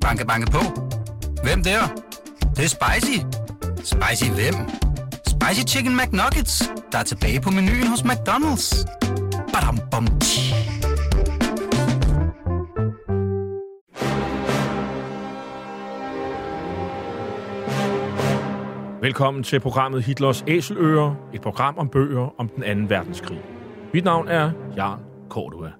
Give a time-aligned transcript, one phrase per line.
[0.00, 0.58] Banke, banke på.
[1.42, 1.80] Hvem der?
[2.40, 3.18] Det, det er spicy.
[3.76, 4.54] Spicy hvem?
[5.26, 8.86] Spicy Chicken McNuggets, der er tilbage på menuen hos McDonald's.
[9.52, 10.54] Badum, bom, tji.
[19.02, 23.40] Velkommen til programmet Hitlers Æseløer, et program om bøger om den anden verdenskrig.
[23.94, 25.79] Mit navn er Jan Cordua.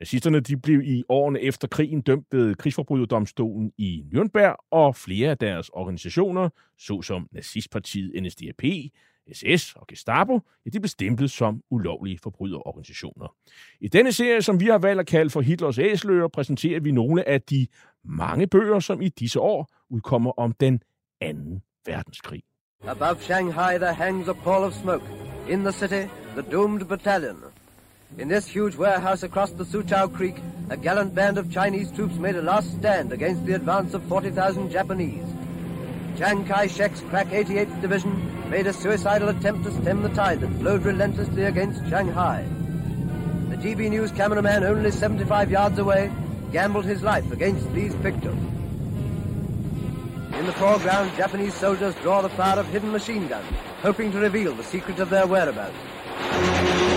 [0.00, 5.38] Nazisterne de blev i årene efter krigen dømt ved krigsforbryderdomstolen i Nürnberg, og flere af
[5.38, 8.62] deres organisationer, såsom nazistpartiet NSDAP,
[9.32, 13.34] SS og Gestapo, ja, de blev stemplet som ulovlige forbryderorganisationer.
[13.80, 17.28] I denne serie, som vi har valgt at kalde for Hitlers æsløer, præsenterer vi nogle
[17.28, 17.66] af de
[18.04, 20.80] mange bøger, som i disse år udkommer om den
[21.20, 22.42] anden verdenskrig.
[22.86, 25.04] Above Shanghai there hangs a pall of smoke.
[25.48, 27.36] In the city, the doomed battalion.
[28.16, 30.36] In this huge warehouse across the Suchao Creek,
[30.70, 34.70] a gallant band of Chinese troops made a last stand against the advance of 40,000
[34.70, 35.26] Japanese.
[36.16, 40.84] Chiang Kai-shek's crack 88th Division made a suicidal attempt to stem the tide that flowed
[40.84, 42.46] relentlessly against Shanghai.
[43.50, 46.08] The GB News cameraman, only 75 yards away,
[46.52, 48.38] gambled his life against these pictures.
[50.38, 54.54] In the foreground, Japanese soldiers draw the fire of hidden machine guns, hoping to reveal
[54.54, 56.93] the secret of their whereabouts.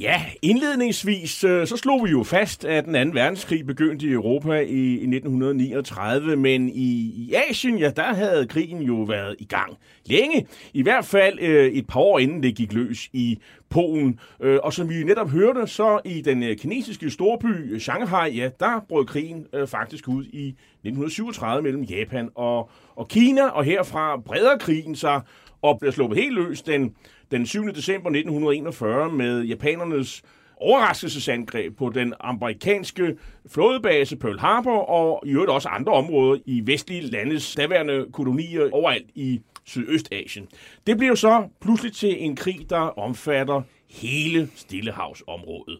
[0.00, 4.60] Ja, indledningsvis øh, så slog vi jo fast, at den anden verdenskrig begyndte i Europa
[4.60, 9.76] i, i 1939, men i, i Asien, ja, der havde krigen jo været i gang
[10.06, 10.46] længe.
[10.72, 13.38] I hvert fald øh, et par år inden det gik løs i
[13.70, 14.20] Polen.
[14.40, 18.50] Øh, og som vi netop hørte, så i den øh, kinesiske storby øh, Shanghai, ja,
[18.60, 24.16] der brød krigen øh, faktisk ud i 1937 mellem Japan og, og Kina, og herfra
[24.16, 25.20] breder krigen sig
[25.62, 26.94] og blev sluppet helt løs den
[27.34, 27.66] den 7.
[27.66, 30.22] december 1941 med japanernes
[30.56, 33.16] overraskelsesangreb på den amerikanske
[33.48, 39.10] flådebase Pearl Harbor og i øvrigt også andre områder i vestlige landes daværende kolonier overalt
[39.14, 40.48] i Sydøstasien.
[40.86, 45.78] Det bliver så pludselig til en krig, der omfatter hele Stillehavsområdet.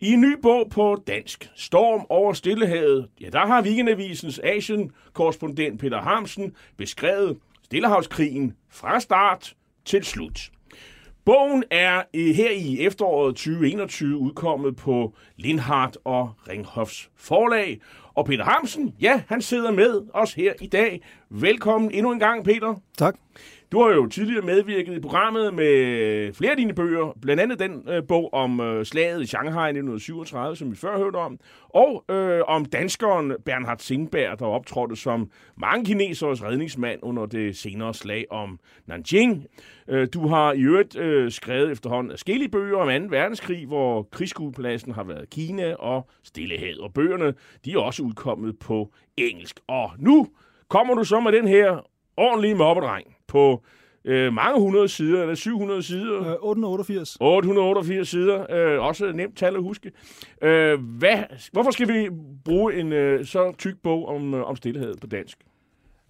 [0.00, 6.00] I en ny bog på dansk, Storm over Stillehavet, ja, der har Weekendavisens Asien-korrespondent Peter
[6.00, 10.50] Hamsen beskrevet Stillehavskrigen fra start til slut.
[11.24, 17.80] Bogen er her i efteråret 2021 udkommet på Lindhardt og Ringhofs forlag.
[18.14, 21.02] Og Peter Hamsen, ja, han sidder med os her i dag.
[21.30, 22.74] Velkommen endnu en gang, Peter.
[22.98, 23.16] Tak.
[23.72, 27.88] Du har jo tidligere medvirket i programmet med flere af dine bøger, blandt andet den
[27.88, 31.38] øh, bog om øh, slaget i Shanghai 1937, som vi før hørte om,
[31.68, 37.94] og øh, om danskeren Bernhard Singberg, der optrådte som mange kineseres redningsmand under det senere
[37.94, 39.46] slag om Nanjing.
[39.88, 43.16] Øh, du har i øvrigt øh, skrevet efterhånden forskellige bøger om 2.
[43.16, 47.34] verdenskrig, hvor krigsskuepladsen har været Kina og Stillehavet, og bøgerne
[47.64, 49.60] de er også udkommet på engelsk.
[49.68, 50.28] Og nu
[50.68, 53.62] kommer du så med den her ordentlige mobbedreng på
[54.04, 56.20] øh, mange hundrede sider, eller 700 sider.
[56.20, 57.16] Øh, 888.
[57.20, 59.92] 888 sider, øh, også nemt tal at huske.
[60.42, 61.18] Øh, hvad,
[61.52, 62.08] hvorfor skal vi
[62.44, 65.38] bruge en øh, så tyk bog om, øh, om stillhed på dansk?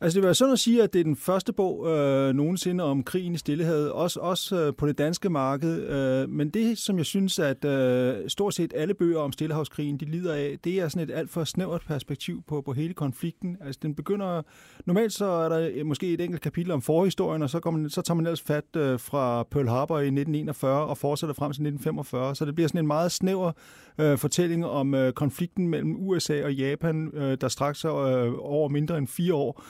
[0.02, 2.84] Altså det vil være sådan at sige, at det er den første bog øh, nogensinde
[2.84, 5.88] om krigen i Stillehavet, også, også øh, på det danske marked.
[5.88, 10.04] Øh, men det, som jeg synes, at øh, stort set alle bøger om Stillehavskrigen, de
[10.04, 13.56] lider af, det er sådan et alt for snævert perspektiv på, på hele konflikten.
[13.60, 14.42] Altså den begynder,
[14.86, 18.02] normalt så er der øh, måske et enkelt kapitel om forhistorien, og så, kommer, så
[18.02, 22.34] tager man ellers fat øh, fra Pearl Harbor i 1941 og fortsætter frem til 1945.
[22.34, 23.52] Så det bliver sådan en meget snæver
[23.98, 28.68] øh, fortælling om øh, konflikten mellem USA og Japan, øh, der straks er øh, over
[28.68, 29.62] mindre end fire år.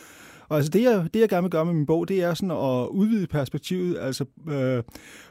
[0.52, 2.50] Og altså det, jeg, det, jeg gerne vil gøre med min bog, det er sådan
[2.50, 4.82] at udvide perspektivet, altså øh,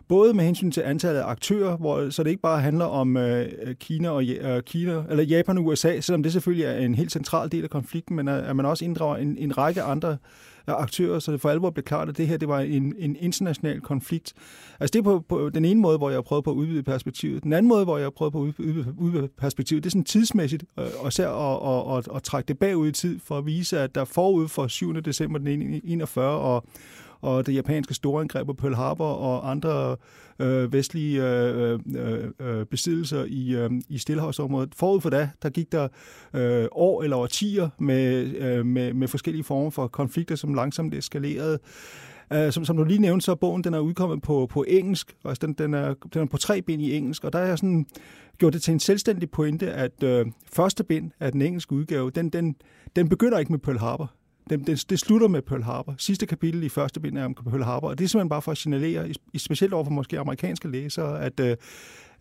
[0.08, 3.50] både med hensyn til antallet af aktører, hvor, så det ikke bare handler om øh,
[3.80, 7.52] Kina og øh, Kina, eller Japan og USA, selvom det selvfølgelig er en helt central
[7.52, 10.18] del af konflikten, men at, at man også inddrager en, en række andre
[10.68, 13.82] aktører, så det for alvor blev klart, at det her det var en, en international
[13.82, 14.34] konflikt.
[14.80, 16.84] Altså det er på, på den ene måde, hvor jeg har prøvet på at udvide
[16.84, 17.44] perspektivet.
[17.44, 20.04] Den anden måde, hvor jeg har prøvet på at udvide, udvide perspektivet, det er sådan
[20.04, 23.46] tidsmæssigt, øh, og især at, at, at, at trække det bagud i tid, for at
[23.46, 24.94] vise, at der forud for 7.
[24.94, 26.66] december 1941 og
[27.22, 29.96] og det japanske storangreb på Pearl Harbor og andre
[30.40, 34.76] øh, vestlige øh øh, øh, øh, besiddelser i, øh, i Stillehavsområdet.
[34.76, 35.88] Forud for da, der gik der
[36.34, 41.60] øh, år eller årtier med, øh, med, med forskellige former for konflikter, som langsomt eskalerede.
[42.36, 45.16] Uh, som, som du lige nævnte, så er bogen den er udkommet på, på engelsk,
[45.26, 47.58] altså den, den, er, den er på tre bind i engelsk, og der er jeg
[47.58, 47.86] sådan
[48.38, 52.30] gjort det til en selvstændig pointe, at øh, første bind af den engelske udgave, den,
[52.30, 52.56] den,
[52.96, 54.12] den begynder ikke med Pearl Harbor.
[54.52, 55.96] Den, den, det slutter med Pearl Harbor.
[55.98, 58.52] Sidste kapitel i første bind er om Pearl Harbor, og det er simpelthen bare for
[58.52, 61.58] at signalere, specielt over for måske amerikanske læsere, at, øh,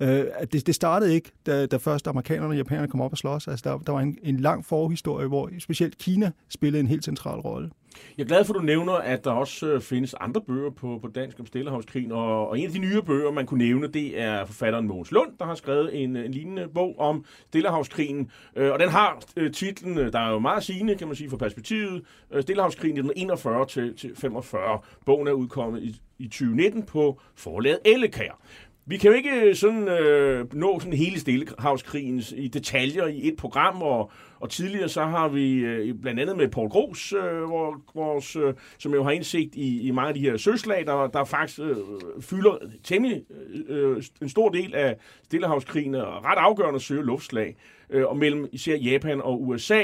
[0.01, 3.49] øh, det, det startede ikke, da, da først amerikanerne og japanerne kom op og slås.
[3.49, 7.41] Altså, der, der var en, en lang forhistorie, hvor specielt Kina spillede en helt central
[7.41, 7.71] rolle.
[8.19, 10.99] Jeg er glad for, at du nævner, at der også øh, findes andre bøger på,
[11.03, 14.21] på dansk om Stillehavskrigen, og, og en af de nye bøger, man kunne nævne, det
[14.21, 18.79] er forfatteren Mogens Lund, der har skrevet en, en lignende bog om Stillehavskrigen, øh, og
[18.79, 22.03] den har øh, titlen, øh, der er jo meget sigende, kan man sige, for perspektivet,
[22.31, 24.79] øh, Stillehavskrigen 1941 til, til 45.
[25.07, 28.41] Bogen er udkommet i, i 2019 på forlaget Ellekær.
[28.91, 33.37] Vi kan jo ikke øh, sådan øh, nå sådan hele Stillehavskrigen i detaljer i et
[33.37, 37.81] program, og, og tidligere så har vi øh, blandt andet med Paul Gros, øh, hvor,
[37.95, 41.25] vores, øh, som jo har indsigt i, i mange af de her søslag, der, der
[41.25, 41.77] faktisk øh,
[42.21, 43.23] fylder temmelig
[43.69, 47.57] øh, øh en stor del af Stillehavskrigen, og ret afgørende søge luftslag,
[47.91, 49.83] øh, og mellem især Japan og USA.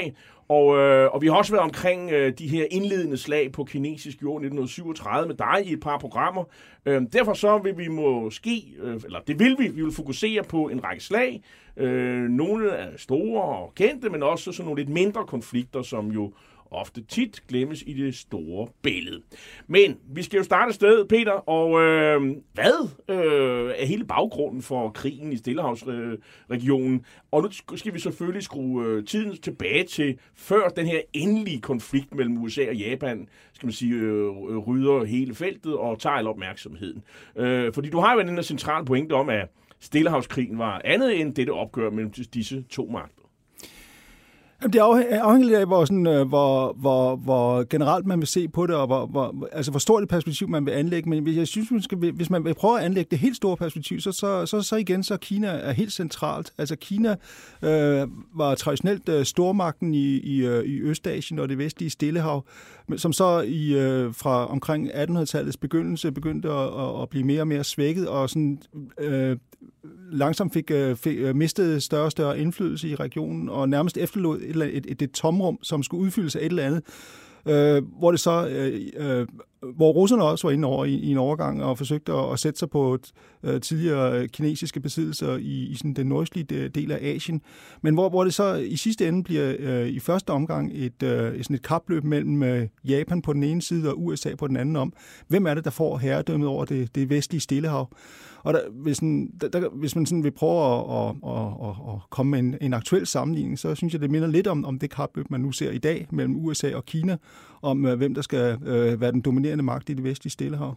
[0.49, 4.21] Og, øh, og vi har også været omkring øh, de her indledende slag på kinesisk
[4.21, 6.43] jord 1937 med dig i et par programmer.
[6.85, 10.67] Øh, derfor så vil vi måske, øh, eller det vil vi, vi vil fokusere på
[10.67, 11.41] en række slag.
[11.77, 16.33] Øh, nogle er store og kendte, men også sådan nogle lidt mindre konflikter, som jo
[16.71, 19.21] ofte tit glemmes i det store billede.
[19.67, 24.89] Men vi skal jo starte sted, Peter, og øh, hvad øh, er hele baggrunden for
[24.89, 27.05] krigen i Stillehavsregionen?
[27.31, 32.15] Og nu skal vi selvfølgelig skrue øh, tiden tilbage til før den her endelige konflikt
[32.15, 36.27] mellem USA og Japan, skal man sige, øh, øh, rydder hele feltet og tager al
[36.27, 37.03] opmærksomheden.
[37.35, 39.47] Øh, fordi du har jo den her centrale pointe om, at
[39.79, 43.16] Stillehavskrigen var andet end dette opgør mellem disse to magter.
[44.61, 48.47] Jamen, det er afhængigt af, hvor, sådan, øh, hvor, hvor, hvor generelt man vil se
[48.47, 51.09] på det, og hvor, hvor, altså, hvor stort et perspektiv man vil anlægge.
[51.09, 53.99] Men jeg synes, man skal, hvis man vil prøve at anlægge det helt store perspektiv,
[53.99, 56.53] så, så, så, så igen, så Kina er helt centralt.
[56.57, 57.15] Altså Kina
[57.61, 62.45] øh, var traditionelt øh, stormagten i, i, øh, i Østasien og det vestlige Stillehav,
[62.95, 67.47] som så i, øh, fra omkring 1800-tallets begyndelse begyndte at, at, at blive mere og
[67.47, 68.61] mere svækket, og sådan,
[68.99, 69.37] øh,
[70.11, 74.41] langsomt fik, øh, fik øh, mistet større og større indflydelse i regionen, og nærmest efterlod
[74.41, 76.83] et, et, et, et tomrum, som skulle udfyldes af et eller andet,
[77.47, 79.27] øh, hvor det så øh, øh,
[79.75, 82.59] hvor russerne også var inde over i, i en overgang og forsøgte at, at sætte
[82.59, 82.97] sig på
[83.43, 87.41] øh, tidligere øh, kinesiske besiddelser i, i sådan den nordlige øh, del af Asien,
[87.81, 91.43] men hvor, hvor det så i sidste ende bliver øh, i første omgang et, øh,
[91.43, 94.75] sådan et kapløb mellem øh, Japan på den ene side og USA på den anden
[94.75, 94.93] om,
[95.27, 97.89] hvem er det, der får herredømmet over det, det vestlige Stillehav.
[98.43, 101.93] Og der, hvis, sådan, der, der, hvis man sådan vil prøve at, at, at, at,
[101.93, 104.79] at komme med en, en aktuel sammenligning, så synes jeg, det minder lidt om, om
[104.79, 107.17] det kapløb, man nu ser i dag mellem USA og Kina,
[107.61, 110.75] om øh, hvem der skal øh, være den dominerende magt i det vestlige Stillehav.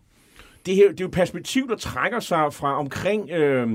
[0.67, 3.69] Det, her, det er jo et perspektiv, der trækker sig fra omkring øh,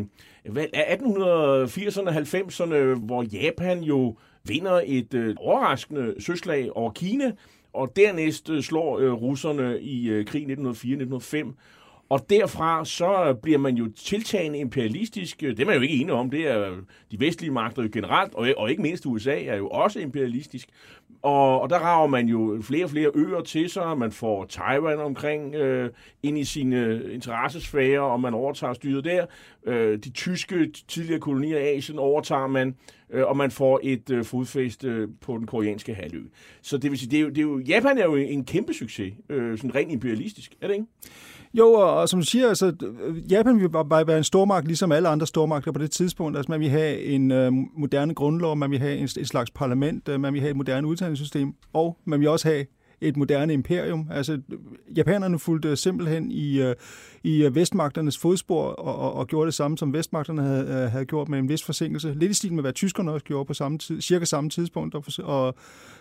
[0.46, 7.32] 1880'erne og 90'erne, hvor Japan jo vinder et øh, overraskende søslag over Kina,
[7.74, 11.54] og dernæst øh, slår øh, russerne i øh, krig 1904-1905.
[12.10, 15.42] Og derfra så øh, bliver man jo tiltagende imperialistisk.
[15.42, 16.30] Det er man jo ikke enige om.
[16.30, 16.78] Det er øh,
[17.12, 20.70] de vestlige magter jo generelt, og, og ikke mindst USA er jo også imperialistisk.
[21.26, 23.98] Og, og der rager man jo flere og flere øer til sig.
[23.98, 25.90] Man får Taiwan omkring øh,
[26.24, 29.26] ind i sine interessesfære, og man overtager styret der.
[29.66, 32.76] Øh, de tyske tidligere kolonier i Asien overtager man,
[33.10, 36.22] øh, og man får et øh, fodfæste øh, på den koreanske halvø.
[36.62, 38.74] Så det vil sige, det er jo, det er jo, Japan er jo en kæmpe
[38.74, 40.86] succes, øh, sådan rent imperialistisk, er det ikke?
[41.58, 44.92] Jo, og, og som du siger, altså, øh, Japan vil bare være en stormagt, ligesom
[44.92, 46.38] alle andre stormagter på det tidspunkt.
[46.38, 50.10] Altså, man vil have en øh, moderne grundlov, man vil have en, et slags parlament,
[50.10, 52.66] øh, man vil have et moderne uddannelsessystem, og man vil også have
[53.02, 54.08] et moderne imperium.
[54.12, 54.42] Altså,
[54.98, 56.76] japanerne fulgte simpelthen i, øh,
[57.24, 61.06] i øh, vestmagternes fodspor og, og, og gjorde det samme, som vestmagterne havde, øh, havde
[61.06, 62.14] gjort med en vis forsinkelse.
[62.14, 65.04] Lidt i stil med, hvad tyskerne også gjorde på samme tid, cirka samme tidspunkt, og,
[65.24, 65.56] og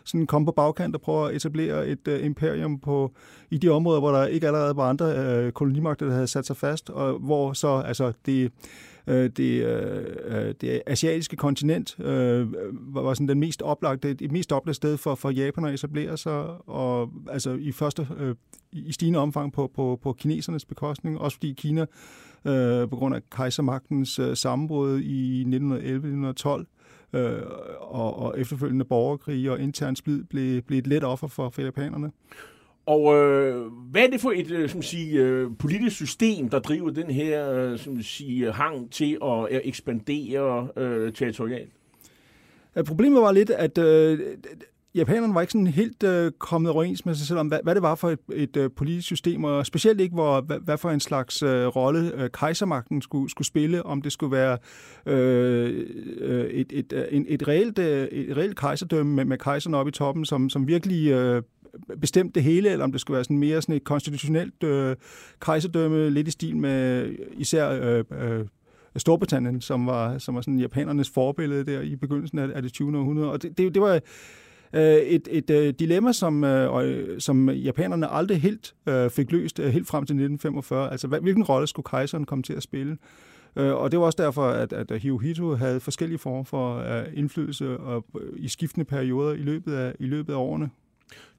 [0.05, 3.13] sådan kom på bagkant og prøve at etablere et uh, imperium på,
[3.51, 6.57] i de områder, hvor der ikke allerede var andre uh, kolonimagter, der havde sat sig
[6.57, 8.53] fast, og hvor så altså det
[9.07, 12.53] øh, det, øh, øh, det asiatiske kontinent øh,
[12.95, 16.69] var sådan den mest oplagte, det mest oplagte sted for, for Japan at etablere sig,
[16.69, 18.35] og altså i første øh,
[18.73, 21.87] i stigende omfang på, på, på kinesernes bekostning, også fordi Kina
[22.45, 27.43] øh, på grund af kejsermagtens øh, sammenbrud i 1911-1912 øh,
[27.81, 32.11] og, og efterfølgende borgerkrig og intern splid blev, blev et let offer for, for japanerne.
[32.87, 36.91] Og øh, hvad er det for et øh, som sige, øh, politisk system, der driver
[36.91, 41.73] den her øh, som sige, øh, hang til at øh, ekspandere øh, territorialt?
[42.76, 44.19] Ja, problemet var lidt, at øh,
[44.95, 47.83] japanerne var ikke sådan helt øh, kommet overens med sig selv om, hvad, hvad det
[47.83, 51.00] var for et, et øh, politisk system, og specielt ikke, hvor, hvad, hvad for en
[51.00, 54.59] slags øh, rolle øh, kejsermagten skulle, skulle spille, om det skulle være
[55.07, 55.87] øh,
[56.19, 59.88] øh et, et, øh, et, et, reelt, øh, et reelt kejserdømme med, med kejserne oppe
[59.88, 61.43] i toppen, som, som virkelig øh,
[62.00, 64.97] bestemt det hele, eller om det skulle være sådan mere sådan et konstitutionelt øh,
[65.40, 68.47] kejserdømme, lidt i stil med øh, især øh, øh,
[68.97, 72.99] Storbritannien, som var, som var sådan japanernes forbillede der i begyndelsen af, af det 20.
[72.99, 73.31] århundrede.
[73.31, 74.00] Og det, det, det var
[74.73, 79.59] øh, et, et øh, dilemma, som, øh, øh, som japanerne aldrig helt øh, fik løst
[79.59, 80.90] øh, helt frem til 1945.
[80.90, 82.97] Altså, hvad, hvilken rolle skulle kejseren komme til at spille?
[83.57, 87.78] Øh, og det var også derfor, at, at Hirohito havde forskellige former for øh, indflydelse
[87.78, 90.71] og, øh, i skiftende perioder i løbet af, i løbet af årene.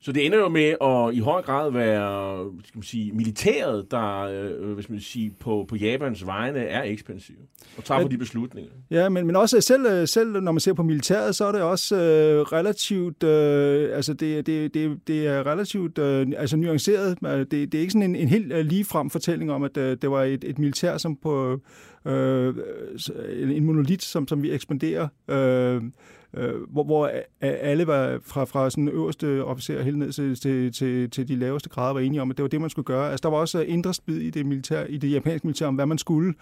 [0.05, 4.19] Så det ender jo med at i høj grad være skal man sige, militæret, der
[4.21, 7.35] øh, hvis man sige, på, på Japans vegne er ekspansiv
[7.77, 8.71] og tager ja, de beslutninger.
[8.91, 11.61] Ja, men, men også selv, øh, selv når man ser på militæret, så er det
[11.61, 17.17] også øh, relativt, øh, altså det, det, det, det er relativt øh, altså nuanceret.
[17.21, 20.11] Det, det er ikke sådan en, en helt øh, ligefrem fortælling om, at øh, det
[20.11, 21.61] var et, et militær, som på
[22.05, 22.55] øh,
[23.31, 25.07] en monolit, som, som vi ekspanderer.
[25.27, 25.81] Øh,
[26.35, 27.11] øh, hvor, hvor
[27.41, 31.69] alle var fra, fra sådan øverste officer helt ned til, til, til, til de laveste
[31.69, 33.11] grader var enige om, at det var det, man skulle gøre.
[33.11, 35.85] Altså, der var også indre spid i det, militær, i det japanske militær om, hvad
[35.85, 36.33] man skulle,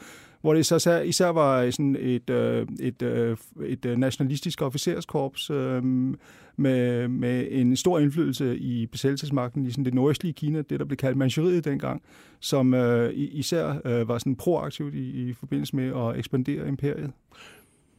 [0.42, 5.50] hvor det så især, især var sådan et, øh, et, øh, et øh, nationalistisk officerskorps
[5.50, 5.84] øh,
[6.58, 10.98] med, med en stor indflydelse i besættelsesmagten i sådan det nordøstlige Kina, det der blev
[10.98, 12.02] kaldt Manchuriet dengang,
[12.40, 17.12] som øh, især øh, var sådan proaktivt i, i forbindelse med at ekspandere imperiet.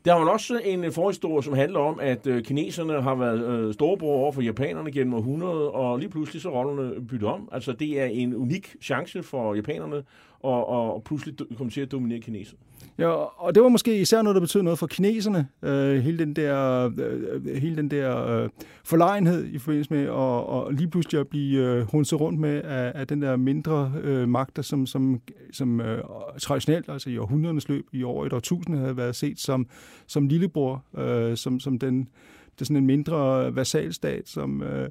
[0.04, 3.75] Der har man også en forhistorie, som handler om, at øh, kineserne har været øh,
[3.75, 7.49] storebror over for japanerne gennem århundrede, og lige pludselig så rollerne byttet om.
[7.52, 10.02] Altså det er en unik chance for japanerne
[10.44, 12.58] og, og pludselig kom til at dominere kineserne.
[12.98, 13.08] Ja,
[13.44, 15.48] og det var måske især noget, der betød noget for kineserne.
[15.62, 18.48] Øh, hele den der, øh, hele den der øh,
[18.84, 22.92] forlegenhed i forbindelse med at og lige pludselig at blive øh, hunset rundt med af,
[22.94, 25.20] af den der mindre øh, magter, som, som,
[25.52, 26.02] som øh,
[26.40, 29.66] traditionelt, altså i århundredernes løb, i over et årtusinde, havde været set som,
[30.06, 31.98] som lillebror, øh, som, som den,
[32.54, 34.88] det er sådan en mindre vasalstat, som øh,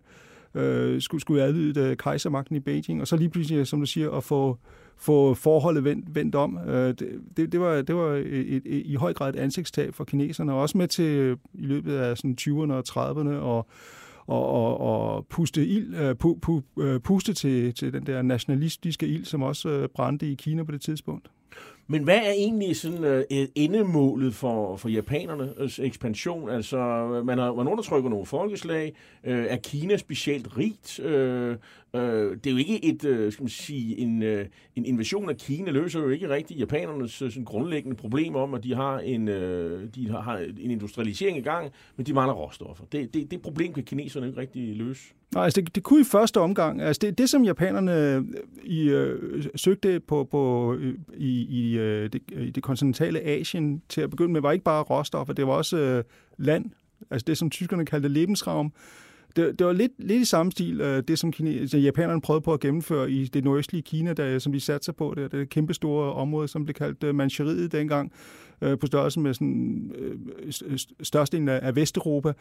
[0.55, 4.12] øh, skulle, skulle adlyde øh, kejsermagten i Beijing, og så lige pludselig, som du siger,
[4.12, 4.57] at få
[5.03, 6.57] få forholdet vendt, vendt om.
[6.67, 10.03] Øh, det, det, det var, det var et, et, i høj grad et ansigtstab for
[10.03, 13.67] kineserne, og også med til i løbet af sådan 20'erne og 30'erne og,
[14.27, 19.07] og, og, og puste, ild, øh, pu, pu, øh, puste til, til den der nationalistiske
[19.07, 21.29] ild, som også øh, brændte i Kina på det tidspunkt.
[21.88, 26.50] Men hvad er egentlig sådan uh, endemålet for, for japanernes ekspansion?
[26.50, 26.77] Altså,
[27.25, 28.93] man har, man undertrykker nogle folkeslag.
[29.24, 31.00] Uh, er Kina specielt rigt?
[31.00, 31.55] Uh,
[31.95, 34.45] Øh, det er jo ikke et, øh, skal man sige, en, øh,
[34.75, 38.63] en invasion af Kina løser jo ikke rigtigt japanernes øh, sådan, grundlæggende problem om, at
[38.63, 42.85] de har en, øh, de har, har en industrialisering i gang, men de mangler råstoffer.
[42.91, 45.03] Det, det, det problem kan kineserne ikke rigtig løse.
[45.33, 46.81] Nej, altså det, det kunne i første omgang.
[46.81, 48.23] Altså det, det som japanerne øh,
[48.63, 54.01] i, øh, søgte på, på øh, i, i, øh, det, i det kontinentale Asien til
[54.01, 56.03] at begynde med, var ikke bare råstoffer, det var også øh,
[56.38, 56.65] land.
[57.12, 58.73] Altså det, som tyskerne kaldte Lebensraum.
[59.36, 62.42] Det, det var lidt, lidt i samme stil, øh, det som Kine, altså, japanerne prøvede
[62.42, 65.50] på at gennemføre i det nordøstlige Kina, der, som de satte sig på, det, det
[65.50, 68.12] kæmpe store område, som blev kaldt øh, Manchuriet dengang,
[68.62, 72.34] øh, på størrelse med sådan, øh, størstedelen af, af Vesteuropa.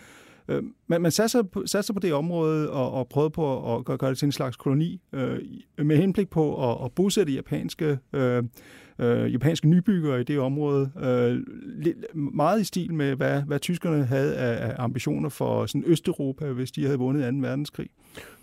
[0.48, 3.76] Øh, man, man satte, sig på, satte sig på det område og, og prøvede på
[3.76, 5.38] at gøre, gøre det til en slags koloni, øh,
[5.78, 8.42] med henblik på at, at bosætte japanske øh,
[8.98, 10.90] øh, japanske nybyggere i det område.
[11.02, 11.40] Øh,
[12.14, 16.70] meget i stil med, hvad, hvad tyskerne havde af, af ambitioner for sådan Østeuropa, hvis
[16.70, 17.38] de havde vundet 2.
[17.40, 17.88] verdenskrig.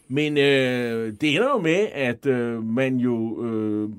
[0.07, 3.45] Men øh, det ender jo med, at øh, man jo...
[3.45, 3.89] Øh,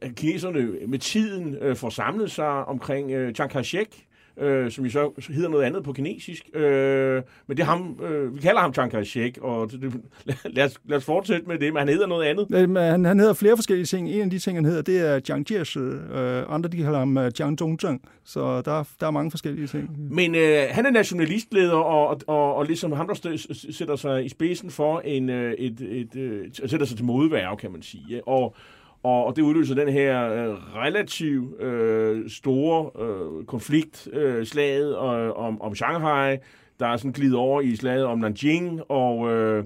[0.00, 4.90] at kineserne med tiden øh, får samlet sig omkring øh, Chiang Kai-shek, øh, som jo
[4.90, 6.50] så hedder noget andet på kinesisk.
[6.54, 10.00] Øh, men det er ham, øh, vi kalder ham Chiang Kai-shek, og det, det,
[10.44, 12.76] lad, os, lad os fortsætte med det, men han hedder noget andet.
[12.76, 14.10] Han, han hedder flere forskellige ting.
[14.10, 15.78] En af de ting, han hedder, det er Jiang Jieshi.
[15.78, 18.02] Øh, andre, de kalder ham uh, Jiang Zhongzheng.
[18.24, 20.14] Så der, der er mange forskellige ting.
[20.14, 23.36] Men øh, han er nationalistleder, og, og, og, og ligesom ham, der
[23.70, 27.72] sætter sig i spidsen for en, øh, et, et, et, sætter sig til modværge, kan
[27.72, 28.28] man sige.
[28.28, 28.54] Og
[29.02, 35.30] og, og det udløser den her øh, relativt øh, store øh, konflikt, øh, slaget øh,
[35.30, 36.36] om, om Shanghai,
[36.80, 39.64] der er sådan glidet over i slaget om Nanjing, og, øh,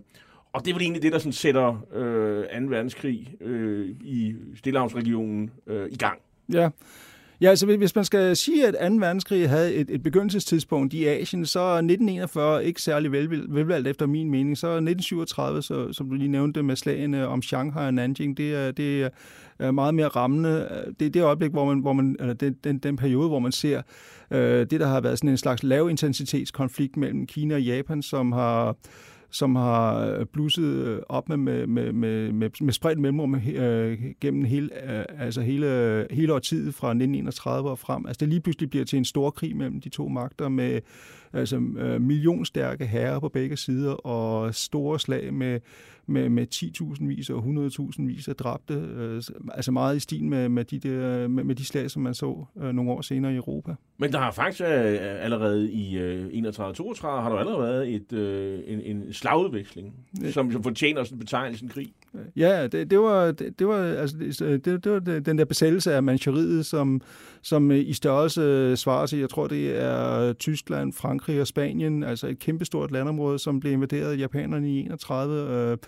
[0.53, 2.67] og det er vel egentlig det, der sådan sætter øh, 2.
[2.69, 6.19] verdenskrig øh, i Stillehavsregionen øh, i gang.
[6.53, 6.69] Ja,
[7.41, 8.97] Ja, altså hvis man skal sige, at 2.
[8.97, 14.31] verdenskrig havde et, et begyndelsestidspunkt i Asien, så er 1941 ikke særlig velvalgt efter min
[14.31, 14.59] mening.
[14.59, 18.71] Så 1937, så, som du lige nævnte med slagene om Shanghai og Nanjing, det er,
[18.71, 19.11] det
[19.59, 20.69] er meget mere rammende.
[21.01, 23.53] Det er det øjeblik, hvor man, hvor man eller den, den, den periode, hvor man
[23.53, 23.83] ser
[24.31, 28.77] øh, det, der har været sådan en slags lavintensitetskonflikt mellem Kina og Japan, som har
[29.31, 33.99] som har øh, blusset øh, op med, med, med, med, med, med spredt mellemrum øh,
[34.21, 38.07] gennem hele, øh, altså hele, hele årtiet fra 1931 og frem.
[38.07, 40.81] Altså det lige pludselig bliver til en stor krig mellem de to magter med
[41.33, 45.61] altså, øh, millionstærke herrer på begge sider og store slag med,
[46.07, 48.75] med, med 10.000 vis og 100.000 vis af dræbte.
[48.75, 49.23] Øh,
[49.55, 52.45] altså meget i stil med, med, de der, med, med de slag, som man så
[52.63, 53.75] øh, nogle år senere i Europa.
[53.99, 58.61] Men der har faktisk øh, allerede i øh, 31-32 har der allerede været et, øh,
[58.67, 60.31] en, en slagudveksling, ja.
[60.31, 61.93] som, som fortjener sådan betegnelsen krig.
[62.37, 64.17] Ja, det, det, var, det, det, var, altså,
[64.65, 67.01] det, det var den der besættelse af Manchuriet, som,
[67.43, 72.39] som i størrelse svarer til, jeg tror det er Tyskland, Frankrig og Spanien, altså et
[72.39, 75.35] kæmpestort landområde, som blev invaderet af japanerne i 31.
[75.35, 75.79] Øh,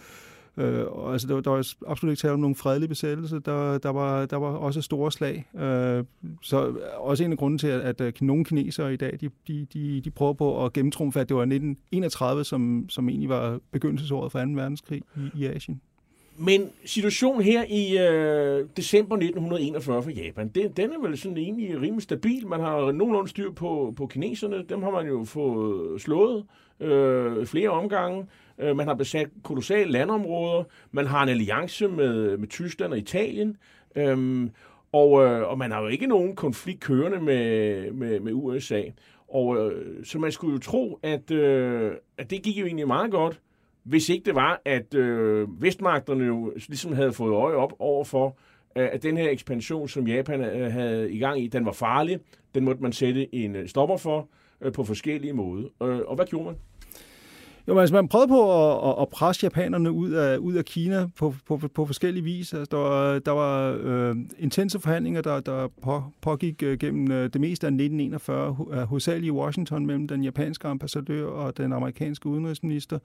[0.59, 3.39] Øh, og altså, der, der var absolut ikke tale om nogen fredelig besættelse.
[3.39, 5.47] Der, der, var, der var også store slag.
[5.57, 6.05] Øh,
[6.43, 9.31] så øh, også en af grunden til, at, at øh, nogle kinesere i dag, de,
[9.49, 13.61] de, de, de prøver på at gennemtrumfe, at det var 1931, som, som egentlig var
[13.73, 14.51] begyndelsesåret for 2.
[14.55, 15.81] verdenskrig i, i Asien.
[16.41, 21.81] Men situationen her i øh, december 1941 for Japan, den, den er vel sådan egentlig
[21.81, 22.47] rimelig stabil.
[22.47, 24.65] Man har nogenlunde styr på, på kineserne.
[24.69, 26.45] Dem har man jo fået slået
[26.81, 28.27] øh, flere omgange.
[28.61, 30.65] Øh, man har besat kolossale landområder.
[30.91, 33.57] Man har en alliance med, med Tyskland og Italien.
[33.97, 34.49] Øh,
[34.93, 38.83] og, øh, og man har jo ikke nogen konflikt kørende med, med, med USA.
[39.29, 43.11] Og øh, så man skulle jo tro, at, øh, at det gik jo egentlig meget
[43.11, 43.41] godt
[43.89, 48.39] hvis ikke det var, at øh, vestmagterne jo ligesom havde fået øje op over for,
[48.77, 52.19] øh, at den her ekspansion, som Japan øh, havde i gang i, den var farlig.
[52.55, 54.29] Den måtte man sætte en øh, stopper for
[54.61, 55.69] øh, på forskellige måder.
[55.83, 56.55] Øh, og hvad gjorde man?
[57.69, 61.35] Jo, altså man prøvede på at, at presse japanerne ud af, ud af Kina på,
[61.47, 62.55] på, på forskellige vis.
[62.55, 67.33] Altså, der var, der var øh, intense forhandlinger, der, der på, pågik øh, gennem øh,
[67.33, 72.27] det meste af 1941, øh, hovedsageligt i Washington mellem den japanske ambassadør og den amerikanske
[72.27, 72.99] udenrigsminister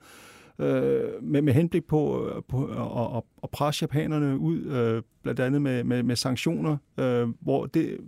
[0.58, 5.40] øh, med, med henblik på, øh, på at, at, at presse japanerne ud, øh, blandt
[5.40, 7.98] andet med, med, med sanktioner, øh, hvor det,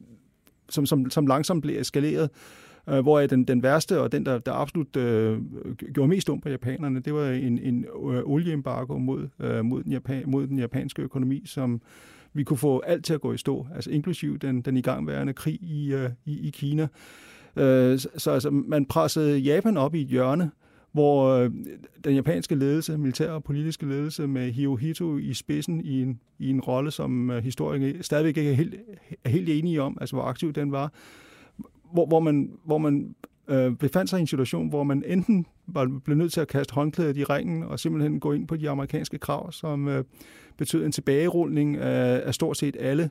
[0.69, 4.39] som, som, som langsomt blev eskaleret, øh, Øh, hvor den, den værste og den, der,
[4.39, 5.39] der absolut øh,
[5.95, 9.93] gjorde mest ondt på japanerne, det var en, en øh, olieembargo mod, øh, mod, den
[9.93, 11.81] Japan, mod den japanske økonomi, som
[12.33, 15.63] vi kunne få alt til at gå i stå, altså inklusiv den, den igangværende krig
[15.63, 16.89] i, øh, i, i Kina.
[17.57, 20.51] Øh, så altså, man pressede Japan op i et hjørne,
[20.93, 21.51] hvor øh,
[22.05, 26.61] den japanske ledelse, militær og politiske ledelse med Hirohito i spidsen i en, i en
[26.61, 28.75] rolle, som øh, historikere stadigvæk ikke er helt,
[29.25, 30.93] er helt enige om, altså hvor aktiv den var,
[31.93, 33.15] hvor, hvor man, hvor man
[33.49, 36.75] øh, befandt sig i en situation, hvor man enten var blev nødt til at kaste
[36.75, 40.05] håndklædet i ringen og simpelthen gå ind på de amerikanske krav, som øh,
[40.57, 43.11] betød en tilbagerulning af, af stort set alle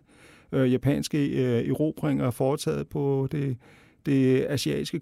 [0.52, 3.58] øh, japanske øh, erobringer foretaget på det
[4.06, 5.00] det asiatiske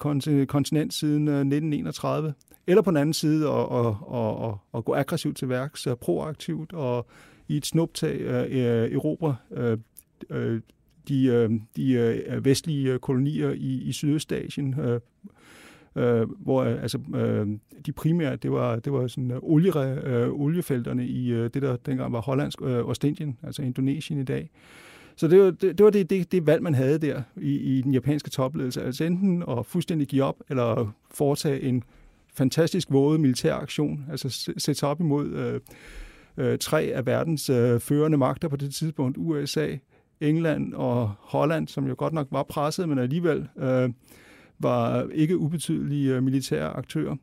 [0.47, 2.33] kontinent siden øh, 1931.
[2.67, 5.95] Eller på den anden side at, og, og, og, og gå aggressivt til værks, øh,
[5.95, 7.07] proaktivt og
[7.47, 9.77] i et snuptag øh, øh erobre øh,
[10.29, 10.61] øh,
[11.07, 14.75] de, øh, de øh, vestlige øh, kolonier i, i Sydøstasien,
[15.95, 17.47] øh, hvor altså, øh,
[17.85, 21.75] de primære, det var, det var sådan, øh, olie, øh, oliefelterne i øh, det, der
[21.75, 24.49] dengang var Hollandsk øh, Ostindien, altså Indonesien i dag.
[25.15, 27.81] Så det var det, det, var det, det, det valg, man havde der i, i
[27.81, 28.83] den japanske topledelse.
[28.83, 31.83] Altså enten at fuldstændig give op, eller foretage en
[32.33, 35.59] fantastisk våde militær aktion, altså sætte sig op imod øh,
[36.37, 39.67] øh, tre af verdens øh, førende magter på det tidspunkt, USA,
[40.21, 43.89] England og Holland, som jo godt nok var presset, men alligevel øh,
[44.59, 47.15] var ikke ubetydelige øh, militære aktører.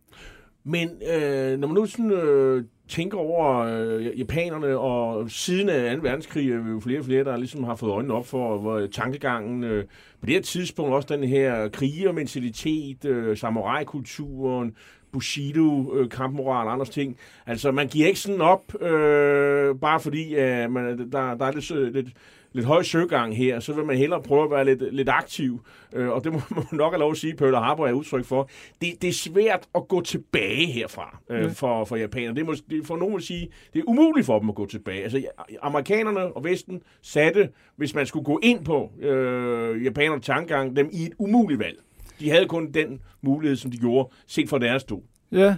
[0.65, 6.03] Men øh, når man nu sådan, øh, tænker over øh, japanerne, og siden af 2.
[6.03, 8.75] verdenskrig er vi jo flere og flere, der ligesom har fået øjnene op for hvor
[8.75, 9.65] øh, tankegangen.
[9.65, 9.85] Øh,
[10.21, 14.75] på det her tidspunkt også den her krigermentalitet, øh, samurai-kulturen,
[15.13, 17.17] Bushido, øh, kampmoral og andre ting.
[17.47, 21.71] Altså, man giver ikke sådan op, øh, bare fordi øh, man, der, der er lidt,
[21.71, 22.09] øh, lidt
[22.53, 25.61] lidt høj søgang her, så vil man hellere prøve at være lidt, lidt aktiv.
[25.93, 28.49] Øh, og det må man nok have lov at sige, Pearl Harbor er udtryk for.
[28.81, 31.51] Det, det er svært at gå tilbage herfra øh, mm.
[31.51, 32.37] for, for japanerne.
[32.37, 35.03] Det, må, det for nogen at sige, det er umuligt for dem at gå tilbage.
[35.03, 35.23] Altså,
[35.63, 41.07] amerikanerne og Vesten satte, hvis man skulle gå ind på øh, japanernes tankegang, dem i
[41.07, 41.79] et umuligt valg.
[42.21, 45.03] De havde kun den mulighed, som de gjorde, set fra deres stol.
[45.33, 45.57] Ja,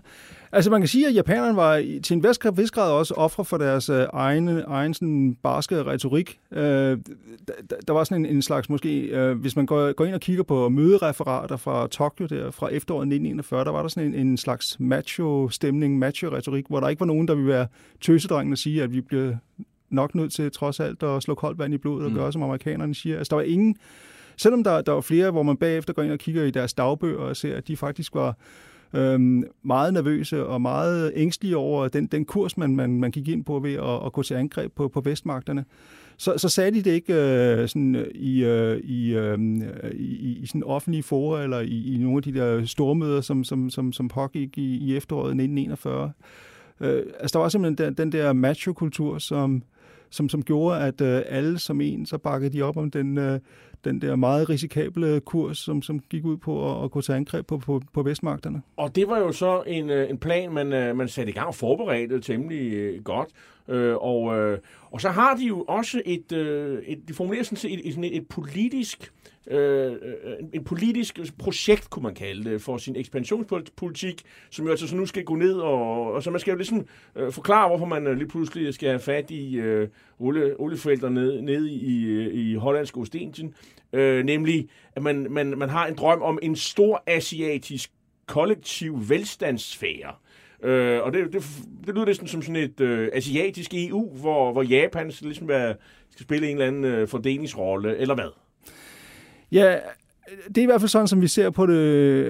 [0.53, 2.25] altså man kan sige, at japanerne var til en
[2.57, 6.39] vis grad også ofre for deres øh, egen, egen sådan barske retorik.
[6.53, 10.15] Øh, der, der var sådan en, en slags måske, øh, hvis man går, går ind
[10.15, 14.27] og kigger på mødereferater fra Tokyo der fra efteråret 1941, der var der sådan en,
[14.27, 17.67] en slags macho-stemning, macho-retorik, hvor der ikke var nogen, der ville være
[18.01, 19.35] tøsedrengen og sige, at vi bliver
[19.91, 22.17] nok nødt til trods alt at slå koldt vand i blodet og mm.
[22.17, 23.19] gøre, som amerikanerne siger.
[23.19, 23.77] Altså der var ingen,
[24.37, 27.19] selvom der, der var flere, hvor man bagefter går ind og kigger i deres dagbøger
[27.19, 28.37] og ser, at de faktisk var
[28.95, 33.45] øhm, meget nervøse og meget ængstelige over den, den kurs, man, man, man gik ind
[33.45, 35.65] på ved at, at gå til angreb på, på vestmagterne.
[36.17, 39.63] Så, så sagde de det ikke øh, sådan, i, øh, i, øh, i, øhm,
[39.95, 43.93] i sådan offentlige forer eller i, i nogle af de der stormøder, som, som, som,
[43.93, 46.13] som pågik i, i efteråret 1941.
[46.81, 49.63] Øh, altså, der var simpelthen den, den der macho-kultur, som,
[50.11, 53.41] som, som gjorde, at øh, alle som en, så bakkede de op om den, øh,
[53.85, 57.47] den der meget risikable kurs, som, som gik ud på at, at gå til angreb
[57.47, 58.63] på, på, på vestmagterne.
[58.77, 61.47] Og det var jo så en, øh, en plan, man, øh, man satte i gang
[61.47, 63.29] og forberedte temmelig øh, godt.
[63.69, 64.59] Øh, og, øh,
[64.91, 68.17] og så har de jo også et, øh, et de formulerer sådan et, et, et,
[68.17, 69.13] et politisk
[69.51, 70.17] Øh, øh,
[70.53, 75.07] en politisk projekt, kunne man kalde det, for sin ekspansionspolitik, som jo altså så nu
[75.07, 78.17] skal gå ned, og, og så man skal jo ligesom øh, forklare, hvorfor man øh,
[78.17, 82.97] lige pludselig skal have fat i øh, olie, oliefelter nede ned i, øh, i hollandsk
[82.97, 83.55] Ostindien,
[83.93, 87.91] øh, nemlig at man, man, man har en drøm om en stor asiatisk
[88.27, 90.15] kollektiv velstandssfære,
[90.63, 91.43] Øh, og det, det,
[91.87, 95.75] det lyder næsten som sådan et øh, asiatisk EU, hvor, hvor Japan skal, ligesom være,
[96.11, 98.42] skal spille en eller anden øh, fordelingsrolle, eller hvad?
[99.53, 99.79] Ja,
[100.49, 101.77] det er i hvert fald sådan, som vi ser på det,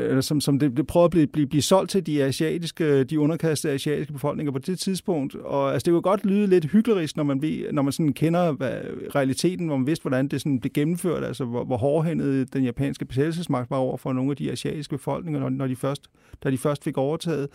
[0.09, 3.21] eller som, som det, det prøver at blive, blive, blive solgt til de asiatiske, de
[3.21, 5.35] underkastede asiatiske befolkninger på det tidspunkt.
[5.35, 8.53] Og altså, det kunne godt lyde lidt hyklerisk, når man, ved, når man sådan kender
[8.53, 8.73] hvad,
[9.15, 13.05] realiteten, hvor man vidste, hvordan det sådan blev gennemført, altså hvor, hvor hårdhændet den japanske
[13.05, 16.03] besættelsesmagt var over for nogle af de asiatiske befolkninger, når, når de først,
[16.45, 17.49] da de først fik overtaget.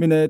[0.00, 0.28] Men øh,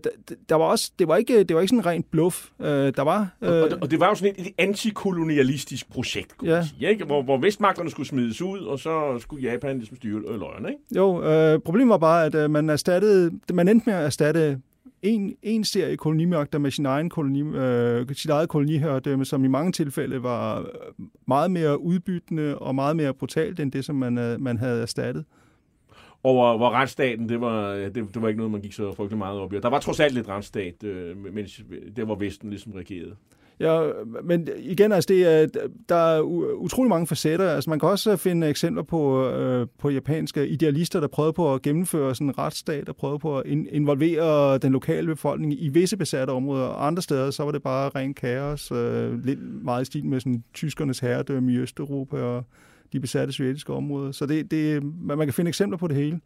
[0.48, 2.46] der var også, det var ikke, det var ikke sådan rent bluff.
[2.60, 3.50] Øh, der var, øh...
[3.50, 6.56] og, og, det var jo sådan et, et antikolonialistisk projekt, kunne ja.
[6.56, 7.04] man sige, ikke?
[7.04, 10.80] Hvor, hvor vestmagterne skulle smides ud, og så skulle Japan ligesom styre øh, løgene, ikke?
[10.96, 14.60] Jo, øh, problemet var bare, at øh, man erstattede, man endte med at erstatte
[15.02, 19.72] en, en serie kolonimagter med sin egen koloni, øh, sit eget koloniherredømme, som i mange
[19.72, 20.66] tilfælde var
[21.28, 25.24] meget mere udbyttende og meget mere brutalt end det, som man, øh, man havde erstattet
[26.24, 29.40] over hvor retsstaten, det var, det, det var ikke noget, man gik så frygtelig meget
[29.40, 29.60] op i.
[29.60, 31.62] Der var trods alt lidt retsstat, øh, mens
[31.96, 33.14] det var Vesten ligesom regerede.
[33.60, 33.90] Ja,
[34.24, 35.46] men igen, altså det er,
[35.88, 36.20] der er
[36.54, 37.50] utrolig mange facetter.
[37.50, 41.62] Altså man kan også finde eksempler på, øh, på japanske idealister, der prøvede på at
[41.62, 46.30] gennemføre sådan en retsstat, der prøvede på at involvere den lokale befolkning i visse besatte
[46.30, 46.66] områder.
[46.66, 50.20] Og andre steder, så var det bare ren kaos, øh, lidt meget i stil med
[50.20, 52.44] sådan, tyskernes herredømme i Østeuropa og
[52.92, 54.12] de besatte sovjetiske områder.
[54.12, 56.20] Så det, det, man kan finde eksempler på det hele.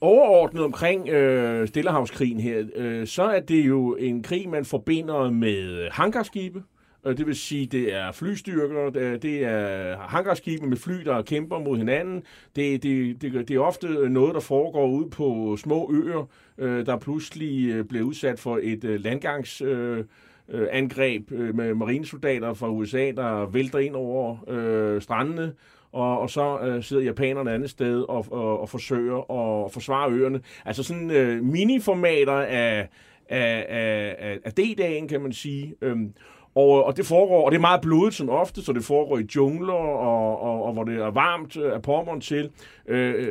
[0.00, 5.88] Overordnet omkring øh, Stillehavskrigen her, øh, så er det jo en krig, man forbinder med
[5.90, 6.62] hangarskibe.
[7.06, 8.90] Øh, det vil sige, det er flystyrker,
[9.22, 12.22] det er hangarskibe med fly, der kæmper mod hinanden.
[12.56, 16.98] Det, det, det, det er ofte noget, der foregår ud på små øer, øh, der
[16.98, 20.04] pludselig øh, bliver udsat for et øh, landgangs øh,
[20.48, 25.52] øh, angreb med marinesoldater fra USA, der vælter ind over øh, strandene
[25.94, 29.18] og, og så øh, sidder japanerne et andet sted og, og, og forsøger
[29.64, 30.40] at forsvare øerne.
[30.64, 32.88] Altså sådan øh, miniformater af,
[33.28, 35.74] af, af, af D-dagen, kan man sige.
[35.82, 36.12] Øhm,
[36.54, 39.26] og, og det foregår, og det er meget blodet som ofte, så det foregår i
[39.36, 42.50] jungler, og, og, og hvor det er varmt øh, af pommeren til.
[42.88, 43.28] Øh,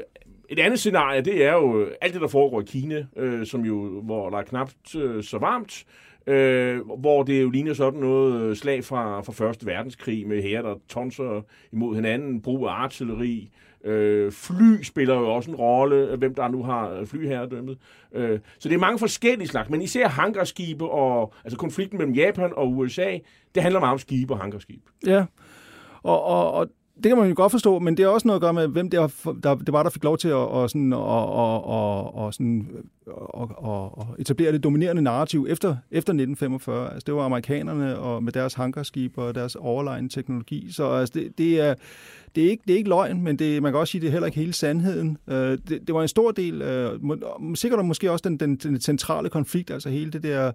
[0.50, 4.02] et andet scenarie, det er jo alt det, der foregår i Kina, øh, som jo,
[4.02, 5.86] hvor der er knapt øh, så varmt,
[6.28, 10.62] øh, hvor det jo ligner sådan noget øh, slag fra, fra Første Verdenskrig med her,
[10.62, 13.50] der tonser imod hinanden, brug af artilleri,
[13.84, 17.78] øh, fly spiller jo også en rolle, øh, hvem der nu har øh, flyherredømmet.
[18.14, 22.52] Øh, så det er mange forskellige slags, men især hangarskibe og altså konflikten mellem Japan
[22.56, 23.18] og USA,
[23.56, 24.82] det handler meget om skibe og hangarskibe.
[25.06, 25.26] Ja,
[26.04, 28.42] og, og, og det kan man jo godt forstå, men det er også noget at
[28.42, 29.12] gøre med, hvem det, var,
[29.44, 32.68] der, det var, der fik lov til at, og sådan, og, og, og, og sådan,
[33.08, 36.94] og, og, og etablere det dominerende narrativ efter, efter 1945.
[36.94, 40.72] Altså, det var amerikanerne og med deres hangarskib og deres overlegne teknologi.
[40.72, 41.76] Så altså, det, det, er,
[42.36, 44.12] det, er ikke, det er ikke løgn, men det, man kan også sige, det er
[44.12, 45.18] heller ikke hele sandheden.
[45.28, 46.62] Øh, det, det var en stor del,
[47.02, 50.52] uh, sikkert måske også den, den, den centrale konflikt, altså hele det der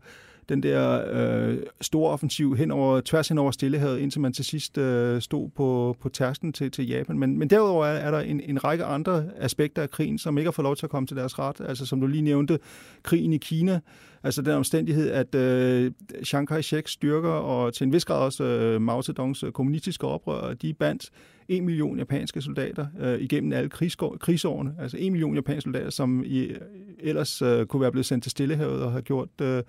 [0.48, 4.78] den der øh, store offensiv hen over, tværs hen over Stillehavet, indtil man til sidst
[4.78, 7.18] øh, stod på, på tærsken til, til Japan.
[7.18, 10.46] Men, men derudover er, er der en, en række andre aspekter af krigen, som ikke
[10.46, 11.60] har fået lov til at komme til deres ret.
[11.60, 12.58] Altså som du lige nævnte,
[13.02, 13.80] krigen i Kina,
[14.22, 15.92] altså den omstændighed, at øh,
[16.24, 20.54] Chiang Kai-sheks styrker, og til en vis grad også øh, Mao Zedongs øh, kommunistiske oprør,
[20.54, 21.10] de bandt
[21.48, 24.74] en million japanske soldater øh, igennem alle krigsår, krigsårene.
[24.78, 26.60] Altså en million japanske soldater, som i, øh,
[26.98, 29.62] ellers øh, kunne være blevet sendt til Stillehavet og have gjort øh,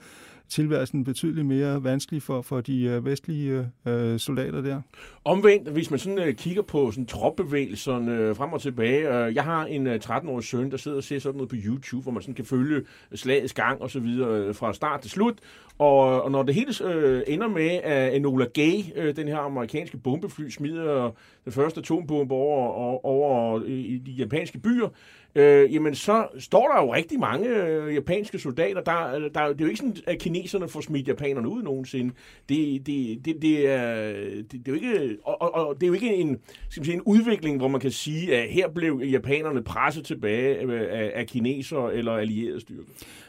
[0.49, 4.81] tilværelsen betydeligt mere vanskelig for, for de øh, vestlige øh, soldater der.
[5.25, 9.25] Omvendt, hvis man sådan øh, kigger på sådan tropbevægelserne øh, frem og tilbage.
[9.25, 12.03] Øh, jeg har en øh, 13-årig søn, der sidder og ser sådan noget på YouTube,
[12.03, 12.77] hvor man sådan kan følge
[13.11, 15.35] øh, slagets gang og så videre øh, fra start til slut.
[15.79, 19.37] Og, øh, og når det hele øh, ender med, at Enola Gay, øh, den her
[19.37, 21.11] amerikanske bombefly, smider
[21.49, 24.87] den første atombombe over, over, over i de japanske byer,
[25.35, 28.81] øh, jamen så står der jo rigtig mange øh, japanske soldater.
[28.81, 32.13] Der, øh, der, det er jo ikke sådan, at kineserne får smidt japanerne ud nogensinde.
[32.49, 35.87] Det, det, det, det, er, det, det er jo ikke, og, og, og det er
[35.87, 36.37] jo ikke en,
[36.69, 41.11] skal sige, en udvikling, hvor man kan sige, at her blev japanerne presset tilbage af,
[41.15, 42.83] af kineser eller allierede styrker.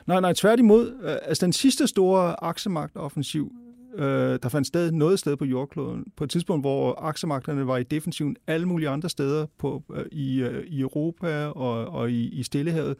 [0.06, 0.98] Nej, nej, tværtimod.
[1.02, 3.52] Øh, altså den sidste store aksemagtoffensiv,
[3.94, 7.82] øh, der fandt sted noget sted på jordkloden, på et tidspunkt, hvor aksemagterne var i
[7.82, 12.42] defensiven alle mulige andre steder på, øh, i, øh, i Europa og, og i, i
[12.42, 12.96] Stillehavet.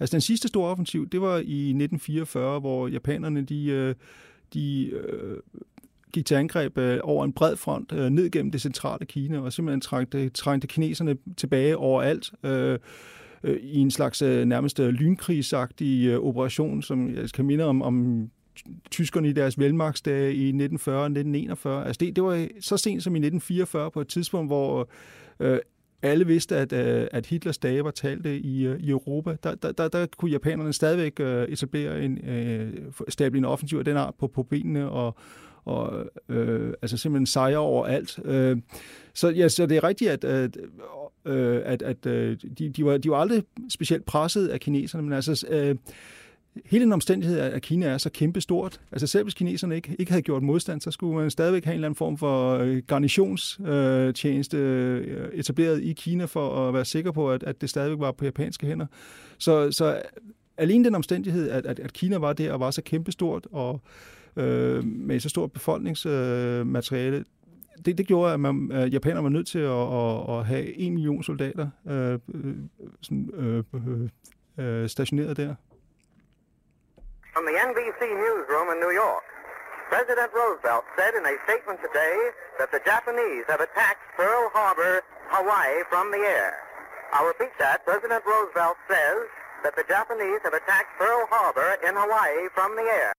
[0.00, 3.94] Altså den sidste store offensiv, det var i 1944, hvor japanerne de, øh,
[4.54, 5.36] de øh,
[6.12, 9.52] gik til angreb øh, over en bred front øh, ned gennem det centrale Kina, og
[9.52, 12.32] simpelthen trængte, trængte kineserne tilbage overalt.
[12.42, 12.78] Øh,
[13.44, 17.82] øh, i en slags øh, nærmest øh, lynkrigsagtig øh, operation, som jeg kan minde om,
[17.82, 18.28] om
[18.90, 21.86] tyskerne i deres velmagtsdage i 1940 og 1941.
[21.86, 24.88] Altså det, det var så sent som i 1944 på et tidspunkt, hvor
[25.40, 25.58] øh,
[26.02, 29.36] alle vidste, at, øh, at Hitlers dage var talte i, øh, i Europa.
[29.42, 32.72] Der, der, der, der kunne japanerne stadigvæk øh, etablere en, øh,
[33.08, 35.16] stable en offensiv af den art på, på benene og,
[35.64, 38.18] og øh, altså simpelthen sejre over alt.
[38.24, 38.56] Øh,
[39.14, 40.50] så, ja, så det er rigtigt, at, øh,
[41.26, 45.02] at, øh, at, at øh, de, de, var, de var aldrig specielt presset af kineserne,
[45.04, 45.46] men altså...
[45.50, 45.76] Øh,
[46.64, 50.22] hele den omstændighed, at Kina er så kæmpestort, altså selv hvis kineserne ikke, ikke havde
[50.22, 55.28] gjort modstand, så skulle man stadigvæk have en eller anden form for øh, garnitionstjeneste øh,
[55.32, 58.66] etableret i Kina for at være sikker på, at, at det stadigvæk var på japanske
[58.66, 58.86] hænder.
[59.38, 60.02] Så, så
[60.56, 63.80] alene den omstændighed, at, at, at Kina var der og var så kæmpestort og
[64.36, 67.24] øh, med så stort befolkningsmateriale, øh,
[67.84, 70.94] det, det gjorde, at man, at japanerne var nødt til at, at, at have en
[70.94, 72.54] million soldater øh, øh
[73.00, 74.08] sådan, øh, øh,
[74.82, 75.54] øh, stationeret der.
[77.34, 79.26] From the NBC newsroom in New York,
[79.90, 82.16] President Roosevelt said in a statement today
[82.60, 84.94] that the Japanese have attacked Pearl Harbor,
[85.34, 86.52] Hawaii from the air.
[87.12, 87.76] I'll repeat that.
[87.90, 89.18] President Roosevelt says
[89.64, 93.10] that the Japanese have attacked Pearl Harbor in Hawaii from the air.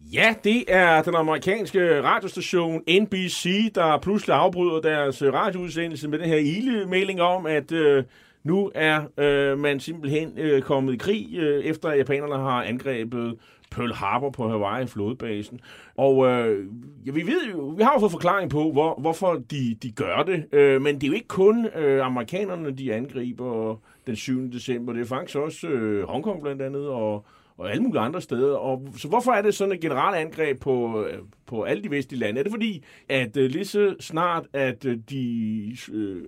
[0.00, 6.36] Ja, det er den amerikanske radiostation NBC, der pludselig afbryder deres radioudsendelse med den her
[6.38, 8.04] ile-melding om, at øh,
[8.44, 13.38] nu er øh, man simpelthen øh, kommet i krig, øh, efter at japanerne har angrebet
[13.70, 15.60] Pearl Harbor på Hawaii, flodbasen.
[15.96, 16.66] Og øh,
[17.06, 20.22] ja, vi ved jo, vi har jo fået forklaring på, hvor, hvorfor de, de gør
[20.22, 20.44] det.
[20.52, 23.76] Øh, men det er jo ikke kun øh, amerikanerne, de angriber
[24.06, 24.52] den 7.
[24.52, 24.92] december.
[24.92, 27.24] Det er faktisk også øh, Hongkong blandt andet, og
[27.60, 28.56] og alle mulige andre steder.
[28.56, 32.20] Og, så hvorfor er det sådan et generelt angreb på, øh, på alle de vestlige
[32.20, 32.38] lande?
[32.38, 35.76] Er det fordi, at øh, lige så snart, at øh, de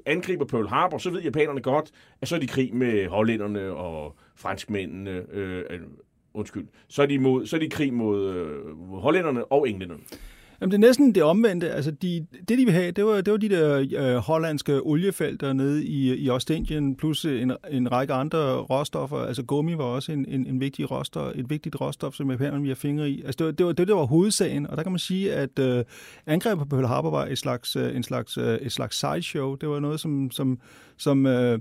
[0.06, 1.90] angriber Pearl Harbor, så ved japanerne godt,
[2.20, 5.80] at så er de krig med hollænderne og franskmændene, Øh,
[6.34, 10.02] undskyld, så er de, mod, så er de krig mod øh, hollænderne og englænderne.
[10.62, 11.70] Jamen, det er næsten det omvendte.
[11.70, 15.52] Altså, de, det, de vil have, det var, det var de der øh, hollandske oliefelter
[15.52, 19.16] nede i, i Ostindien, plus en, en række andre råstoffer.
[19.16, 22.74] Altså, gummi var også en, en, en vigtig råstof, et vigtigt råstof, som japanerne har
[22.74, 23.22] fingre i.
[23.22, 25.58] Altså, det var, det var det, der var hovedsagen, og der kan man sige, at
[25.58, 25.84] øh,
[26.26, 29.54] angrebet på Pearl Harbor var et slags, øh, en slags, øh, et slags sideshow.
[29.54, 30.58] Det var noget, som, som,
[30.96, 31.58] som øh,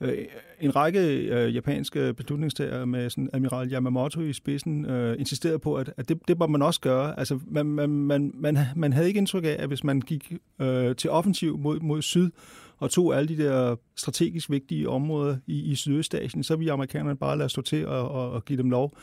[0.00, 0.18] Øh,
[0.60, 5.92] en række øh, japanske beslutningstager med sådan admiral Yamamoto i spidsen øh, insisterede på, at,
[5.96, 7.18] at det, det må man også gøre.
[7.18, 10.96] Altså, man, man, man, man, man havde ikke indtryk af, at hvis man gik øh,
[10.96, 12.30] til offensiv mod, mod syd
[12.78, 17.38] og tog alle de der strategisk vigtige områder i, i Sydøstasien, så ville amerikanerne bare
[17.38, 18.96] lade stå til og, og, og give dem lov.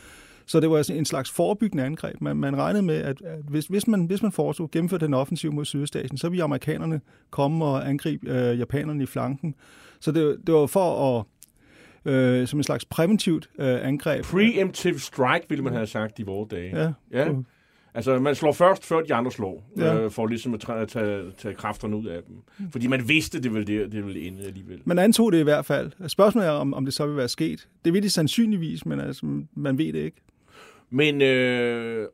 [0.45, 2.21] Så det var en slags forebyggende angreb.
[2.21, 5.53] Man, man regnede med, at, at hvis, hvis, man, hvis man foretog gennemførte den offensiv
[5.53, 9.55] mod Sydøstasien, så ville amerikanerne komme og angribe øh, japanerne i flanken.
[9.99, 11.25] Så det, det var for at
[12.05, 14.23] øh, som en slags præventivt øh, angreb.
[14.23, 16.77] Preemptive strike, ville man have sagt i vores dage.
[16.77, 16.91] Ja.
[17.11, 17.33] ja.
[17.93, 20.01] Altså, man slår først, før de andre slår, ja.
[20.01, 22.35] øh, for ligesom at tage, tage, tage kræfterne ud af dem.
[22.71, 24.81] Fordi man vidste, det ville, det, det ville ende alligevel.
[24.85, 25.91] Man antog det i hvert fald.
[26.07, 27.67] Spørgsmålet er, om, om det så vil være sket.
[27.85, 30.17] Det vil det sandsynligvis, men altså, man ved det ikke.
[30.89, 32.07] Men, øh,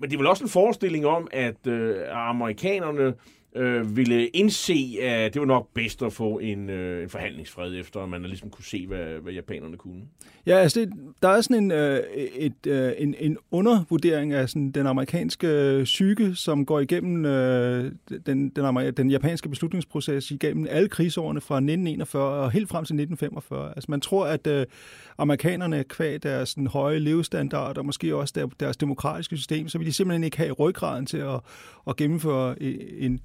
[0.00, 3.14] men det er vel også en forestilling om, at øh, amerikanerne
[3.56, 8.00] øh, ville indse, at det var nok bedst at få en, øh, en forhandlingsfred efter,
[8.00, 10.02] at man ligesom kunne se, hvad, hvad japanerne kunne.
[10.46, 11.98] Ja, altså det, der er sådan en, øh,
[12.36, 17.92] et, øh, en, en undervurdering af sådan den amerikanske øh, psyke, som går igennem øh,
[18.26, 23.72] den, den, den japanske beslutningsproces igennem alle krigsårene fra 1941 og helt frem til 1945.
[23.76, 24.66] Altså man tror, at øh,
[25.18, 29.86] amerikanerne kvæg deres sådan, høje levestandard og måske også der, deres demokratiske system, så vil
[29.86, 31.40] de simpelthen ikke have ryggraden til at,
[31.88, 33.20] at gennemføre øh, en, en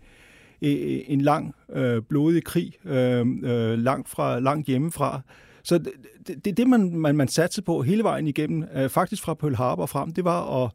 [0.64, 5.22] en lang øh, blodig krig øh, øh, langt, fra, langt hjemmefra.
[5.64, 5.88] Så det
[6.30, 9.56] er det, det, man, man, man satte på hele vejen igennem, øh, faktisk fra Pearl
[9.56, 10.72] Harbor frem, det var at,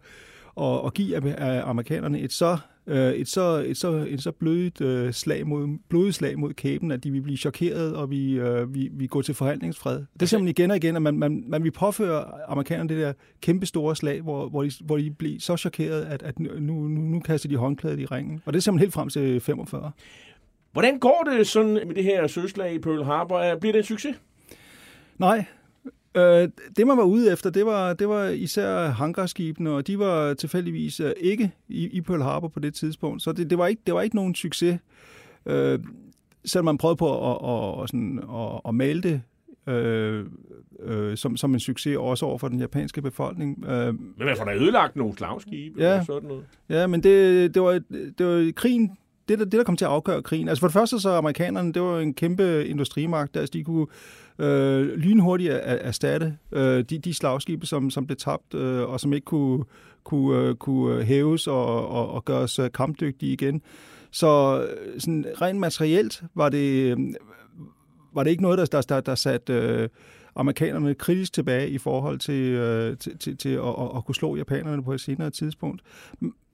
[0.60, 4.80] at, at give øh, amerikanerne et så øh, et så, et så, et så blødigt
[4.80, 8.74] øh, slag mod, blodigt slag mod kæben, at de vil blive chokeret, og vi, øh,
[8.74, 9.98] vi, vi går til forhandlingsfred.
[10.12, 13.12] Det er simpelthen igen og igen, at man, man, man vil påføre amerikanerne det der
[13.40, 16.88] kæmpe store slag, hvor, hvor, de, hvor de bliver så chokeret, at, at nu, nu,
[16.88, 18.42] nu kaster de håndklædet i ringen.
[18.46, 19.92] Og det er simpelthen helt frem til 45.
[20.72, 23.56] Hvordan går det sådan med det her søslag i Pearl Harbor?
[23.60, 24.16] Bliver det en succes?
[25.18, 25.44] Nej,
[26.14, 30.34] Øh, det, man var ude efter, det var, det var især hangarskibene, og de var
[30.34, 33.22] tilfældigvis øh, ikke i, i Pearl Harbor på det tidspunkt.
[33.22, 34.78] Så det, det, var, ikke, det var ikke nogen succes.
[35.46, 35.78] Øh,
[36.44, 39.22] selvom man prøvede på at, at, at, sådan, at, at male det
[39.68, 40.26] øh,
[40.80, 43.64] øh, som, som en succes også over for den japanske befolkning.
[43.64, 46.44] Øh, men man får da ødelagt nogle slagskibe ja, og sådan noget.
[46.68, 47.80] Ja, men det, det, var,
[48.18, 50.48] det var krigen, det, der, det, der kom til at afgøre krigen.
[50.48, 53.86] Altså for det første så amerikanerne, det var en kæmpe industrimagt, altså de kunne
[54.38, 59.24] øh, lynhurtigt erstatte øh, de, de slagskibe, som, som blev tabt, øh, og som ikke
[59.24, 59.64] kunne,
[60.04, 63.62] kunne, øh, kunne hæves og, og, og gøres øh, kampdygtige igen.
[64.10, 66.98] Så øh, sådan, rent materielt var det, øh,
[68.14, 69.88] var det ikke noget, der, der, der satte øh,
[70.36, 74.36] amerikanerne kritisk tilbage i forhold til, øh, til, til, til at, at, at kunne slå
[74.36, 75.82] japanerne på et senere tidspunkt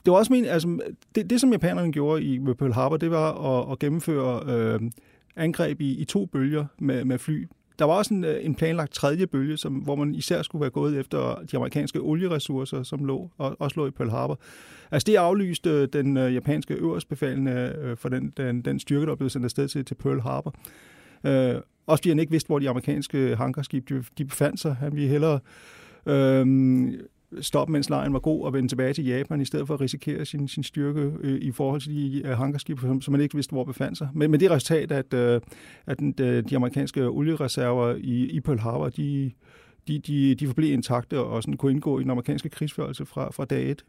[0.05, 0.79] det var også min, altså,
[1.15, 4.81] det, det, som japanerne gjorde i Pearl Harbor, det var at, at gennemføre øh,
[5.37, 7.47] angreb i, i to bølger med, med fly.
[7.79, 10.71] Der var også en, øh, en planlagt tredje bølge, som, hvor man især skulle være
[10.71, 14.41] gået efter de amerikanske olieressourcer, som lå, og, også lå i Pearl Harbor.
[14.91, 19.15] Altså det aflyste øh, den øh, japanske øverstbefalende øh, for den, den, den styrke, der
[19.15, 20.55] blev sendt afsted til, til Pearl Harbor.
[21.25, 24.75] Øh, også fordi han ikke vidste, hvor de amerikanske hangarskib de, de befandt sig.
[24.75, 25.41] Han ville hellere
[26.07, 26.47] øh,
[27.41, 30.25] stoppe, mens lejen var god, og vende tilbage til Japan, i stedet for at risikere
[30.25, 33.53] sin, sin styrke øh, i forhold til de øh, hangarskibe, som, som man ikke vidste,
[33.53, 34.09] hvor befandt sig.
[34.15, 35.41] Men men det resultat, at, øh,
[35.87, 39.31] at den, de, de amerikanske oliereserver i, i Pearl Harbor, de,
[39.89, 43.45] de, de, de forblev intakte og sådan kunne indgå i den amerikanske krigsførelse fra, fra
[43.45, 43.85] dag et.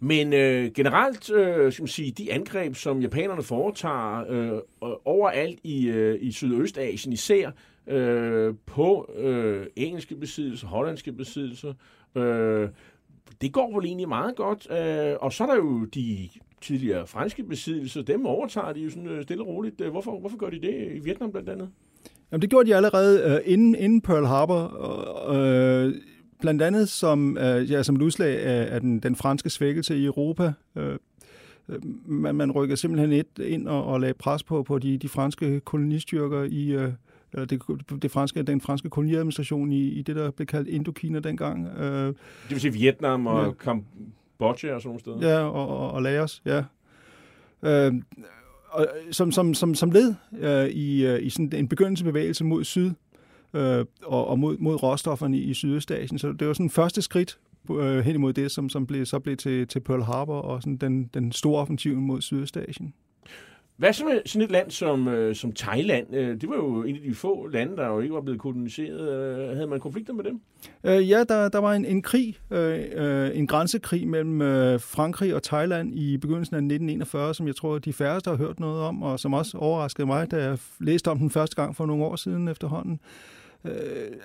[0.00, 4.58] Men øh, generelt, øh, skal man sige, de angreb, som japanerne foretager øh,
[5.04, 7.50] overalt i, øh, i Sydøstasien især,
[7.86, 11.74] øh, på øh, engelske besiddelser, hollandske besiddelser,
[12.14, 12.68] Øh,
[13.40, 14.70] det går vel egentlig meget godt.
[14.70, 16.28] Øh, og så er der jo de
[16.60, 19.80] tidligere franske besiddelser, dem overtager de jo sådan øh, stille og roligt.
[19.80, 21.68] Øh, hvorfor, hvorfor gør de det i Vietnam blandt andet?
[22.32, 24.72] Jamen, det gjorde de allerede øh, inden, inden Pearl Harbor.
[25.32, 25.94] Øh,
[26.40, 30.04] blandt andet som, øh, ja, som et udslag af, af den, den franske svækkelse i
[30.04, 30.52] Europa.
[30.76, 30.96] Øh,
[31.68, 35.08] øh man, man rykker simpelthen et ind og, og lagde pres på, på de, de
[35.08, 36.92] franske kolonistyrker i, øh,
[37.32, 37.62] det,
[38.02, 41.66] det franske, den franske koloniadministration i, i det, der blev kaldt Indokina dengang.
[41.78, 42.14] Øh, det
[42.50, 43.52] vil sige Vietnam og ja.
[43.52, 45.28] Kambodja og sådan nogle steder?
[45.28, 46.64] Ja, og, og, og Laos, ja.
[47.62, 47.94] Øh,
[48.70, 52.90] og som, som, som, som led øh, i, øh, i sådan en begyndelsebevægelse mod syd,
[53.54, 56.18] øh, og, og mod, mod råstofferne i, Sydøstasien.
[56.18, 57.38] Så det var sådan første skridt
[57.70, 60.76] øh, hen imod det, som, som blev, så blev til, til Pearl Harbor og sådan
[60.76, 62.94] den, den store offensiv mod Sydøstasien.
[63.78, 66.14] Hvad så med sådan et land som, øh, som Thailand?
[66.14, 69.08] Øh, det var jo en af de få lande, der jo ikke var blevet koloniseret.
[69.08, 70.40] Øh, havde man konflikter med dem?
[70.84, 75.34] Øh, ja, der, der var en, en krig, øh, øh en grænsekrig mellem øh, Frankrig
[75.34, 79.02] og Thailand i begyndelsen af 1941, som jeg tror, de færreste har hørt noget om,
[79.02, 82.16] og som også overraskede mig, da jeg læste om den første gang for nogle år
[82.16, 83.00] siden efterhånden.
[83.64, 83.72] Øh,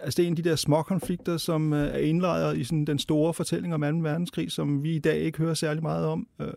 [0.01, 2.85] altså det er en af de der små konflikter, som øh, er indlejret i sådan
[2.85, 3.87] den store fortælling om 2.
[3.87, 6.27] verdenskrig, som vi i dag ikke hører særlig meget om.
[6.41, 6.47] Øh,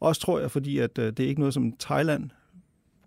[0.00, 2.30] også tror jeg, fordi at øh, det er ikke noget, som Thailand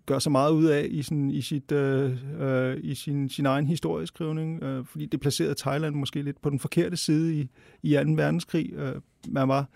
[0.06, 3.66] gør så meget ud af i, sådan, i, sit, øh, øh, i sin, sin egen
[3.66, 7.48] historieskrivning, øh, fordi det placerede Thailand måske lidt på den forkerte side i,
[7.82, 8.00] i 2.
[8.12, 8.72] verdenskrig.
[8.72, 8.94] Øh,
[9.28, 9.68] man var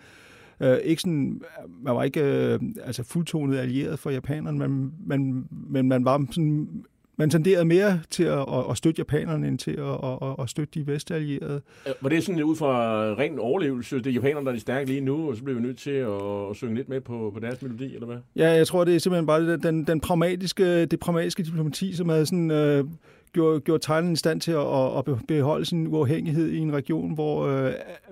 [0.60, 1.40] øh, ikke sådan,
[1.82, 6.84] man var ikke øh, altså fuldtonet allieret for japanerne, men, man, men man var sådan
[7.16, 10.86] man tenderede mere til at, at, støtte japanerne, end til at, at, at støtte de
[10.86, 11.60] vestallierede.
[12.00, 13.96] Var det sådan ud fra ren overlevelse?
[13.96, 16.50] Det er japanerne, der er stærke lige nu, og så bliver vi nødt til at,
[16.50, 18.16] at synge lidt med på, på deres melodi, eller hvad?
[18.36, 22.08] Ja, jeg tror, det er simpelthen bare det, den, den pragmatiske, det pragmatiske diplomati, som
[22.08, 22.50] havde sådan...
[22.50, 22.84] Øh,
[23.32, 27.46] gjorde, gjorde Thailand i stand til at, at beholde sin uafhængighed i en region, hvor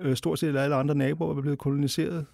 [0.01, 2.25] øh, stort set alle andre naboer var blevet koloniseret.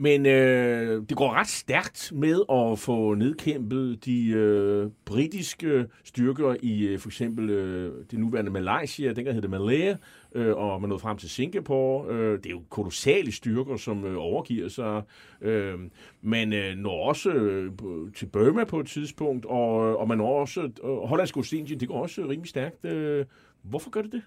[0.00, 6.86] Men øh, det går ret stærkt med at få nedkæmpet de øh, britiske styrker i
[6.86, 9.96] øh, for eksempel øh, det nuværende Malaysia, dengang hed det Malaya,
[10.34, 12.14] øh, og man nåede frem til Singapore.
[12.14, 15.02] Øh, det er jo kolossale styrker, som øh, overgiver sig.
[15.40, 15.78] Øh,
[16.22, 17.72] man øh, når også øh,
[18.16, 21.88] til Burma på et tidspunkt, og, øh, og man når også, øh, Hollandsk Ostindien, det
[21.88, 22.84] går også rimelig stærkt.
[22.84, 23.24] Øh,
[23.62, 24.22] hvorfor gør det det?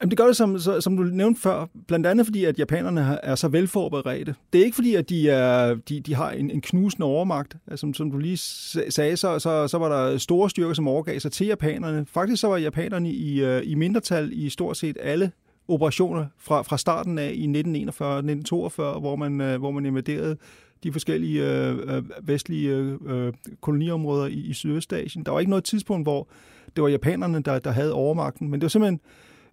[0.00, 3.34] Jamen, det gør det, som, som du nævnte før, blandt andet fordi, at japanerne er
[3.34, 4.34] så velforberedte.
[4.52, 7.56] Det er ikke fordi, at de, er, de, de har en, en knusende overmagt.
[7.66, 11.20] Altså, som, som du lige sagde, så, så, så var der store styrker, som overgav
[11.20, 12.06] sig til japanerne.
[12.06, 15.30] Faktisk så var japanerne i, øh, i mindretal i stort set alle
[15.68, 20.36] operationer fra, fra starten af i 1941-1942, hvor man, øh, hvor man invaderede
[20.82, 25.24] de forskellige øh, øh vestlige øh, koloniområder i, i Sydøstasien.
[25.24, 26.28] Der var ikke noget tidspunkt, hvor
[26.76, 29.00] det var japanerne, der, der havde overmagten, men det var simpelthen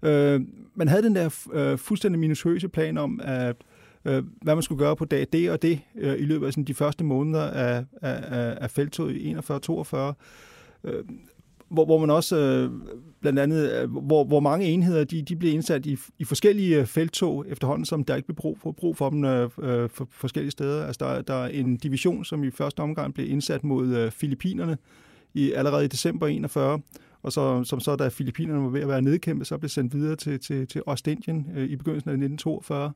[0.04, 0.42] Øh,
[0.76, 3.56] man havde den der øh, fuldstændig minutiøse plan om, at
[4.06, 6.64] øh, hvad man skulle gøre på dag det og det øh, i løbet af sådan,
[6.64, 9.98] de første måneder af, af, af feltoget i 41-42.
[10.84, 11.04] Øh,
[11.70, 12.72] hvor, hvor man også øh,
[13.22, 16.86] blandt andet, øh, hvor, hvor mange enheder de, de blev indsat i, i forskellige øh,
[16.86, 20.52] feltog efterhånden, som der ikke blev brug for, brug for dem øh, øh, for forskellige
[20.52, 20.86] steder.
[20.86, 24.78] Altså der, der er en division, som i første omgang blev indsat mod øh, Filippinerne
[25.34, 26.80] i, allerede i december 41,
[27.24, 30.16] og så, som så, da Filippinerne var ved at være nedkæmpet, så blev sendt videre
[30.16, 32.92] til, til, til Ostindien øh, i begyndelsen af 1942.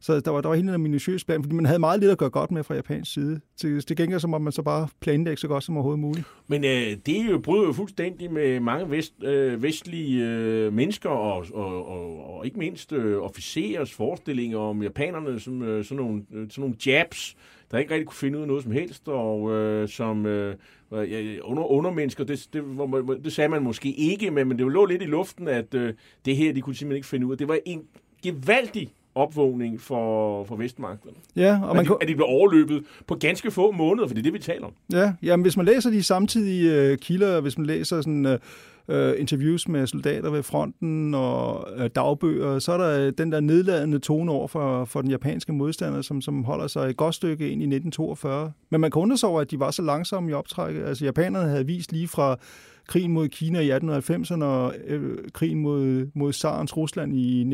[0.00, 2.18] Så der var, der var hele en minutiøs plan, fordi man havde meget lidt at
[2.18, 3.40] gøre godt med fra japansk side.
[3.56, 6.26] Til, til gengæld så må man så bare planlægge så godt som overhovedet muligt.
[6.46, 11.10] Men øh, det er jo bryder jo fuldstændig med mange vest, øh, vestlige øh, mennesker
[11.10, 16.22] og, og, og, og ikke mindst øh, officerers forestillinger om japanerne som øh, sådan, nogle,
[16.32, 17.36] øh, sådan nogle jabs,
[17.70, 20.54] der ikke rigtig kunne finde ud af noget som helst, og øh, som øh,
[20.90, 22.64] under, undermennesker, det, det,
[23.08, 25.94] det, det sagde man måske ikke, men, men det lå lidt i luften, at øh,
[26.24, 27.38] det her, de kunne simpelthen ikke finde ud af.
[27.38, 27.82] Det var en
[28.22, 31.16] gevaldig opvågning for, for Vestmagterne.
[31.36, 34.20] Ja, og man at, de, at de blev overløbet på ganske få måneder, for det
[34.20, 34.72] er det, vi taler om.
[34.92, 38.26] Ja, jamen, hvis man læser de samtidige uh, kilder, hvis man læser sådan...
[38.26, 38.32] Uh,
[38.88, 43.40] øh, interviews med soldater ved fronten og øh, dagbøger, så er der øh, den der
[43.40, 47.44] nedladende tone over for, for den japanske modstander, som, som holder sig et godt stykke
[47.44, 48.52] ind i 1942.
[48.70, 50.84] Men man kan undre sig over, at de var så langsomme i optrækket.
[50.84, 52.36] Altså japanerne havde vist lige fra
[52.86, 57.44] krigen mod Kina i 1890'erne og øh, krigen mod, mod Sarens Rusland i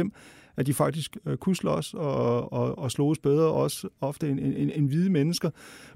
[0.00, 0.10] 1904-1905,
[0.56, 4.70] at de faktisk øh, kunne slås og, og, og slås bedre, også ofte end, end,
[4.74, 5.50] end hvide mennesker.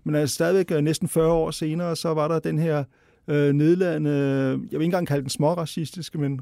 [0.05, 2.85] Men altså stadigvæk øh, næsten 40 år senere, så var der den her øh,
[3.29, 6.41] nedladende, jeg vil ikke engang kalde den småracistiske, men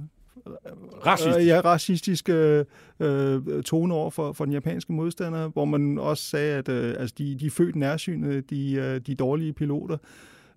[1.07, 1.39] Racist.
[1.39, 2.65] Øh, ja, racistiske
[3.01, 7.15] øh, tone over for, for den japanske modstander, hvor man også sagde, at øh, altså,
[7.19, 9.97] de, de er født nærsynet, de, øh, de dårlige piloter.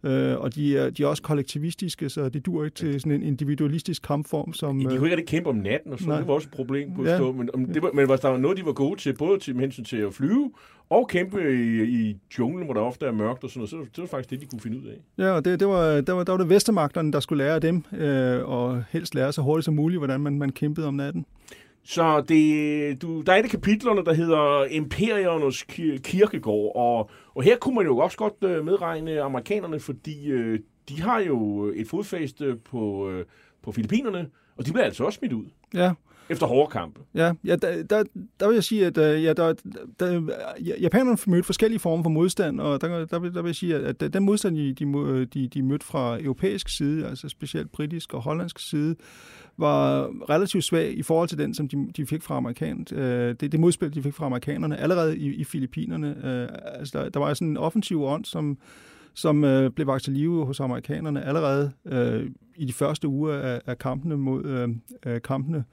[0.04, 3.24] Øh, og de er, de er også kollektivistiske, så det dur ikke til sådan en
[3.24, 4.54] individualistisk kampform.
[4.54, 6.18] Som, de kunne ikke rigtig kæmpe om natten, og så nej.
[6.18, 7.18] det var også et problem på ja.
[7.18, 7.32] stå.
[7.32, 9.84] Men, om det var, men var der noget, de var gode til, både til hensyn
[9.84, 10.52] til at flyve,
[10.90, 14.02] og kæmpe i, i junglen, hvor der ofte er mørkt og sådan noget, så det
[14.02, 15.24] var faktisk det, de kunne finde ud af.
[15.24, 17.62] Ja, og det, det var, der, var, der var det Vestermagterne, der skulle lære af
[17.62, 21.26] dem, øh, og helst lære så hurtigt som muligt, hvordan man, man kæmpede om natten.
[21.84, 25.64] Så det, du, der er et af kapitlerne, der hedder Imperiernes
[26.04, 30.60] kirkegård, og, og her kunne man jo også godt øh, medregne amerikanerne, fordi øh,
[30.90, 33.26] de har jo et fodfæste på, øh,
[33.64, 34.28] på Filippinerne,
[34.58, 35.46] og de bliver altså også smidt ud.
[35.74, 35.92] Ja,
[36.30, 37.00] efter hårde kampe.
[37.16, 38.04] Ja, ja der, der,
[38.40, 39.54] der vil jeg sige, at øh, ja, der,
[40.00, 40.22] der,
[40.82, 44.14] japanerne mødte forskellige former for modstand, og der, der, vil, der vil jeg sige, at,
[44.14, 48.60] den modstand, de, de, de, de mødte fra europæisk side, altså specielt britisk og hollandsk
[48.60, 48.96] side,
[49.58, 53.28] var relativt svag i forhold til den, som de, de fik fra amerikanerne.
[53.28, 56.08] Øh, det, det modspil, de fik fra amerikanerne allerede i, i Filippinerne.
[56.24, 58.58] Øh, altså, der, der var sådan en offensiv ånd, som,
[59.14, 63.62] som øh, blev vagt til live hos amerikanerne allerede øh, i de første uger af,
[63.66, 64.46] af kampene mod
[65.06, 65.64] øh, kampene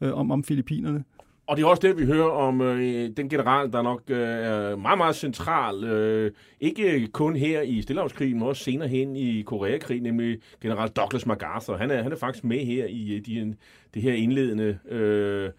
[0.00, 1.04] øh, om, om Filippinerne.
[1.46, 4.76] Og det er også det, vi hører om øh, den general, der nok øh, er
[4.76, 5.84] meget, meget central.
[5.84, 11.26] Øh, ikke kun her i Stillehavskrigen, men også senere hen i Koreakrigen, nemlig general Douglas
[11.26, 11.76] MacArthur.
[11.76, 13.46] Han er, han er faktisk med her i øh, de, øh,
[13.94, 14.78] det her indledende...
[14.88, 15.50] Øh,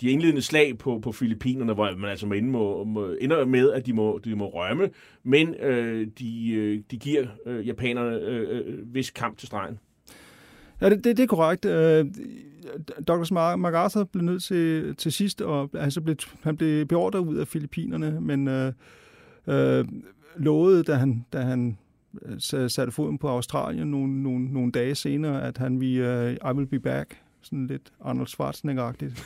[0.00, 3.86] de indledende slag på, på Filippinerne, hvor man altså inde må, må, ender med, at
[3.86, 4.90] de må, de må rømme,
[5.22, 9.78] men øh, de, øh, de giver øh, japanerne øh, øh vis kamp til stregen.
[10.82, 11.64] Ja, det, det, det er korrekt.
[11.64, 12.06] Øh,
[13.08, 13.56] Dr.
[13.56, 18.20] MacArthur blev nødt til, til sidst, og altså blev, han blev beordret ud af Filippinerne,
[18.20, 18.72] men øh,
[19.46, 19.84] øh,
[20.36, 21.78] lovede, da han, da han
[22.22, 26.54] øh, satte foden på Australien nogle, nogle, nogle dage senere, at han ville uh, I
[26.54, 29.24] will be back, sådan lidt Arnold Schwarzenegger-agtigt.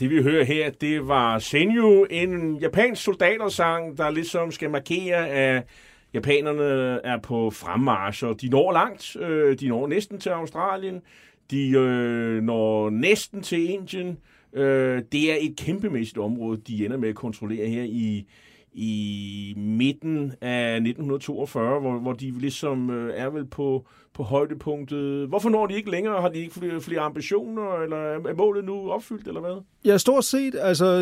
[0.00, 5.66] Det vi hører her, det var Senju, en japansk soldatersang, der ligesom skal markere, at
[6.14, 9.16] japanerne er på fremmarsch, og de når langt.
[9.16, 11.02] Øh, de når næsten til Australien.
[11.50, 14.18] De øh, når næsten til Indien.
[14.52, 18.26] Øh, det er et kæmpemæssigt område, de ender med at kontrollere her i,
[18.74, 25.28] i midten af 1942, hvor, hvor de ligesom øh, er vel på, på højdepunktet.
[25.28, 26.20] Hvorfor når de ikke længere?
[26.20, 29.62] Har de ikke flere, flere ambitioner, eller er målet nu opfyldt, eller hvad?
[29.84, 30.54] Ja, stort set.
[30.60, 31.00] Altså,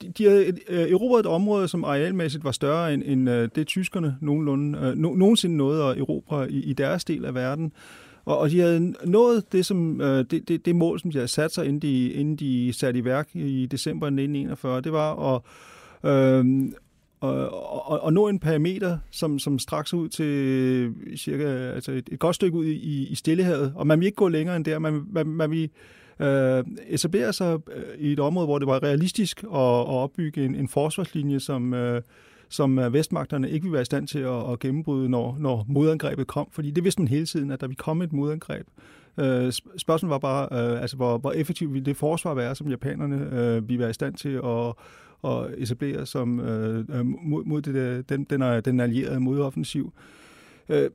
[0.00, 3.66] de, de har øh, erobret et område, som arealmæssigt var større end, end øh, det
[3.66, 7.72] tyskerne nogenlunde, øh, no, nogensinde nåede at erobre i, i deres del af verden.
[8.24, 11.28] Og, og de havde nået det, som, øh, det, det, det mål, som de havde
[11.28, 14.80] sat sig, inden de, inden de satte i værk i december 1941.
[14.80, 15.42] Det var at,
[16.10, 16.44] øh,
[17.20, 21.44] og, og, og nå en parameter, som, som straks ud til øh, cirka
[21.74, 24.56] altså et, et godt stykke ud i, i Stillehavet, og man vil ikke gå længere
[24.56, 24.78] end der.
[24.78, 25.70] Man, man, man vil
[26.20, 30.54] øh, etablere sig øh, i et område, hvor det var realistisk at, at opbygge en,
[30.54, 32.02] en forsvarslinje, som, øh,
[32.48, 36.26] som øh, vestmagterne ikke ville være i stand til at, at gennembryde, når, når modangrebet
[36.26, 36.48] kom.
[36.52, 38.66] Fordi det vidste man hele tiden, at der ville komme et modangreb.
[39.18, 43.40] Øh, spørgsmålet var bare, øh, altså, hvor, hvor effektivt ville det forsvar være, som japanerne
[43.40, 44.74] øh, ville være i stand til at
[45.22, 49.92] og etablere som øh, øh, mod, mod det der, den, den, øh, den allierede modoffensiv.
[50.68, 50.90] Øh,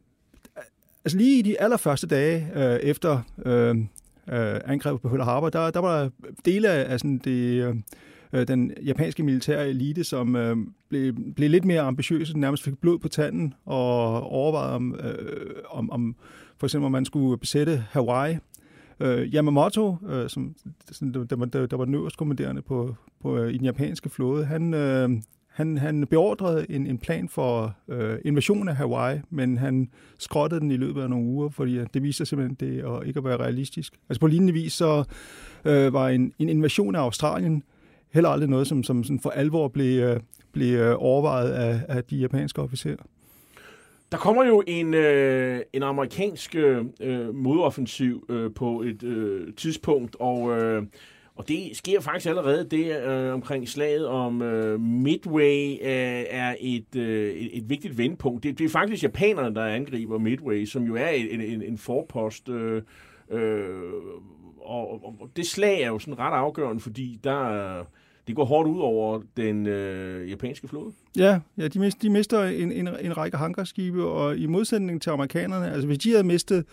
[1.05, 3.78] altså lige i de allerførste dage øh, efter øh,
[4.30, 6.09] øh, angrebet på Pearl Harbor, der, der var der
[6.45, 7.76] dele af, af sådan det, øh,
[8.34, 10.57] øh, den japanske militære elite, som øh,
[10.89, 15.91] blev, blev lidt mere ambitiøse, nærmest fik blod på tanden og overvejede om, øh, om,
[15.91, 16.15] om
[16.57, 18.38] for eksempel om man skulle besætte Hawaii.
[19.00, 20.56] Øh, Yamamoto, øh, som,
[21.14, 24.46] der, var, der, der var den øverste kommanderende på, på, øh, i den japanske flåde,
[24.46, 25.10] han, øh,
[25.48, 29.89] han, han beordrede en, en plan for øh, invasion af Hawaii, men han
[30.20, 33.18] skrottede den i løbet af nogle uger, fordi det viste sig simpelthen det at ikke
[33.18, 33.94] at være realistisk.
[34.10, 35.04] Altså på lignende vis så
[35.66, 37.64] øh, var en, en invasion af Australien
[38.14, 40.20] heller aldrig noget, som, som sådan for alvor blev, øh,
[40.52, 43.04] blev øh, overvejet af, af de japanske officerer.
[44.14, 50.16] Der kommer jo en, øh, en amerikansk øh, øh, modoffensiv øh, på et øh, tidspunkt,
[50.20, 50.84] og, øh,
[51.36, 56.95] og det sker faktisk allerede det øh, omkring slaget om øh, Midway øh, er et,
[56.95, 58.43] øh, et, et vigtigt vendpunkt.
[58.43, 62.49] Det, det er faktisk japanerne, der angriber Midway, som jo er en, en, en forpost.
[62.49, 62.82] Øh,
[63.32, 63.91] øh,
[64.61, 67.80] og, og det slag er jo sådan ret afgørende, fordi der
[68.28, 70.91] det går hårdt ud over den øh, japanske flåde.
[71.17, 75.09] Ja, ja de, mister, de mister en, en, en række hangarskibe, og i modsætning til
[75.09, 76.65] amerikanerne, altså hvis de havde mistet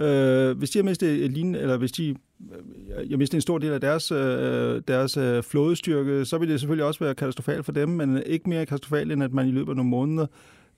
[0.00, 3.58] Øh, hvis de har mistet et lignende, eller hvis de øh, jeg mistet en stor
[3.58, 7.72] del af deres, øh, deres øh, flådestyrke, så vil det selvfølgelig også være katastrofalt for
[7.72, 10.26] dem, men ikke mere katastrofalt, end at man i løbet af nogle måneder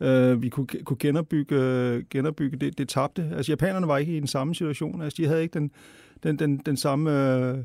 [0.01, 1.57] øh, vi kunne, kunne genopbygge,
[2.11, 3.33] genopbygge det, det tabte.
[3.37, 5.71] Altså japanerne var ikke i den samme situation, altså de havde ikke den,
[6.23, 7.37] den, den, den samme...
[7.37, 7.59] Øh,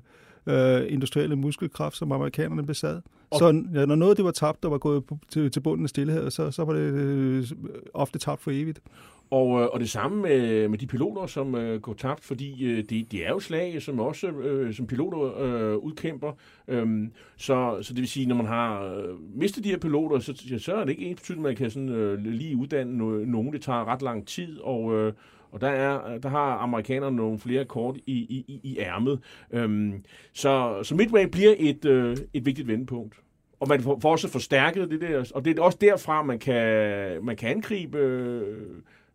[0.48, 3.02] øh, industrielle muskelkraft, som amerikanerne besad.
[3.30, 5.86] Og så ja, når noget det var tabt, der var gået på, til, til bunden
[5.86, 7.48] af stillhed, så, så var det øh,
[7.93, 8.82] ofte tabt for evigt.
[9.30, 12.78] Og, øh, og det samme med, med de piloter, som øh, går tabt, fordi øh,
[12.78, 16.32] det, det er jo slag, som også øh, som piloter øh, udkæmper.
[16.68, 20.43] Øhm, så, så det vil sige, når man har øh, mistet de her piloter, så,
[20.60, 22.98] så er det ikke ens betydning, at man kan sådan, øh, lige uddanne
[23.32, 23.54] nogen.
[23.54, 25.14] Det tager ret lang tid, og, øh,
[25.56, 29.20] og der, er, der har amerikanerne nogle flere kort i, i, i ærmet.
[29.51, 30.03] Øhm,
[30.34, 33.16] så, så Midway bliver et, øh, et vigtigt vendepunkt.
[33.60, 35.32] Og man får, også forstærket det der.
[35.36, 38.58] Og det er også derfra, man kan, man kan angribe øh,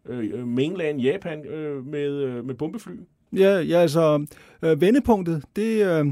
[0.08, 2.92] øh, mainland Japan øh, med, øh, med bombefly.
[3.32, 4.26] Ja, ja altså
[4.62, 6.06] øh, vendepunktet, det, øh,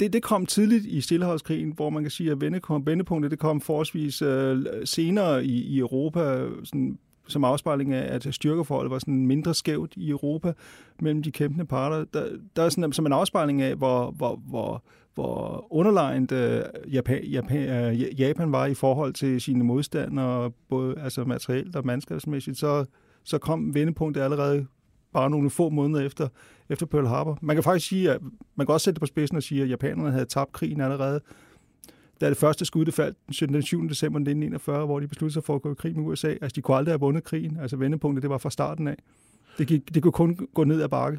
[0.00, 2.40] det, det kom tidligt i Stillehavskrigen, hvor man kan sige, at
[2.86, 6.98] vendepunktet det kom forholdsvis øh, senere i, i Europa, sådan
[7.28, 10.52] som afspejling af, at styrkeforholdet var sådan mindre skævt i Europa
[11.00, 12.04] mellem de kæmpende parter.
[12.04, 16.62] Der, der er sådan som en afspejling af, hvor, hvor, hvor, hvor underlegnet uh, øh,
[16.94, 22.58] Japan, Japan, uh, Japan var i forhold til sine modstandere, både altså materielt og mandskabsmæssigt,
[22.58, 22.84] så,
[23.24, 24.66] så kom vendepunktet allerede
[25.12, 26.28] bare nogle få måneder efter,
[26.68, 27.38] efter Pearl Harbor.
[27.42, 28.20] Man kan faktisk sige, at
[28.56, 31.20] man kan også sætte det på spidsen og sige, at japanerne havde tabt krigen allerede
[32.22, 33.88] da det første skud det faldt den 7.
[33.88, 36.28] december 1941, hvor de besluttede sig for at gå i krig med USA.
[36.28, 37.58] Altså, de kunne aldrig have vundet krigen.
[37.60, 38.96] Altså, vendepunktet, det var fra starten af.
[39.58, 41.18] Det, gik, det kunne kun gå ned ad bakke.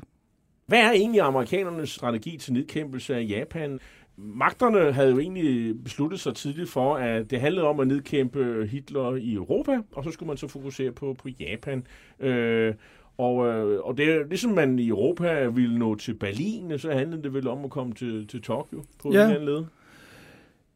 [0.66, 3.80] Hvad er egentlig amerikanernes strategi til nedkæmpelse af Japan?
[4.18, 9.16] Magterne havde jo egentlig besluttet sig tidligt for, at det handlede om at nedkæmpe Hitler
[9.16, 11.88] i Europa, og så skulle man så fokusere på, på Japan.
[12.20, 12.74] Øh,
[13.18, 17.24] og, øh, og det er ligesom man i Europa ville nå til Berlin, så handlede
[17.24, 19.26] det vel om at komme til, til Tokyo på ja.
[19.26, 19.66] en eller anden led.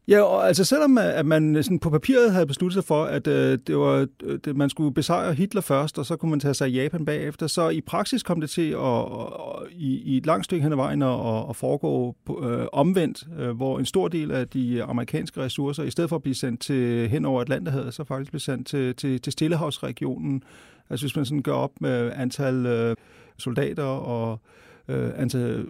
[0.08, 3.04] Ja, og altså selvom øh, at man øh, sådan på papiret havde besluttet sig for,
[3.04, 6.40] at øh, det var, øh, det, man skulle besejre Hitler først, og så kunne man
[6.40, 10.16] tage sig i Japan bagefter, så i praksis kom det til at, og, i, i
[10.16, 13.86] et langt stykke hen ad vejen at, at foregå på, øh, omvendt, øh, hvor en
[13.86, 17.40] stor del af de amerikanske ressourcer, i stedet for at blive sendt til hen over
[17.40, 20.42] Atlanterhavet, så faktisk blev sendt til, til, til Stillehavsregionen.
[20.90, 22.96] Altså hvis man sådan gør op med antal øh,
[23.38, 24.40] soldater og
[24.88, 25.66] øh, antal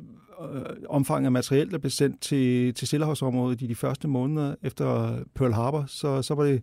[0.54, 5.18] øh, omfang af materiel, der blev sendt til, til Stillehavsområdet i de første måneder efter
[5.34, 6.62] Pearl Harbor, så, så var det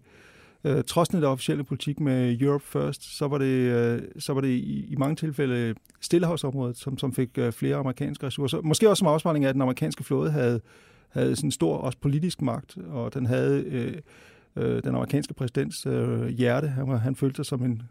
[0.64, 4.48] øh, trods den officielle politik med Europe First, så var det, øh, så var det
[4.48, 8.62] i, i mange tilfælde Stillehavsområdet, som, som fik øh, flere amerikanske ressourcer.
[8.62, 10.62] Måske også som afspejling af, at den amerikanske flåde havde,
[11.10, 13.94] havde sådan stor også politisk magt, og den havde øh,
[14.56, 16.68] øh, den amerikanske præsidents øh, hjerte.
[16.68, 17.82] Han, var, han følte sig som en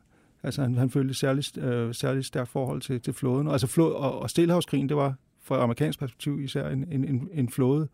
[0.45, 3.49] Altså han, han følte særligt, øh, særligt stærkt forhold til, til flåden.
[3.49, 5.15] Altså flod, og, og Stillehavskrigen, det var
[5.45, 7.89] fra amerikansk perspektiv især en, en, en flåde,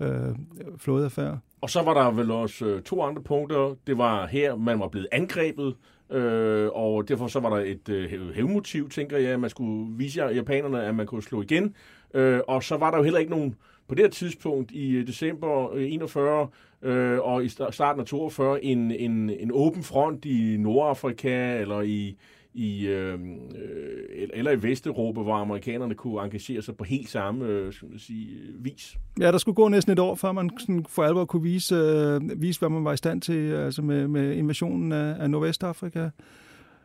[0.00, 0.34] øh,
[0.78, 1.38] flådeaffære.
[1.60, 3.74] Og så var der vel også øh, to andre punkter.
[3.86, 5.76] Det var her, man var blevet angrebet,
[6.10, 10.22] øh, og derfor så var der et øh, hævmotiv, tænker jeg, at man skulle vise
[10.22, 11.74] japanerne, at man kunne slå igen.
[12.14, 13.54] Øh, og så var der jo heller ikke nogen
[13.88, 16.48] på det her tidspunkt i øh, december øh, 41
[16.82, 22.16] øh, og i starten af 42 en, en, en åben front i Nordafrika eller i,
[22.54, 27.72] i øh, øh, eller i Vesteuropa, hvor amerikanerne kunne engagere sig på helt samme øh,
[27.72, 28.96] skal man sige, øh, vis.
[29.20, 32.42] Ja, der skulle gå næsten et år, før man sådan for alvor kunne vise, øh,
[32.42, 36.08] vise hvad man var i stand til altså med, med invasionen af, af Nordvestafrika.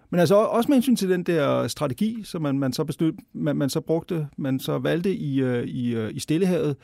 [0.09, 3.55] Men altså også med hensyn til den der strategi, som man, man, så, beslut, man,
[3.55, 6.76] man så brugte, man så valgte i, øh, i, i Stillehavet.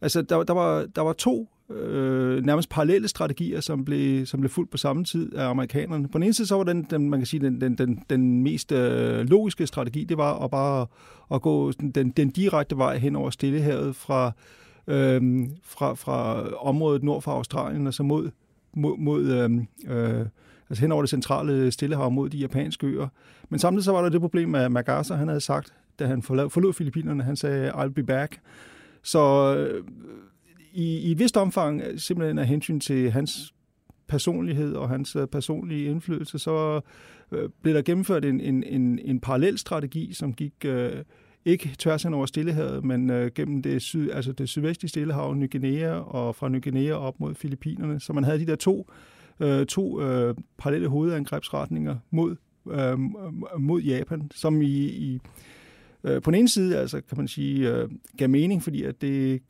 [0.00, 4.50] Altså, der, der, var, der var to øh, nærmest parallelle strategier, som blev, som blev
[4.50, 6.08] fuldt på samme tid af amerikanerne.
[6.08, 8.42] På den ene side så var den, den man kan sige, den, den, den, den
[8.42, 10.86] mest øh, logiske strategi, det var at bare
[11.34, 14.32] at gå den, den direkte vej hen over Stillehavet fra,
[14.86, 18.30] øh, fra, fra området nord for Australien og så mod,
[18.74, 19.50] mod, mod øh,
[19.96, 20.26] øh,
[20.70, 23.08] altså hen over det centrale Stillehav mod de japanske øer.
[23.48, 26.72] Men samtidig så var der det problem, at MacArthur han havde sagt, da han forlod
[26.72, 28.40] Filippinerne, han sagde, I'll be back.
[29.02, 29.84] Så øh,
[30.72, 33.54] i, i et vist omfang, øh, simpelthen af hensyn til hans
[34.08, 36.80] personlighed og hans øh, personlige indflydelse, så
[37.32, 40.92] øh, blev der gennemført en, en, en, en parallel strategi, som gik øh,
[41.44, 45.50] ikke tværs hen over Stillehavet, men øh, gennem det, syd, altså det sydvestlige Stillehav, Ny
[45.50, 48.00] Guinea, og fra Ny Guinea op mod Filippinerne.
[48.00, 48.90] Så man havde de der to,
[49.40, 52.36] øh, to øh, parallelle hovedangrebsretninger mod,
[52.70, 52.98] øh,
[53.58, 55.20] mod Japan, som i, i
[56.04, 59.42] øh, på den ene side altså, kan man sige, øh, gav mening, fordi at det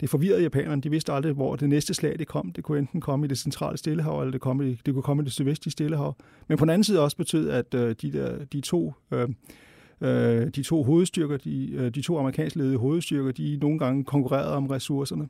[0.00, 0.82] det forvirrede japanerne.
[0.82, 2.52] De vidste aldrig, hvor det næste slag det kom.
[2.52, 5.22] Det kunne enten komme i det centrale Stillehav, eller det, kom i, det kunne komme
[5.22, 6.16] i det sydvestlige Stillehav.
[6.48, 8.94] Men på den anden side også betød, at øh, de, der, de to...
[9.10, 9.28] Øh,
[10.00, 14.54] øh, de to hovedstyrker, de, øh, de to amerikansk ledede hovedstyrker, de nogle gange konkurrerede
[14.54, 15.28] om ressourcerne.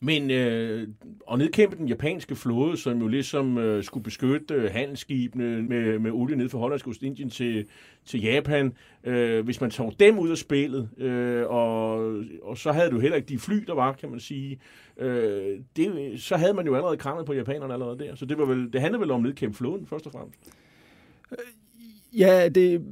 [0.00, 0.88] Men øh,
[1.32, 6.10] at nedkæmpe den japanske flåde, som jo ligesom øh, skulle beskytte øh, handelsskibene med, med
[6.10, 7.66] olie ned fra Hollandsk Ostindien til,
[8.04, 8.72] til Japan,
[9.04, 11.96] øh, hvis man tog dem ud af spillet, øh, og,
[12.42, 14.60] og så havde du heller ikke de fly, der var, kan man sige,
[14.96, 18.14] øh, det, så havde man jo allerede krammet på japanerne allerede der.
[18.14, 20.38] Så det, var vel, det handlede vel om at nedkæmpe flåden, først og fremmest.
[21.32, 21.38] Øh,
[22.20, 22.82] ja, det,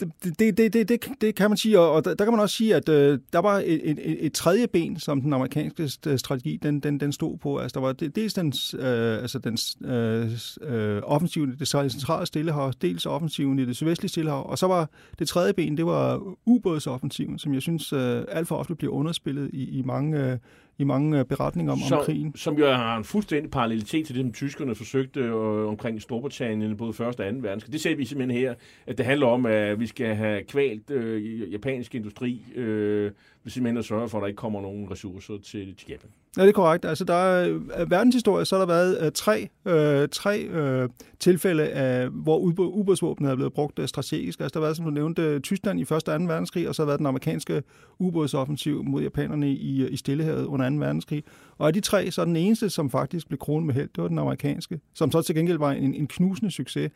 [0.00, 2.56] det, det, det, det, det, det kan man sige, og der, der kan man også
[2.56, 6.58] sige, at øh, der var et, et, et tredje ben, som den amerikanske øh, strategi,
[6.62, 7.58] den, den, den stod på.
[7.58, 9.58] Altså, der var dels den, øh, altså den
[9.90, 10.30] øh,
[10.62, 14.90] øh, offensiven i det centrale stillehav, dels offensiven i det sydvestlige stillehav, og så var
[15.18, 19.50] det tredje ben, det var ubådsoffensiven, som jeg synes øh, alt for ofte bliver underspillet
[19.52, 20.38] i, i mange øh,
[20.78, 22.36] i mange øh, beretninger om, som, om krigen.
[22.36, 26.90] Som jo har en fuldstændig parallelitet til det, som tyskerne forsøgte øh, omkring Storbritannien, både
[26.90, 27.00] 1.
[27.00, 27.24] og 2.
[27.24, 27.72] verdenskrig.
[27.72, 28.54] Det ser vi simpelthen her,
[28.86, 33.12] at det handler om, at vi skal have kvalt øh, japansk industri, øh,
[33.46, 36.10] simpelthen at sørge for, at der ikke kommer nogen ressourcer til, til Japan.
[36.36, 36.84] Ja, det er korrekt.
[36.84, 40.88] Altså, der er, uh, verdenshistorie, så har der været øh, tre, øh, tre øh,
[41.20, 44.40] tilfælde, af, hvor ubådsvåbnet er blevet brugt øh, strategisk.
[44.40, 45.92] Altså, der har været, som du nævnte, Tyskland i 1.
[45.92, 46.12] og 2.
[46.12, 47.62] verdenskrig, og så har været den amerikanske
[47.98, 50.76] ubådsoffensiv mod japanerne i, i Stillehavet under 2.
[50.76, 51.24] verdenskrig.
[51.58, 54.02] Og af de tre, så er den eneste, som faktisk blev kronet med held, det
[54.02, 56.90] var den amerikanske, som så til gengæld var en, en knusende succes.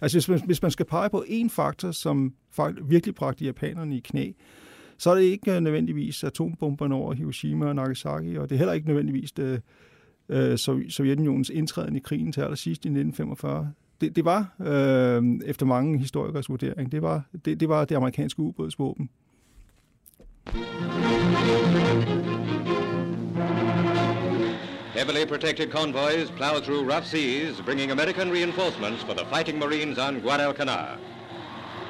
[0.00, 2.32] Altså, hvis man, hvis man skal pege på én faktor, som
[2.82, 4.32] virkelig bragte japanerne i knæ,
[4.98, 8.72] så er det ikke øh, nødvendigvis atombomberne over Hiroshima og Nagasaki, og det er heller
[8.72, 9.62] ikke nødvendigvis det,
[10.28, 13.72] øh, Sovjetunionens indtræden i krigen til allersidst i 1945.
[14.00, 18.40] Det, det var, øh, efter mange historikers vurdering, det var det, det, var det amerikanske
[18.40, 19.10] ubådsvåben.
[24.94, 30.20] Heavily protected convoys plow through rough seas, bringing American reinforcements for the fighting Marines on
[30.20, 30.98] Guadalcanal.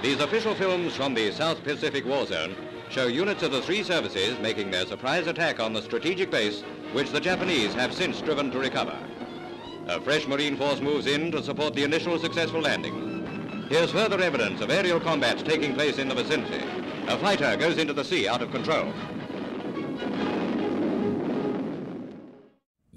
[0.03, 2.55] These official films from the South Pacific War Zone
[2.91, 6.63] show units of the three services making their surprise attack on the strategic base
[6.93, 8.97] which the Japanese have since striven to recover.
[9.89, 13.17] A fresh Marine force moves in to support the initial successful landing.
[13.69, 16.65] Here's further evidence of aerial combats taking place in the vicinity.
[17.09, 18.93] A fighter goes into the sea out of control.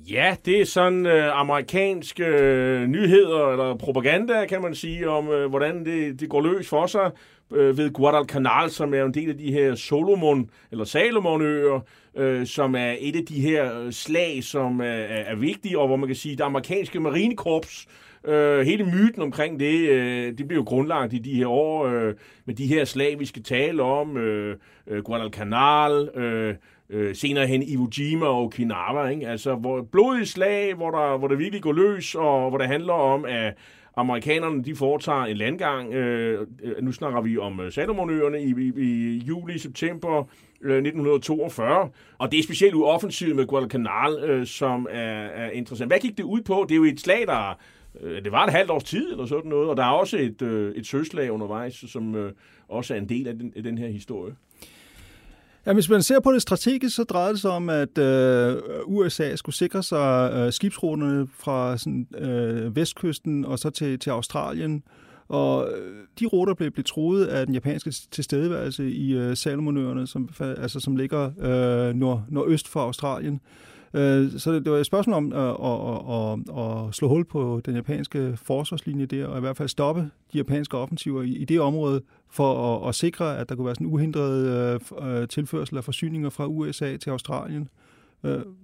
[0.09, 5.49] Ja, det er sådan øh, amerikanske øh, nyheder eller propaganda, kan man sige, om øh,
[5.49, 7.11] hvordan det, det går løs for sig
[7.51, 11.79] øh, ved Guadalcanal, som er en del af de her Solomon eller Salomonøer,
[12.15, 15.87] øh, som er et af de her øh, slag, som øh, er, er vigtige, og
[15.87, 17.87] hvor man kan sige, det amerikanske marinekorps
[18.27, 22.13] Øh, hele myten omkring det, øh, det bliver jo grundlagt i de her år øh,
[22.45, 24.17] med de her slag, vi skal tale om.
[24.17, 26.55] Øh, øh, Guadalcanal, øh,
[26.89, 29.07] øh, senere hen Iwo Jima og Okinawa.
[29.07, 29.27] Ikke?
[29.27, 32.93] Altså hvor blodige slag, hvor der, hvor der virkelig går løs, og hvor det handler
[32.93, 33.53] om, at
[33.99, 35.93] amerikanerne de foretager en landgang.
[35.93, 40.17] Øh, øh nu snakker vi om øh, Salomonøerne i, i, i juli-september
[40.61, 41.89] øh, 1942.
[42.17, 45.89] Og det er specielt offensivet med Guadalcanal, øh, som er, er interessant.
[45.89, 46.65] Hvad gik det ud på?
[46.69, 47.57] Det er jo et slag, der
[48.01, 50.41] Øh, det var et halvt års tid eller sådan noget, og der er også et,
[50.41, 52.31] øh, et søslag undervejs, som øh,
[52.67, 54.35] også er en del af den, af den her historie.
[55.65, 59.35] Ja, hvis man ser på det strategisk, så drejer det sig om, at øh, USA
[59.35, 64.83] skulle sikre sig øh, skibsruterne fra sådan, øh, vestkysten og så til, til Australien.
[65.27, 70.29] Og øh, de ruter blev, blev troet af den japanske tilstedeværelse i øh, Salomonøerne, som,
[70.39, 73.33] altså, som ligger øh, nord, nordøst for Australien.
[73.33, 75.79] Øh, Øh, så det, det var et spørgsmål om at, at,
[76.15, 80.37] at, at slå hul på den japanske forsvarslinje der, og i hvert fald stoppe de
[80.37, 83.87] japanske offensiver i, i det område, for at, at sikre, at der kunne være sådan
[83.87, 87.69] uhindret øh, øh, tilførsel af forsyninger fra USA til Australien.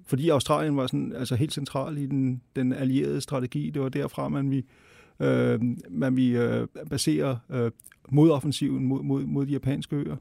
[0.07, 3.69] Fordi Australien var sådan, altså helt central i den, den allierede strategi.
[3.69, 4.65] Det var derfra, man vi,
[5.89, 6.38] man vi
[6.89, 7.71] baserer basere
[8.09, 10.15] modoffensiven mod, mod, mod de japanske øer.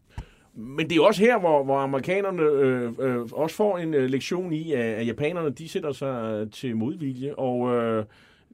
[0.57, 4.53] Men det er også her, hvor, hvor amerikanerne øh, øh, også får en øh, lektion
[4.53, 7.35] i, at, at japanerne de sætter sig øh, til modvilje.
[7.35, 8.05] Og øh,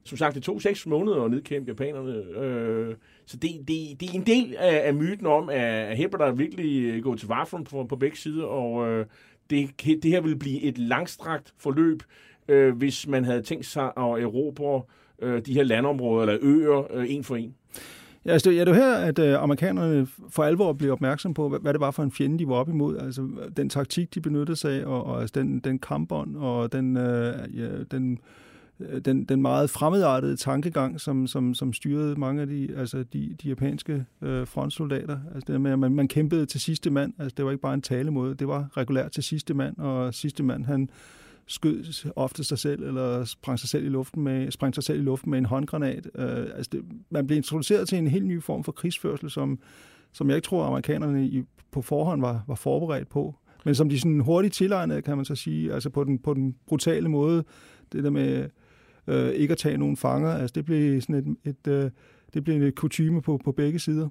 [0.03, 2.13] som sagt, det tog seks måneder at nedkæmpe japanerne.
[2.13, 2.95] Øh,
[3.25, 6.31] så det, det, det er en del af, af myten om, at, at her der
[6.31, 8.45] virkelig øh, gå til varfront på, på begge sider.
[8.45, 9.05] Og øh,
[9.49, 9.69] det,
[10.03, 12.03] det her vil blive et langstrakt forløb,
[12.47, 14.81] øh, hvis man havde tænkt sig at erobre
[15.21, 17.55] øh, de her landområder eller øer øh, en for en.
[18.25, 21.59] Ja, altså, ja, det er her, at øh, amerikanerne for alvor blev opmærksom på, hvad,
[21.59, 22.97] hvad det var for en fjende, de var op imod.
[22.97, 26.97] Altså, den taktik, de benyttede sig af, og, og altså, den, den kampånd, og den,
[26.97, 28.19] øh, ja, den,
[28.79, 33.35] øh, den, den meget fremmedartede tankegang, som, som, som styrede mange af de, altså de,
[33.43, 35.17] de japanske øh, frontsoldater.
[35.35, 37.13] Altså det med, at man, man kæmpede til sidste mand.
[37.19, 40.43] Altså det var ikke bare en talemåde, det var regulært til sidste mand, og sidste
[40.43, 40.89] mand, han
[41.51, 45.03] skød ofte sig selv, eller sprang sig selv i luften med, sprang sig selv i
[45.03, 46.09] luften med en håndgranat.
[46.15, 49.59] Øh, altså det, man blev introduceret til en helt ny form for krigsførsel, som,
[50.11, 53.35] som jeg ikke tror, amerikanerne i, på forhånd var, var forberedt på.
[53.65, 56.55] Men som de sådan hurtigt tilegnede, kan man så sige, altså på den, på den
[56.67, 57.43] brutale måde,
[57.91, 58.49] det der med
[59.07, 61.91] øh, ikke at tage nogen fanger, altså det blev sådan et, et, øh,
[62.33, 64.09] det blev en kutume på, på begge sider.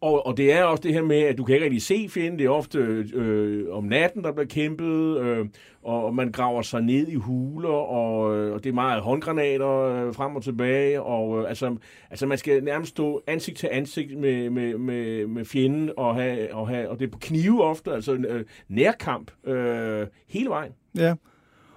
[0.00, 2.38] Og, og det er også det her med, at du kan ikke rigtig se fjenden.
[2.38, 2.78] Det er ofte
[3.14, 5.46] øh, om natten, der bliver kæmpet, øh,
[5.82, 10.14] og man graver sig ned i huler, og, øh, og det er meget håndgranater øh,
[10.14, 11.02] frem og tilbage.
[11.02, 11.76] Og, øh, altså,
[12.10, 16.54] altså man skal nærmest stå ansigt til ansigt med, med, med, med fjenden, og, have,
[16.54, 20.72] og, have, og det er på knive ofte, altså øh, nærkamp øh, hele vejen.
[20.98, 21.14] Ja,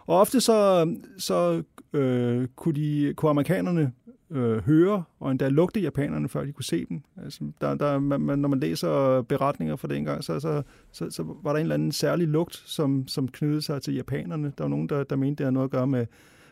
[0.07, 1.63] og ofte så, så
[1.93, 3.91] øh, kunne, de, kunne amerikanerne
[4.32, 7.01] øh, høre og endda lugte japanerne, før de kunne se dem.
[7.23, 11.51] Altså, der, der, man, når man læser beretninger fra dengang, så, så, så, så var
[11.51, 14.53] der en eller anden særlig lugt, som, som knyttede sig til japanerne.
[14.57, 16.05] Der var nogen, der, der mente, det havde noget at gøre med,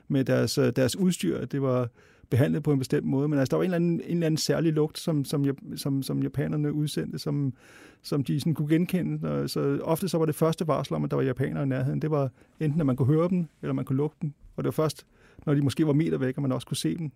[0.07, 1.89] med deres, øh, deres udstyr, at det var
[2.30, 3.28] behandlet på en bestemt måde.
[3.28, 6.03] Men altså, der var en eller anden, en eller anden særlig lugt, som, som, som,
[6.03, 7.53] som japanerne udsendte, som,
[8.01, 9.47] som de sådan kunne genkende.
[9.47, 12.01] Så ofte så var det første varsel om, at der var japanere i nærheden.
[12.01, 14.34] Det var enten, at man kunne høre dem, eller man kunne lugte dem.
[14.55, 15.05] Og det var først,
[15.45, 17.11] når de måske var meter væk, at man også kunne se dem.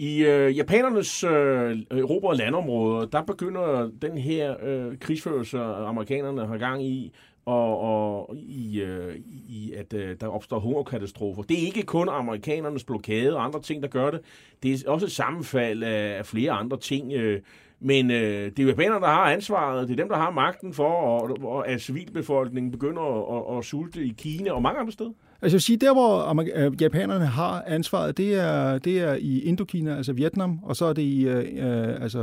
[0.00, 6.84] I øh, japanernes øh, erobrede landområder, der begynder den her øh, krigsførelse, amerikanerne har gang
[6.84, 7.12] i,
[7.44, 9.16] og, og i, øh,
[9.48, 11.42] i at øh, der opstår hungerkatastrofer.
[11.42, 14.20] Det er ikke kun amerikanernes blokade og andre ting, der gør det.
[14.62, 17.12] Det er også et sammenfald af, af flere andre ting.
[17.12, 17.40] Øh,
[17.80, 19.88] men øh, det er japanerne, der har ansvaret.
[19.88, 23.64] Det er dem, der har magten for, og, og at civilbefolkningen begynder at, at, at
[23.64, 25.12] sulte i Kina og mange andre steder.
[25.42, 29.38] Altså jeg vil sige, der hvor øh, japanerne har ansvaret, det er, det er i
[29.38, 32.20] Indokina, altså Vietnam, og så er det i øh, øh altså,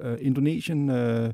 [0.00, 1.30] øh, Indonesien, øh,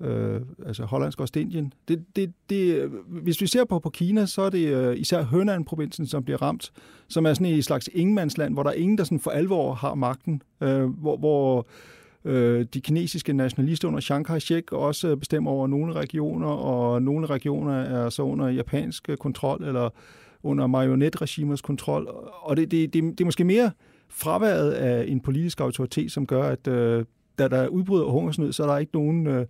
[0.00, 1.72] øh, altså Hollandsk og Ostindien.
[1.88, 6.06] Det, det, det, hvis vi ser på, på Kina, så er det øh, især Hønan-provinsen,
[6.06, 6.72] som bliver ramt,
[7.08, 9.94] som er sådan et slags ingenmandsland, hvor der er ingen, der sådan for alvor har
[9.94, 11.66] magten, øh, hvor, hvor
[12.24, 17.74] øh, de kinesiske nationalister under Chiang Kai-shek også bestemmer over nogle regioner, og nogle regioner
[17.74, 19.90] er så under japansk kontrol, eller
[20.42, 22.06] under marionetregimers kontrol.
[22.42, 23.70] Og det, det, det, det er måske mere
[24.08, 27.04] fraværet af en politisk autoritet, som gør, at øh,
[27.38, 29.46] da der udbryder hungersnød, så er der ikke nogen, øh,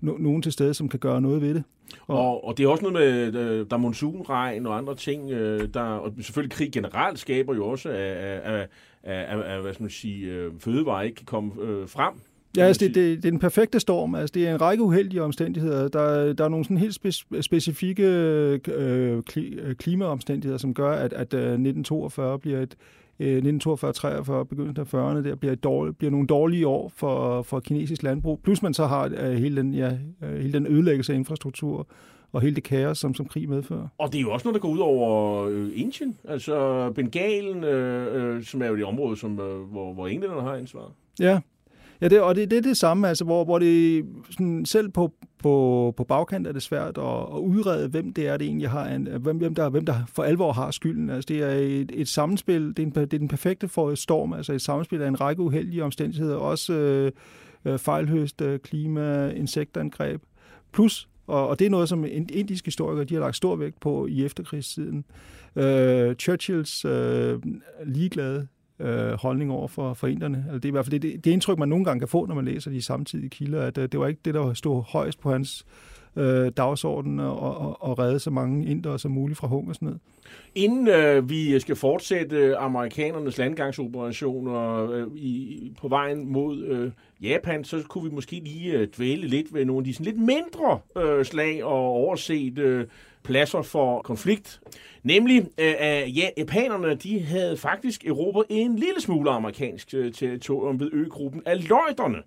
[0.00, 1.64] no, nogen til stede, som kan gøre noget ved det.
[2.06, 5.30] Og, og, og det er også noget med, øh, der er monsunregn og andre ting,
[5.30, 8.68] øh, der, og selvfølgelig krig generelt skaber jo også, at, at,
[9.02, 12.14] at, at, at hvad skal man sige, øh, fødevarer ikke kan komme øh, frem.
[12.56, 14.14] Ja, altså det, det, det er den perfekte storm.
[14.14, 15.88] Altså det er en række uheldige omstændigheder.
[15.88, 18.02] Der, der er nogle sådan helt spe, specifikke
[18.76, 19.22] øh,
[19.74, 22.76] klimaomstændigheder, som gør, at, at 1942 bliver et,
[23.20, 28.40] 1942-43, begyndelsen af 40'erne, der bliver, dårlig, bliver nogle dårlige år for, for kinesisk landbrug.
[28.42, 29.92] Plus man så har uh, hele, den, ja,
[30.22, 31.86] uh, hele den ødelæggelse af infrastruktur
[32.32, 33.88] og hele det kaos, som, som krig medfører.
[33.98, 38.36] Og det er jo også noget, der går ud over øh, Indien, altså Bengalen, øh,
[38.36, 40.92] øh, som er jo det område, som, øh, hvor, hvor englænderne har ansvaret.
[41.20, 41.40] Ja,
[42.02, 45.12] Ja, det, og det, det er det samme, altså, hvor, hvor det sådan, selv på,
[45.38, 48.88] på, på bagkant er det svært at, at udrede, hvem det er, det egentlig har,
[48.88, 51.10] en, hvem, hvem, der, hvem der for alvor har skylden.
[51.10, 53.98] Altså, det er et, et samspil, det er, en, det er den perfekte for et
[53.98, 56.72] storm, altså et samspil af en række uheldige omstændigheder, også
[57.64, 60.22] øh, fejlhøst, øh, klima, insektangreb,
[60.72, 64.06] plus og, og det er noget, som indiske historikere de har lagt stor vægt på
[64.06, 65.04] i efterkrigstiden.
[65.56, 67.38] Øh, Churchills øh,
[67.84, 68.48] ligeglade
[68.82, 70.36] øh, holdning over for, for inderne.
[70.36, 72.26] Altså, det er i hvert fald det, det, det indtryk, man nogle gange kan få,
[72.26, 75.20] når man læser de samtidige kilder, at øh, det var ikke det, der stod højst
[75.20, 75.66] på hans
[76.16, 79.94] øh, dagsorden og, og, og redde så mange indere som muligt fra hungersnød.
[80.54, 86.90] Inden øh, vi skal fortsætte amerikanernes landgangsoperationer øh, i, på vejen mod øh,
[87.22, 90.18] Japan, så kunne vi måske lige øh, dvæle lidt ved nogle af de sådan lidt
[90.18, 92.86] mindre øh, slag og overset øh,
[93.24, 94.60] pladser for konflikt.
[95.02, 100.80] Nemlig, øh, at ja, japanerne de havde faktisk erobret en lille smule amerikansk øh, territorium
[100.80, 102.18] ved øgruppen af løjderne.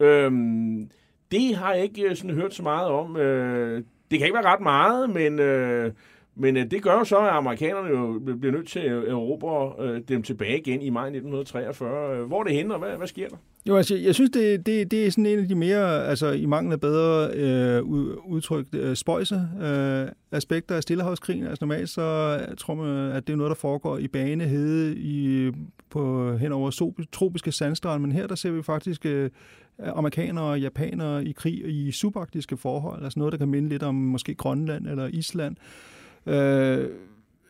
[0.00, 0.90] Øhm,
[1.32, 3.16] det har jeg ikke øh, sådan hørt så meget om.
[3.16, 5.92] Øh, det kan ikke være ret meget, men, øh,
[6.34, 9.84] men øh, det gør jo så, at amerikanerne jo bliver nødt til øh, at erobre
[9.84, 12.16] øh, dem tilbage igen i maj 1943.
[12.16, 13.36] Øh, hvor er det henne, og hvad, hvad sker der?
[13.68, 16.46] Jo, altså, jeg synes, det, det, det er sådan en af de mere, altså i
[16.46, 17.82] mangel af bedre øh,
[18.30, 21.46] udtryk, øh, spøjse øh, aspekter af Stillehavskrigen.
[21.46, 22.02] Altså normalt så
[22.48, 25.50] jeg tror man, at det er noget, der foregår i banehede i,
[25.90, 29.30] på, hen over tropiske sandstrande, men her der ser vi faktisk øh,
[29.78, 33.94] amerikanere og japanere i krig i subarktiske forhold, altså noget, der kan minde lidt om
[33.94, 35.56] måske Grønland eller Island.
[35.60, 35.91] Øh,
[36.26, 36.88] Øh,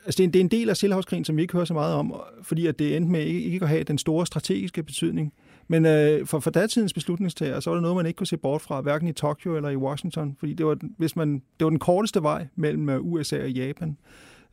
[0.06, 1.74] altså det, er en, det er en del af Stillehavskrigen, som vi ikke hører så
[1.74, 5.32] meget om, fordi at det endte med ikke, ikke at have den store strategiske betydning.
[5.68, 8.62] Men øh, for, for datidens beslutningstager, så var det noget, man ikke kunne se bort
[8.62, 11.78] fra, hverken i Tokyo eller i Washington, fordi det var, hvis man, det var den
[11.78, 13.96] korteste vej mellem øh, USA og Japan.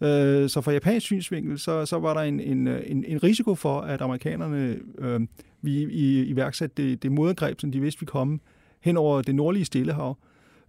[0.02, 3.56] Øh, så fra japansk synsvinkel, så, så var der en, en, øh, en, en risiko
[3.56, 5.22] for, at amerikanerne øh,
[5.62, 8.40] vi, i, iværksatte det, det modangreb, som de vidste ville komme
[8.82, 10.18] hen over det nordlige Stillehav,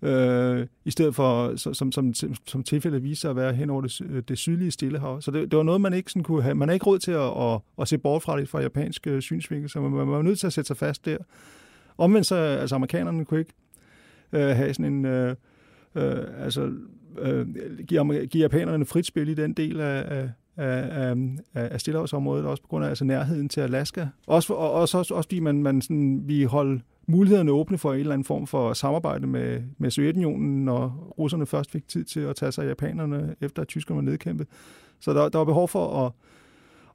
[0.03, 2.15] øh, i stedet for, som, som,
[2.47, 5.21] som tilfældet viser sig at være hen over det, øh, det sydlige Stillehav.
[5.21, 6.55] Så det, det var noget, man ikke sådan kunne have.
[6.55, 9.23] Man er ikke råd til at, at, at se bort fra det fra japansk øh,
[9.23, 11.17] synsvinkel, så man, man var nødt til at sætte sig fast der.
[11.99, 13.53] Omvendt så, altså amerikanerne kunne ikke
[14.33, 15.37] øh, have sådan en, øh,
[15.95, 16.73] øh, altså
[17.19, 17.47] øh,
[17.89, 21.17] give, give japanerne frit spil i den del af, af af, af,
[21.55, 24.07] af Stillehavsområdet, også på grund af altså nærheden til Alaska.
[24.27, 27.93] Også, for, og, også, også, også fordi man, man sådan, vi holdt mulighederne åbne for
[27.93, 32.21] en eller anden form for samarbejde med, med Sovjetunionen, når russerne først fik tid til
[32.21, 34.47] at tage sig af japanerne, efter at tyskerne var nedkæmpet.
[35.01, 36.13] Så der, der var behov for at,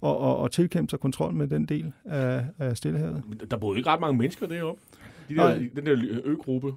[0.01, 3.23] og, og, og tilkæmpe sig kontrol med den del af, af Stillehavet.
[3.51, 4.81] Der boede ikke ret mange mennesker deroppe.
[5.29, 6.73] De der, den der øgruppe.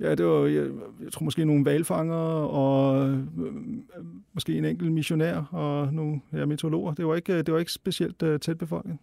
[0.00, 0.66] Ja, det var, jeg,
[1.04, 3.18] jeg tror måske nogle valfanger og øh,
[4.32, 6.94] måske en enkelt missionær og nogle ja, meteorologer.
[6.94, 8.98] Det var ikke, det var ikke specielt øh, tæt befolket.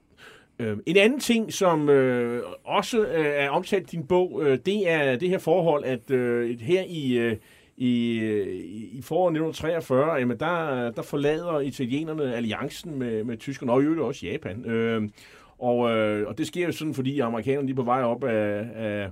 [0.60, 4.90] Øh, en anden ting, som øh, også øh, er omtalt i din bog, øh, det
[4.90, 7.38] er det her forhold, at øh, her i, øh,
[7.78, 8.48] i, øh,
[8.92, 14.02] i foråret 1943, jamen der, der forlader italienerne alliancen med, med tyskerne, og i øvrigt
[14.02, 14.66] også Japan.
[14.66, 15.10] Øh,
[15.60, 19.10] og, øh, og det sker jo sådan, fordi amerikanerne er på vej op af, af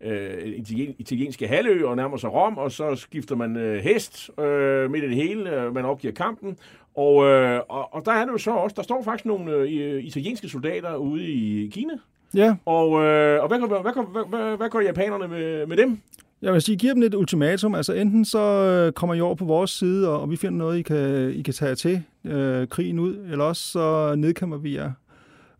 [0.00, 0.64] øh,
[0.98, 5.08] italienske halvø og nærmer sig Rom, og så skifter man øh, hest øh, midt i
[5.08, 6.56] det hele, øh, man opgiver kampen,
[6.94, 10.04] og, øh, og, og der er det jo så også, der står faktisk nogle øh,
[10.04, 11.92] italienske soldater ude i Kina.
[12.34, 12.56] Ja.
[12.64, 15.98] Og, øh, og hvad, hvad, hvad, hvad, hvad, hvad gør japanerne med, med dem?
[16.42, 17.74] Jeg vil sige, giver dem et ultimatum.
[17.74, 20.78] Altså enten så øh, kommer I over på vores side, og, og vi finder noget,
[20.78, 24.92] I kan, I kan tage til øh, krigen ud, eller også så nedkæmper vi jer.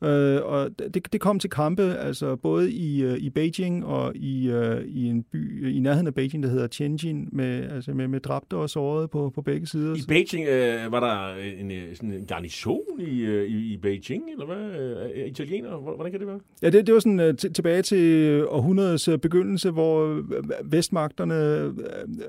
[0.03, 4.51] Øh, og det, det kom til kampe, altså både i, øh, i Beijing og i,
[4.51, 8.21] øh, i en by i nærheden af Beijing, der hedder Tianjin, med, altså med, med
[8.21, 9.95] dræbte og sårede på, på begge sider.
[9.95, 14.23] I Beijing øh, var der en, øh, sådan en garnison i, øh, i, i Beijing,
[14.33, 14.81] eller hvad?
[15.15, 15.77] Øh, Italiener?
[15.77, 16.41] Hvordan kan det være?
[16.63, 20.23] Ja, det, det var sådan tilbage til århundredets begyndelse, hvor
[20.65, 21.69] vestmagterne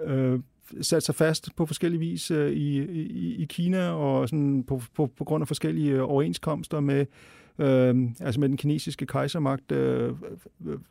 [0.07, 0.39] uh,
[0.81, 5.23] sat sig fast på forskellige vis i, i, i Kina, og sådan på, på, på
[5.23, 7.05] grund af forskellige overenskomster med
[7.59, 10.13] øh, altså med den kinesiske kejsermagt, øh,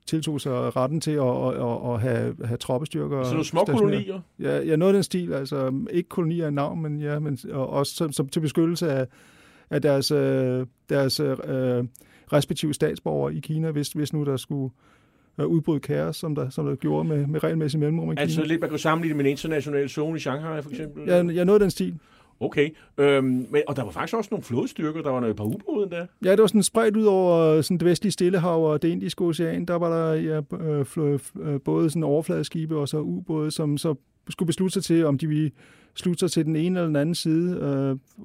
[0.07, 3.25] tiltog sig retten til at, at, at, at have, have troppestyrker.
[3.25, 4.21] Så nogle små kolonier?
[4.39, 5.33] Ja, ja, noget af den stil.
[5.33, 9.07] Altså ikke kolonier af navn, men, ja, men også som, som til beskyttelse af,
[9.71, 11.37] af deres, øh, deres øh,
[12.33, 14.71] respektive statsborgere i Kina, hvis, hvis nu der skulle
[15.41, 18.23] øh, udbryde kaos, som der, som der gjorde med, med regelmæssig mellemrum i Kina.
[18.23, 21.05] Altså lidt, man kunne sammenligne med en international zone i Shanghai, for eksempel?
[21.07, 21.95] Ja, ja noget af den stil.
[22.41, 25.91] Okay, øhm, men, og der var faktisk også nogle flodstyrker, der var et par ubåde
[25.91, 26.07] der.
[26.25, 29.65] Ja, det var sådan spredt ud over sådan det vestlige Stillehav og det indiske ocean.
[29.65, 33.95] Der var der ja, øh, øh, både sådan overfladeskibe og så ubåde, som så
[34.29, 35.51] skulle beslutte sig til, om de ville
[35.95, 38.25] slutte sig til den ene eller den anden side, øh,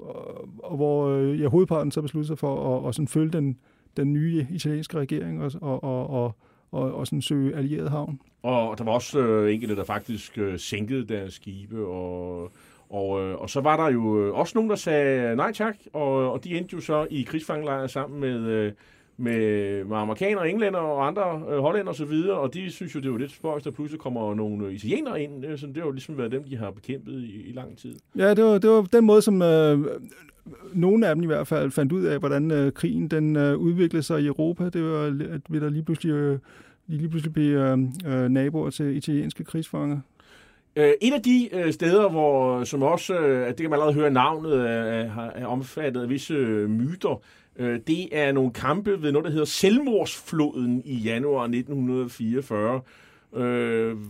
[0.58, 3.58] og hvor øh, ja, hovedparten så besluttede sig for at, at sådan følge den,
[3.98, 6.36] den nye italienske regering og, og, og, og,
[6.72, 8.20] og, og sådan søge allieret havn.
[8.44, 12.52] Og der var også øh, enkelte, der faktisk øh, sænkede deres skibe og
[12.90, 15.76] og, øh, og så var der jo øh, også nogen, der sagde øh, nej tak,
[15.94, 18.72] og, og de endte jo så i krigsfangelejre sammen med, øh,
[19.18, 23.00] med, med amerikanere, englænder og andre øh, hollænder og så videre, og de synes jo,
[23.00, 25.86] det var lidt spøjst, at pludselig kommer nogle øh, italienere ind, øh, så det har
[25.86, 27.96] jo ligesom været dem, de har bekæmpet i, i lang tid.
[28.18, 29.80] Ja, det var, det var den måde, som øh,
[30.74, 34.04] nogle af dem i hvert fald fandt ud af, hvordan øh, krigen den øh, udviklede
[34.04, 34.70] sig i Europa.
[34.70, 36.40] Det var, at vi der lige pludselig, øh,
[36.88, 40.00] lige pludselig blev øh, øh, naboer til italienske krigsfanger.
[40.78, 44.12] Uh, et af de uh, steder, hvor som også, uh, det kan man allerede høre
[44.12, 47.22] navnet, uh, er omfattet af visse uh, myter,
[47.60, 52.82] uh, det er nogle kampe ved noget, der hedder Selvmordsfloden i januar 1944.
[53.32, 53.42] Uh,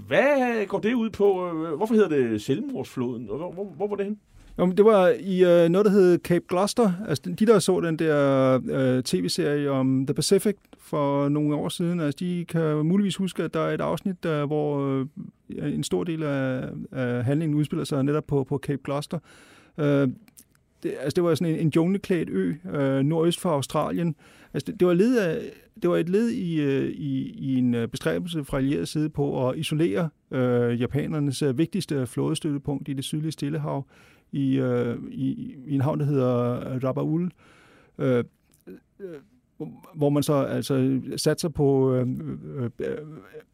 [0.07, 1.49] hvad går det ud på?
[1.77, 3.25] Hvorfor hedder det Selvmordsfloden?
[3.25, 4.19] Hvor, hvor, hvor var det hen?
[4.59, 6.91] Jo, det var i øh, noget, der hed Cape Gloucester.
[7.07, 11.99] Altså, de, der så den der øh, tv-serie om The Pacific for nogle år siden,
[11.99, 14.99] altså, de kan muligvis huske, at der er et afsnit, der, hvor
[15.49, 19.19] øh, en stor del af, af handlingen udspiller sig netop på, på Cape Gloucester.
[19.77, 20.07] Øh,
[20.83, 24.15] det, altså, det var sådan en, en jungleklædt ø øh, nordøst for Australien.
[24.53, 25.41] Altså, det, det, var led af,
[25.81, 29.49] det var et led i, øh, i, i en øh, bestræbelse fra allieret side på
[29.49, 33.85] at isolere øh, japanernes øh, vigtigste flådestøttepunkt i det sydlige Stillehav
[34.31, 37.31] i, øh, i, i en havn, der hedder Rabaul,
[37.97, 38.23] øh,
[38.99, 39.15] øh,
[39.95, 42.07] hvor man så altså satser på øh,
[42.79, 42.97] øh,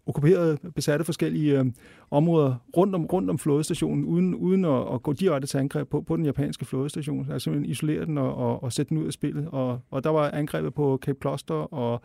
[0.06, 1.66] okkuperede, besatte forskellige øh,
[2.12, 6.02] områder rundt om, rundt om flådestationen, uden, uden at, at gå direkte til angreb på,
[6.02, 7.32] på den japanske flådestation.
[7.32, 9.48] Altså isolere den og, og, og sætte den ud af spillet.
[9.52, 12.02] Og, og der var angrebet på Cape Cluster og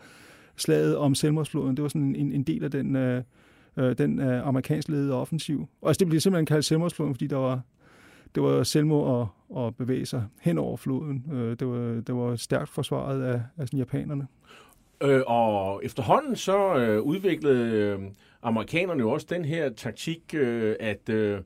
[0.57, 1.77] slaget om selvmordsfloden.
[1.77, 3.23] Det var sådan en, en del af den, øh,
[3.77, 5.67] øh den øh, amerikansk ledede offensiv.
[5.83, 7.61] Og altså, det blev simpelthen kaldt selvmordsfloden, fordi der var
[8.35, 11.25] det var selvmord at, at bevæge sig hen over floden.
[11.33, 14.27] Øh, det var, det var stærkt forsvaret af, af sådan, japanerne.
[15.01, 17.99] Øh, og efterhånden så øh, udviklede øh,
[18.43, 21.41] amerikanerne jo også den her taktik, øh, at, øh,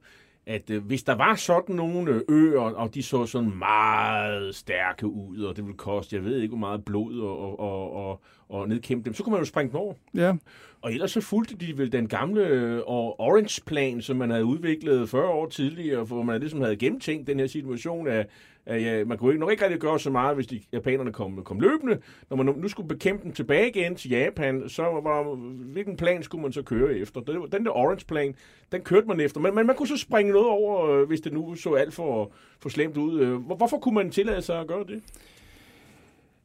[0.49, 5.43] at øh, hvis der var sådan nogle øer, og de så sådan meget stærke ud,
[5.43, 9.05] og det ville koste, jeg ved ikke, hvor meget blod og, og, og, og nedkæmpe
[9.05, 9.95] dem, så kunne man jo springe dem over.
[10.15, 10.35] Ja.
[10.83, 15.29] Og ellers så fulgte de vel den gamle øh, Orange-plan, som man havde udviklet 40
[15.29, 18.27] år tidligere, hvor man ligesom havde gennemtænkt den her situation af,
[18.69, 21.61] ja, man kunne ikke, nok ikke rigtig gøre så meget, hvis de japanerne kom, kom
[21.61, 21.99] løbende.
[22.31, 25.35] Når man nu skulle bekæmpe dem tilbage igen til Japan, så var
[25.73, 27.21] hvilken plan skulle man så køre efter?
[27.53, 28.35] Den der Orange-plan,
[28.73, 29.41] den kørte man efter.
[29.41, 32.33] Men, men man kunne så springe noget over, øh, hvis det nu så alt for,
[32.61, 33.21] for slemt ud.
[33.21, 35.03] Øh, hvorfor kunne man tillade sig at gøre det?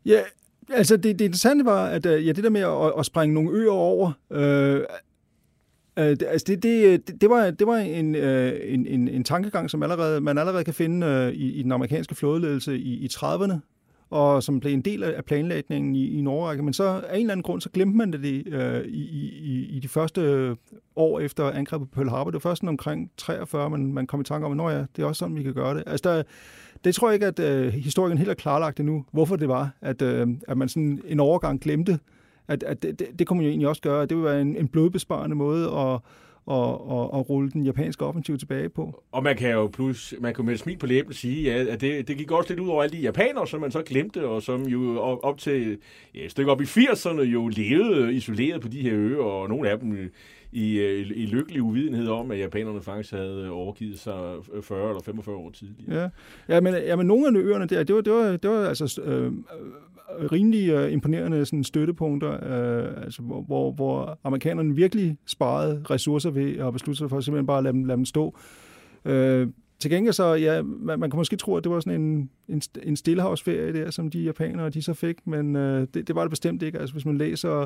[0.06, 0.20] Ja,
[0.70, 3.52] Altså, det, det interessante var, at øh, ja, det der med at, at springe nogle
[3.52, 4.82] øer over, øh,
[5.98, 9.70] øh, det, altså det, det, det, var, det var en, øh, en, en, en tankegang,
[9.70, 13.54] som allerede, man allerede kan finde øh, i, i den amerikanske flådeledelse i, i 30'erne,
[14.10, 16.62] og som blev en del af planlægningen i, i Norge.
[16.62, 19.80] Men så af en eller anden grund, så glemte man det øh, i, i, i
[19.80, 20.56] de første
[20.96, 22.32] år efter angrebet på Pearl Harbor.
[22.32, 25.06] Det var først omkring 43, man, man kom i tanke om, at ja, det er
[25.06, 25.84] også sådan, vi kan gøre det.
[25.88, 26.24] Altså, der,
[26.84, 30.02] det tror jeg ikke, at øh, historien helt er klarlagt endnu, hvorfor det var, at,
[30.02, 32.00] øh, at man sådan en overgang glemte,
[32.48, 34.02] at, at det, det, det kunne man jo egentlig også gøre.
[34.02, 36.00] Det ville være en, en blodbesparende måde at,
[36.46, 39.04] og, og, og rulle den japanske offensiv tilbage på.
[39.12, 41.82] Og man kan jo plus, man kan med et smil på læben sige, ja, at
[41.82, 44.42] det, det gik også lidt ud over alle de japanere, som man så glemte, og
[44.42, 45.78] som jo op til
[46.16, 49.70] ja, et stykke op i 80'erne jo levede isoleret på de her øer, og nogle
[49.70, 50.08] af dem i,
[50.52, 55.50] i, i lykkelig uvidenhed om, at japanerne faktisk havde overgivet sig 40 eller 45 år
[55.50, 56.02] tidligere.
[56.02, 56.10] Ja,
[56.56, 59.02] ja men, ja, men nogle af øerne der, det var, det var, det var altså
[59.02, 59.32] øh,
[60.32, 66.58] rimelig øh, imponerende sådan, støttepunkter, øh, altså, hvor, hvor, hvor amerikanerne virkelig sparede ressourcer ved
[66.58, 68.38] at beslutte sig for simpelthen bare at lade dem, lade dem stå.
[69.06, 69.48] Øh,
[69.80, 72.62] til gengæld så, ja, man, man kan måske tro, at det var sådan en, en,
[72.84, 76.30] en stillehavsferie der, som de japanere de så fik, men øh, det, det var det
[76.30, 76.80] bestemt ikke.
[76.80, 77.66] Altså hvis man læser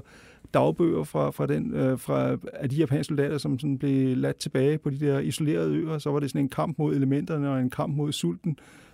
[0.53, 4.77] dagbøger fra, fra, den, øh, fra af de japanske soldater, som sådan blev ladt tilbage
[4.77, 7.69] på de der isolerede øer, så var det sådan en kamp mod elementerne og en
[7.69, 8.57] kamp mod sulten.
[8.59, 8.86] Øh,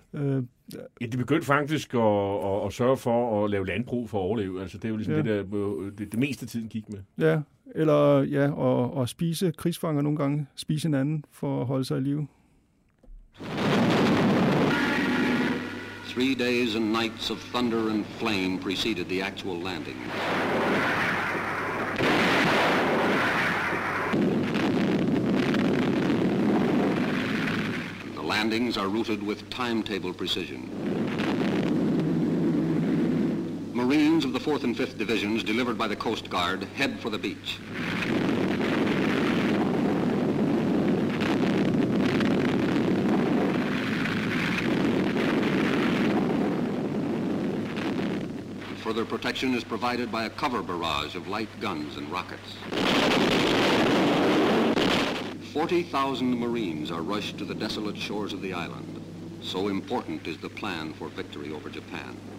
[1.02, 2.00] ja, de begyndte faktisk at,
[2.46, 4.62] at, at sørge for at lave landbrug for at overleve.
[4.62, 5.22] Altså, det er jo ligesom ja.
[5.22, 7.00] det, der, det, det meste af tiden gik med.
[7.18, 7.42] Ja,
[7.76, 12.02] eller ja, og, og spise krigsfanger nogle gange, spise hinanden for at holde sig i
[12.02, 12.28] live.
[16.14, 19.98] Three days and nights of thunder and flame preceded the actual landing.
[28.44, 30.70] Landings are routed with timetable precision.
[33.74, 37.18] Marines of the 4th and 5th Divisions delivered by the Coast Guard head for the
[37.18, 37.58] beach.
[48.84, 53.43] Further protection is provided by a cover barrage of light guns and rockets.
[55.54, 59.00] 40,000 Marines are rushed to the desolate shores of the island.
[59.44, 62.33] So important is the plan for victory over Japan.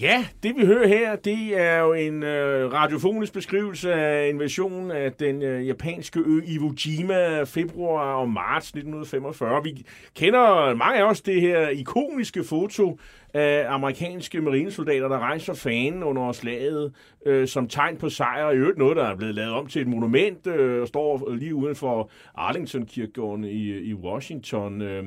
[0.00, 5.12] Ja, det vi hører her, det er jo en øh, radiofonisk beskrivelse af invasionen af
[5.12, 9.64] den øh, japanske ø Iwo Jima februar og marts 1945.
[9.64, 9.86] Vi
[10.16, 12.98] kender mange af os det her ikoniske foto
[13.34, 16.92] af amerikanske marinesoldater, der rejser fanen under slaget
[17.26, 18.50] øh, som tegn på sejr.
[18.50, 21.54] I øvrigt noget, der er blevet lavet om til et monument øh, og står lige
[21.54, 24.82] uden for Arlington-kirkegården i, i Washington.
[24.82, 25.04] Øh.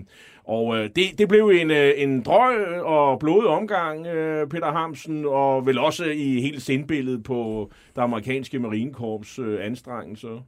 [0.52, 5.26] Og øh, det, det blev en, øh, en drøg og blodig omgang, øh, Peter Hamsen,
[5.26, 10.46] og vel også i helt sindbilledet på det amerikanske marinekorps øh, anstrengelser.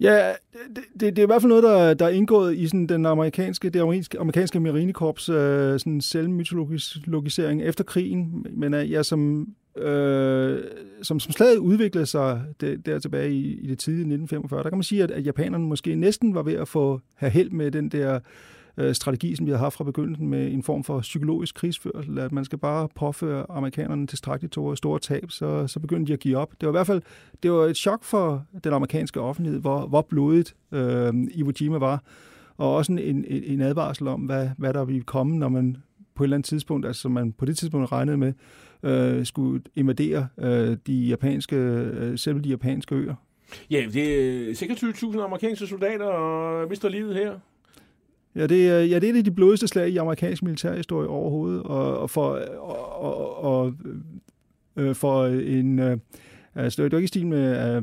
[0.00, 0.32] Ja,
[0.76, 3.06] det, det, det er i hvert fald noget, der, der er indgået i sådan den
[3.06, 8.46] amerikanske, det amerikanske, amerikanske marinekorps øh, sådan selvmytologisering efter krigen.
[8.50, 9.46] Men øh, ja, som,
[9.76, 10.58] øh,
[11.02, 14.78] som, som slaget udviklede sig der, der tilbage i, i det tidlige 1945, der kan
[14.78, 17.88] man sige, at, at japanerne måske næsten var ved at få have held med den
[17.88, 18.20] der øh,
[18.78, 22.32] Øh, strategi, som vi har haft fra begyndelsen med en form for psykologisk krigsførsel, at
[22.32, 26.36] man skal bare påføre amerikanerne tilstrækkeligt store, store tab, så, så begyndte de at give
[26.36, 26.52] op.
[26.60, 27.02] Det var i hvert fald
[27.42, 32.02] det var et chok for den amerikanske offentlighed, hvor, hvor blodigt øh, Iwo Jima var,
[32.56, 35.76] og også en, en, en advarsel om, hvad, hvad der ville komme, når man
[36.14, 38.32] på et eller andet tidspunkt, altså man på det tidspunkt regnede med,
[38.82, 43.14] øh, skulle invadere øh, de japanske, øh, selv de japanske øer.
[43.70, 47.38] Ja, det er 26.000 amerikanske soldater og mister livet her.
[48.36, 51.62] Ja, det er, ja, det er et af de blodigste slag i amerikansk militærhistorie overhovedet,
[51.62, 53.74] og, og for, og, og, og,
[54.76, 55.78] øh, for en...
[55.78, 55.98] Øh,
[56.54, 57.82] altså, det er jo ikke i stil med øh,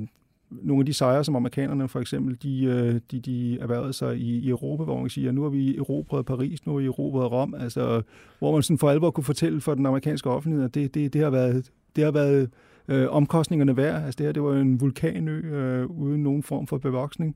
[0.51, 4.38] nogle af de sejre, som amerikanerne for eksempel, de, øh, de, de erhvervede sig i,
[4.38, 7.32] i Europa, hvor man siger, at nu har vi erobret Paris, nu har vi erobret
[7.32, 8.01] Rom, altså,
[8.39, 11.22] hvor man sådan for alvor kunne fortælle for den amerikanske offentlighed, at det, det, det
[11.22, 12.49] har været, det har været
[12.88, 14.04] øh, omkostningerne værd.
[14.04, 17.36] Altså det her, det var en vulkanø øh, uden nogen form for bevoksning.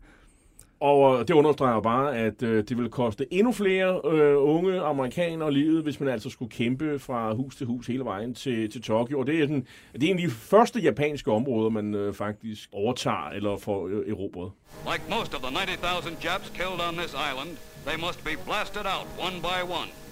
[0.80, 5.53] Og øh, det understreger bare, at øh, det vil koste endnu flere øh, unge amerikanere
[5.53, 9.19] livet, hvis man altså skulle kæmpe fra hus til hus hele vejen til, til Tokyo.
[9.19, 12.69] Og det er, sådan, det er en af de første japanske områder, man øh, faktisk
[12.73, 14.51] overtager eller får øh, erobret.
[14.91, 19.07] Like most of the 90,000 Japs killed on this island, they must be blasted out
[19.28, 20.07] one by one.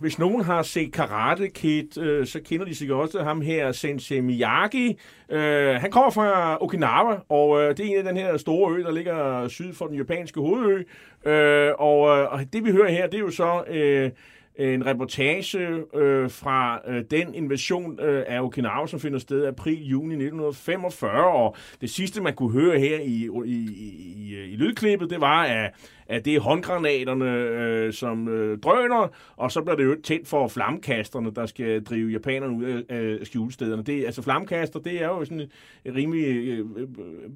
[0.00, 4.20] Hvis nogen har set Karate Kid, øh, så kender de sikkert også ham her, Sensei
[4.20, 4.98] Miyagi.
[5.30, 8.82] Øh, han kommer fra Okinawa, og øh, det er en af den her store ø,
[8.82, 10.82] der ligger syd for den japanske hovedø.
[11.24, 13.64] Øh, og, øh, og det vi hører her, det er jo så...
[13.68, 14.10] Øh,
[14.56, 15.58] en reportage
[15.94, 21.90] øh, fra øh, den invasion øh, af Okinawa, som finder sted april-juni 1945, og det
[21.90, 23.68] sidste, man kunne høre her i, i,
[24.16, 25.70] i, i lydklippet, det var, at
[26.12, 30.48] at det er håndgranaterne, øh, som øh, drøner, og så bliver det jo tændt for
[30.48, 33.82] flammekasterne, der skal drive japanerne ud af, øh, skjulestederne.
[33.82, 35.50] Det, altså flammekaster, det er jo sådan et,
[35.96, 36.88] rimelig øh, øh,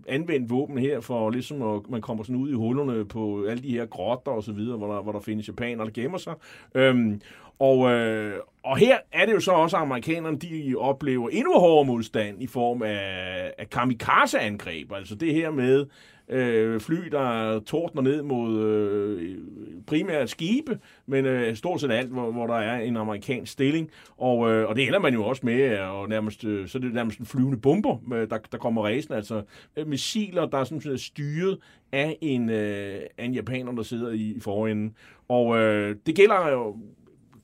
[0.09, 3.71] anvendt våben her, for ligesom at man kommer sådan ud i hullerne på alle de
[3.71, 6.35] her grotter og så videre, hvor der, hvor der findes japanere, der gemmer sig.
[6.75, 7.21] Øhm,
[7.59, 11.85] og, øh, og her er det jo så også, at amerikanerne de oplever endnu hårdere
[11.85, 14.93] modstand i form af, af kamikaze-angreb.
[14.93, 15.87] Altså det her med
[16.29, 19.39] øh, fly, der tordner ned mod øh,
[19.87, 23.91] primært skibe, men øh, stort set alt, hvor, hvor der er en amerikansk stilling.
[24.17, 26.95] Og, øh, og det ender man jo også med, og nærmest, øh, så er det
[26.95, 29.15] nærmest en flyvende bomber, øh, der, der kommer ræsen.
[29.15, 29.43] Altså
[29.77, 31.59] øh, missiler, der er sådan sådan styret
[31.93, 34.95] af en, øh, af en japaner, der sidder i, i forenden.
[35.29, 36.77] Og øh, det gælder jo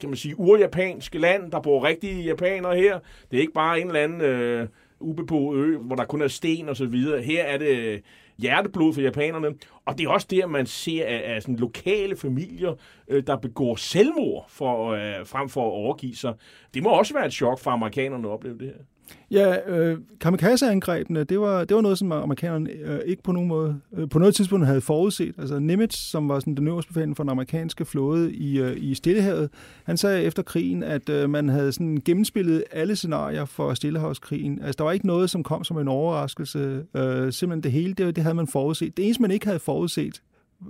[0.00, 1.52] kan man sige, urjapanske land.
[1.52, 2.98] Der bor rigtige japanere her.
[3.30, 4.68] Det er ikke bare en eller anden øh,
[5.00, 7.22] ubeboet ø, hvor der kun er sten og så videre.
[7.22, 8.02] Her er det
[8.38, 9.54] hjerteblod for japanerne.
[9.84, 12.74] Og det er også der, man ser af, af sådan lokale familier,
[13.08, 16.34] øh, der begår selvmord for, øh, frem for at overgive sig.
[16.74, 18.84] Det må også være et chok for amerikanerne at opleve det her.
[19.30, 23.80] Ja, øh, kamikaze-angrebene, det var, det var noget, som amerikanerne øh, ikke på nogen måde,
[23.96, 25.34] øh, på noget tidspunkt havde forudset.
[25.38, 28.94] Altså Nimitz, som var sådan den øverste befalende for den amerikanske flåde i, øh, i
[28.94, 29.50] Stillehavet,
[29.84, 34.62] han sagde efter krigen, at øh, man havde sådan gennemspillet alle scenarier for Stillehavskrigen.
[34.62, 36.84] Altså der var ikke noget, som kom som en overraskelse.
[36.96, 38.96] Øh, simpelthen det hele, det, det havde man forudset.
[38.96, 40.22] Det eneste, man ikke havde forudset,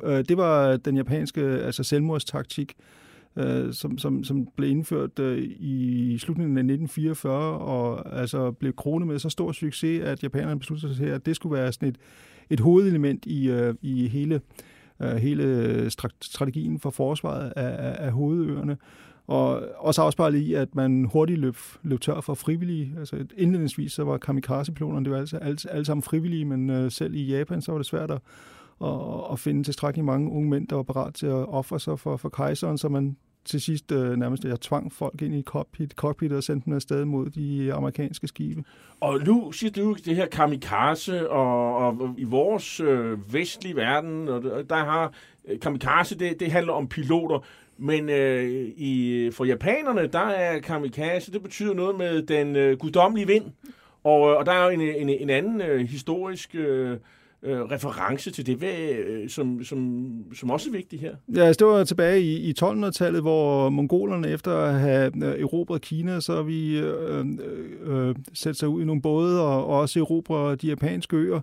[0.03, 2.75] øh, det var den japanske altså selvmordstaktik
[3.37, 9.09] øh, som, som, som blev indført øh, i slutningen af 1944, og altså blev kronet
[9.09, 11.97] med så stor succes, at japanerne besluttede sig til, at det skulle være sådan et,
[12.51, 14.41] et hovedelement i, øh, i hele,
[15.03, 15.91] øh, hele
[16.21, 18.77] strategien for forsvaret af, af, af hovedøerne.
[19.27, 22.95] Og også afspejlet i, at man hurtigt løb, løb tør for frivillige.
[22.99, 27.15] Altså indledningsvis så var kamikaze-piloterne, det var altså alle, alle sammen frivillige, men øh, selv
[27.15, 28.21] i Japan, så var det svært at,
[28.85, 32.17] at, at finde tilstrækkeligt mange unge mænd, der var parat til at ofre sig for,
[32.17, 36.33] for kejseren, så man til sidst øh, nærmest jeg tvang folk ind i cockpit, cockpit
[36.33, 38.63] og sendte dem afsted mod de øh, amerikanske skibe.
[39.01, 44.43] Og nu siger du det her kamikaze, og, og i vores øh, vestlige verden, og
[44.71, 45.13] der har
[45.49, 47.45] øh, kamikaze, det, det handler om piloter,
[47.79, 48.45] men øh,
[48.77, 53.45] i, for japanerne, der er kamikaze, det betyder noget med den øh, guddommelige vind.
[54.05, 56.99] Og, øh, og der er jo en, en, en anden øh, historisk øh,
[57.43, 61.17] øh, reference til det, hvad, øh, som, som, som også er vigtigt her.
[61.35, 65.83] Ja, altså, det var tilbage i, i 1200-tallet, hvor mongolerne efter at have øh, erobret
[65.83, 70.01] Kina, så vi øh, øh, øh sætte sig ud i nogle både og, og også
[70.01, 71.41] erobre de japanske øer.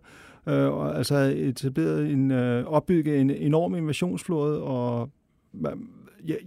[0.48, 5.10] Øh, og altså etableret en, øh, opbygget en enorm invasionsflåde, og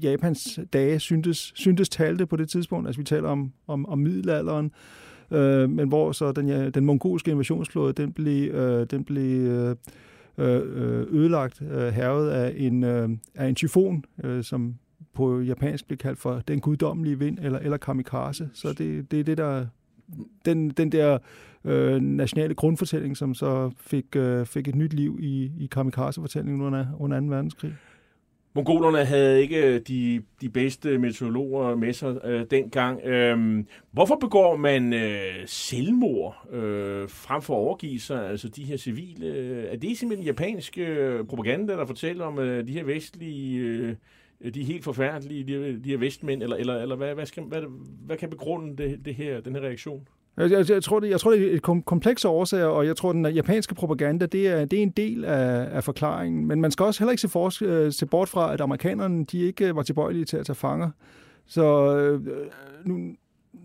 [0.02, 2.86] Japans dage syntes, syntes talte på det tidspunkt.
[2.86, 4.72] Altså vi taler om, om, om middelalderen
[5.32, 9.76] øh, men hvor så den, ja, den mongolske invasionsflåde, den blev, øh, den blev øh,
[10.38, 14.74] øh ødelagt, øh, hervet af en, øh, af en tyfon, øh, som
[15.14, 18.50] på japansk bliver kaldt for den guddommelige vind, eller, eller kamikaze.
[18.54, 19.66] Så det, det er det, der
[20.44, 21.18] den, den der
[21.64, 26.86] øh, nationale grundfortælling, som så fik, øh, fik et nyt liv i, i kamikaze-fortællingen under,
[26.98, 27.26] under 2.
[27.26, 27.74] verdenskrig.
[28.54, 33.00] Mongolerne havde ikke øh, de, de bedste meteorologer med sig øh, dengang.
[33.04, 38.30] Øhm, hvorfor begår man øh, selvmord øh, frem for at overgive sig?
[38.30, 39.26] Altså de her civile...
[39.26, 43.58] Øh, er det simpelthen japansk øh, propaganda, der fortæller om øh, de her vestlige...
[43.58, 43.94] Øh,
[44.54, 47.62] de helt forfærdelige, de, de her vestmænd, eller, eller, eller hvad, hvad, skal, hvad,
[48.06, 50.08] hvad kan begrunde det, det her, den her reaktion?
[50.36, 53.12] Jeg, jeg, jeg, tror, det, jeg tror, det er et kompleks årsager, og jeg tror,
[53.12, 56.46] den japanske propaganda, det er, det er en del af, af forklaringen.
[56.46, 59.38] Men man skal også heller ikke se, for, øh, se bort fra, at amerikanerne de
[59.38, 60.90] ikke var tilbøjelige til at tage fanger.
[61.46, 62.20] Så øh,
[62.84, 63.14] nu,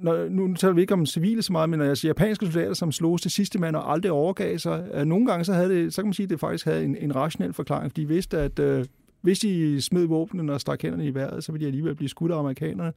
[0.01, 2.73] når, nu taler vi ikke om civile så meget, men når jeg siger japanske soldater,
[2.73, 5.93] som slog til sidste mand og aldrig overgav sig, øh, nogle gange så, havde det,
[5.93, 8.37] så kan man sige, at det faktisk havde en, en rationel forklaring, fordi de vidste,
[8.37, 8.85] at øh,
[9.21, 12.31] hvis de smed våbnene og stak hænderne i vejret, så ville de alligevel blive skudt
[12.31, 12.93] af amerikanerne.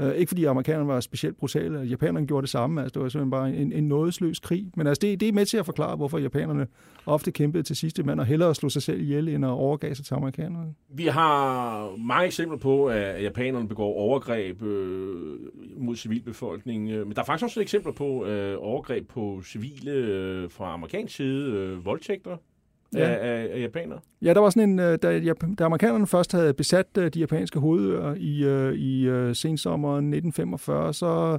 [0.00, 3.30] Øh, ikke fordi amerikanerne var specielt brutale, japanerne gjorde det samme, altså det var simpelthen
[3.30, 4.70] bare en, en nådesløs krig.
[4.76, 6.66] Men altså det, det er med til at forklare, hvorfor japanerne
[7.06, 10.04] ofte kæmpede til sidste mand og hellere slog sig selv ihjel, end at overgave sig
[10.04, 10.74] til amerikanerne.
[10.88, 15.38] Vi har mange eksempler på, at japanerne begår overgreb øh,
[15.76, 20.50] mod civilbefolkningen, øh, men der er faktisk også eksempler på øh, overgreb på civile øh,
[20.50, 22.36] fra amerikansk side, øh, voldtægter,
[22.94, 23.08] ja.
[23.08, 23.98] af, af japanere?
[24.22, 27.58] Ja, der var sådan en, øh, da, da amerikanerne først havde besat øh, de japanske
[27.58, 31.38] hovedøer i, øh, i sensommeren 1945, så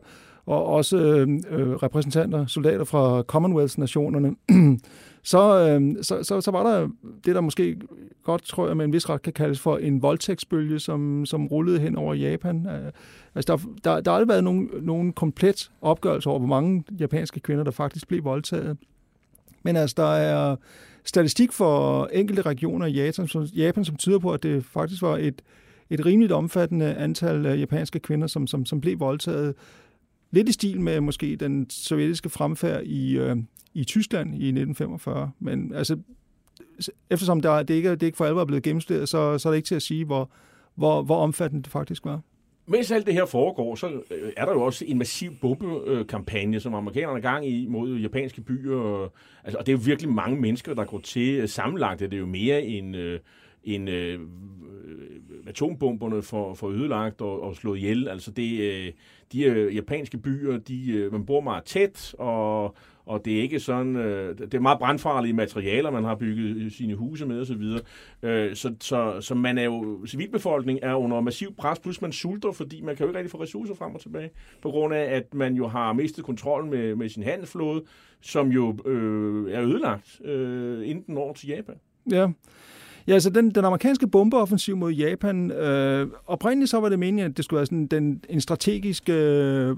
[0.50, 4.36] og også øh, repræsentanter, soldater fra Commonwealth-nationerne,
[5.24, 6.90] så, øh, så, så, så var der
[7.26, 7.78] det, der måske
[8.24, 11.80] godt, tror jeg, med en vis ret kan kaldes for en voldtægtsbølge, som, som rullede
[11.80, 12.68] hen over Japan.
[13.36, 17.40] Altså, der, der, der har aldrig været nogen, nogen komplet opgørelse over, hvor mange japanske
[17.40, 18.78] kvinder, der faktisk blev voldtaget.
[19.64, 20.56] Men altså, der er
[21.10, 25.18] statistik for enkelte regioner i Japan, som, Japan, som tyder på, at det faktisk var
[25.18, 25.42] et,
[25.90, 29.56] et rimeligt omfattende antal øh, japanske kvinder, som, som, som blev voldtaget.
[30.32, 33.38] Lidt i stil med måske den sovjetiske fremfærd i, øh,
[33.74, 35.32] i Tyskland i 1945.
[35.40, 35.98] Men altså,
[37.10, 39.58] eftersom der, det, ikke, det ikke for alvor er blevet gennemstået, så, så er det
[39.58, 40.32] ikke til at sige, hvor,
[40.76, 42.22] hvor, hvor omfattende det faktisk var.
[42.72, 46.74] Mens alt det her foregår, så øh, er der jo også en massiv bombekampagne, som
[46.74, 49.04] amerikanerne er gang i mod japanske byer.
[49.04, 49.10] Øh,
[49.44, 51.48] altså, og det er jo virkelig mange mennesker, der går til.
[51.48, 53.20] Sammenlagt er det jo mere end, øh,
[53.64, 54.20] end øh,
[55.48, 58.08] atombomberne for, for ødelagt og, og slået ihjel.
[58.08, 58.94] Altså det,
[59.34, 62.76] de japanske byer, de, man bor meget tæt, og,
[63.10, 66.96] og det er ikke sådan, øh, det er meget brandfarlige materialer, man har bygget sine
[66.96, 67.64] huse med osv.
[68.24, 72.52] Øh, så, så, så man er jo, civilbefolkningen er under massiv pres, plus man sulter,
[72.52, 74.30] fordi man kan jo ikke rigtig få ressourcer frem og tilbage,
[74.62, 77.84] på grund af, at man jo har mistet kontrollen med, med sin handelsflåde,
[78.22, 81.76] som jo øh, er ødelagt, øh, inden den når til Japan.
[82.12, 82.28] Ja,
[83.10, 87.38] Ja, altså den, den amerikanske bombeoffensiv mod Japan, øh, oprindeligt så var det meningen, at
[87.38, 89.76] det skulle være sådan den, en strategisk øh,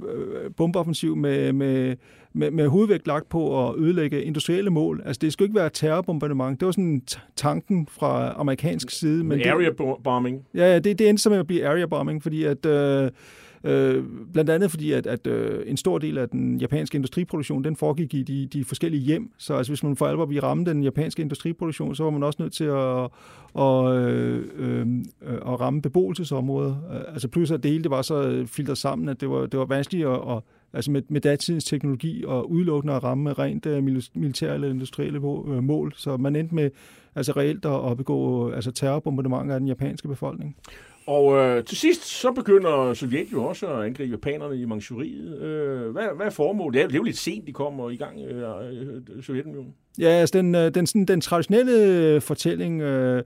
[0.58, 1.96] bombeoffensiv med, med,
[2.34, 5.02] med, med hovedvægt lagt på at ødelægge industrielle mål.
[5.06, 6.60] Altså det skulle ikke være terrorbombardement.
[6.60, 7.02] Det var sådan
[7.36, 9.24] tanken fra amerikansk side.
[9.24, 10.46] Men area det, bombing.
[10.54, 12.66] Ja, det, det endte så med at blive area bombing, fordi at...
[12.66, 13.10] Øh,
[13.64, 17.76] Øh, blandt andet fordi, at, at øh, en stor del af den japanske industriproduktion, den
[17.76, 19.32] foregik i de, de forskellige hjem.
[19.38, 22.42] Så altså, hvis man for alvor ville ramme den japanske industriproduktion, så var man også
[22.42, 23.10] nødt til at,
[23.54, 24.88] og, øh, øh,
[25.22, 26.76] at ramme beboelsesområder.
[26.94, 29.60] Øh, altså plus at det hele det var så filtret sammen, at det var, det
[29.60, 30.44] var vanskeligt at, at
[30.74, 33.84] altså med, med datidens teknologi og udelukkende at ramme rent uh,
[34.16, 35.94] militære eller industrielle øh, mål.
[35.96, 36.70] Så man endte med
[37.16, 40.56] altså reelt at, at begå altså terrorbombardementer af den japanske befolkning.
[41.06, 45.42] Og øh, til sidst, så begynder Sovjet jo også at angribe japanerne i Manchuriet.
[45.42, 46.74] Øh, hvad, hvad er formålet?
[46.74, 49.76] Det er, det er jo lidt sent, de kommer i gang, øh, øh Sovjetunionen.
[50.00, 53.24] Ja, altså den, øh, den, sådan, den traditionelle øh, fortælling øh,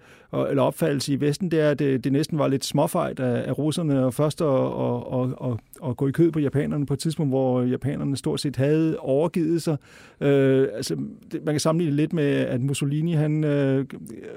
[0.50, 3.58] eller opfattelse i Vesten, det er, at det, det næsten var lidt småfejt af, af
[3.58, 5.60] russerne, og først at, og, og, og,
[5.90, 9.62] at gå i kød på japanerne på et tidspunkt, hvor japanerne stort set havde overgivet
[9.62, 9.78] sig.
[10.22, 10.96] Øh, altså,
[11.32, 13.86] det, man kan sammenligne det lidt med, at Mussolini han, øh,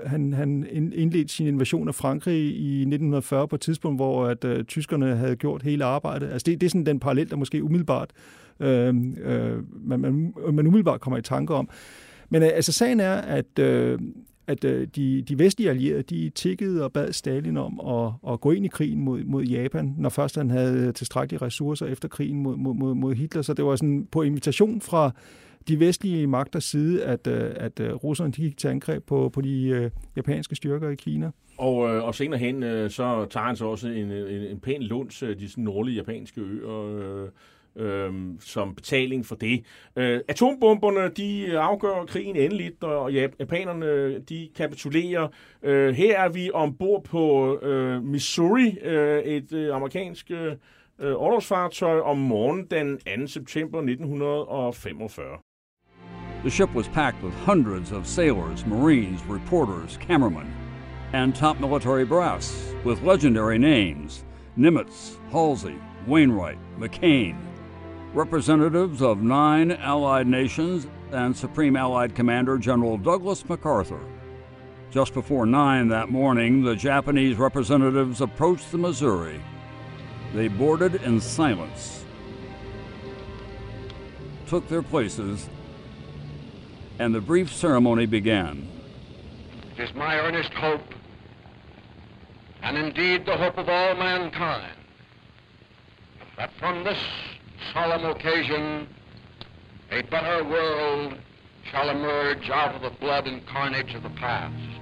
[0.06, 4.64] han, han indledte sin invasion af Frankrig i 1940 på et tidspunkt, hvor at, øh,
[4.64, 6.30] tyskerne havde gjort hele arbejdet.
[6.32, 8.10] Altså, det, det er sådan den parallel, der måske umiddelbart
[8.60, 8.94] øh,
[9.24, 11.68] øh, man, man, man umiddelbart kommer i tanke om.
[12.28, 13.98] Men øh, altså sagen er, at, øh,
[14.46, 18.50] at øh, de, de vestlige allierede, de tikkede og bad Stalin om at, at gå
[18.50, 22.56] ind i krigen mod, mod Japan, når først han havde tilstrækkelige ressourcer efter krigen mod,
[22.56, 23.42] mod, mod Hitler.
[23.42, 25.10] Så det var sådan på invitation fra
[25.68, 29.64] de vestlige magters side, at, øh, at øh, russerne gik til angreb på, på de
[29.68, 31.30] øh, japanske styrker i Kina.
[31.59, 34.60] Og, øh, og senere hen, øh, så tager han så også en, øh, en, en
[34.60, 37.28] pæn lunds øh, de sådan nordlige japanske øer, øh,
[37.78, 39.64] øh, som betaling for det.
[39.96, 45.28] Øh, atombomberne, de afgør krigen endeligt, og japanerne, de kapitulerer.
[45.62, 50.52] Øh, her er vi ombord på øh, Missouri, øh, et øh, amerikansk øh,
[50.98, 53.26] orlogsfartøj om morgenen den 2.
[53.26, 55.38] september 1945.
[56.42, 60.46] The ship was packed with hundreds of sailors, marines, reporters, cameramen,
[61.12, 64.24] and top military brass with legendary names
[64.59, 65.76] Nimitz, Halsey,
[66.09, 67.36] Wainwright, McCain,
[68.14, 74.01] representatives of nine Allied nations, and Supreme Allied Commander General Douglas MacArthur.
[74.90, 79.40] Just before 9 that morning, the Japanese representatives approached the Missouri.
[80.35, 82.05] They boarded in silence,
[84.47, 85.48] took their places,
[86.98, 88.66] and the brief ceremony began.
[89.76, 90.94] It is my earnest hope,
[92.62, 94.72] and indeed the hope of all mankind,
[96.36, 96.98] that from this
[97.73, 98.89] solemn occasion,
[99.90, 101.12] a better world
[101.70, 104.78] shall emerge out of the blood and carnage of the past.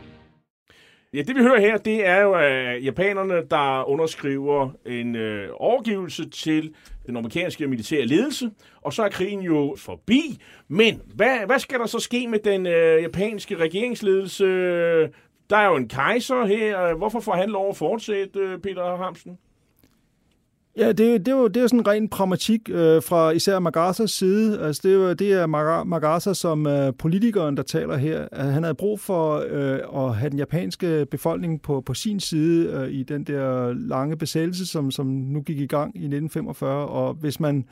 [1.15, 6.31] Ja, det vi hører her, det er jo uh, japanerne, der underskriver en uh, overgivelse
[6.31, 6.75] til
[7.07, 8.51] den amerikanske militære ledelse,
[8.83, 10.41] og så er krigen jo forbi.
[10.69, 14.45] Men hvad, hvad skal der så ske med den uh, japanske regeringsledelse?
[15.51, 16.95] Der er jo en kejser her.
[16.95, 19.39] Hvorfor får han lov at fortsætte, uh, Peter Hamsen?
[20.79, 23.59] Ja, det, det, er jo, det er jo sådan en ren pragmatik øh, fra især
[23.59, 24.61] Magasas side.
[24.61, 25.47] Altså, det, er jo, det er
[25.85, 28.29] Magasa som øh, politikeren, der taler her.
[28.33, 32.73] Altså, han havde brug for øh, at have den japanske befolkning på, på sin side
[32.73, 36.89] øh, i den der lange besættelse, som, som nu gik i gang i 1945.
[36.89, 37.65] Og hvis man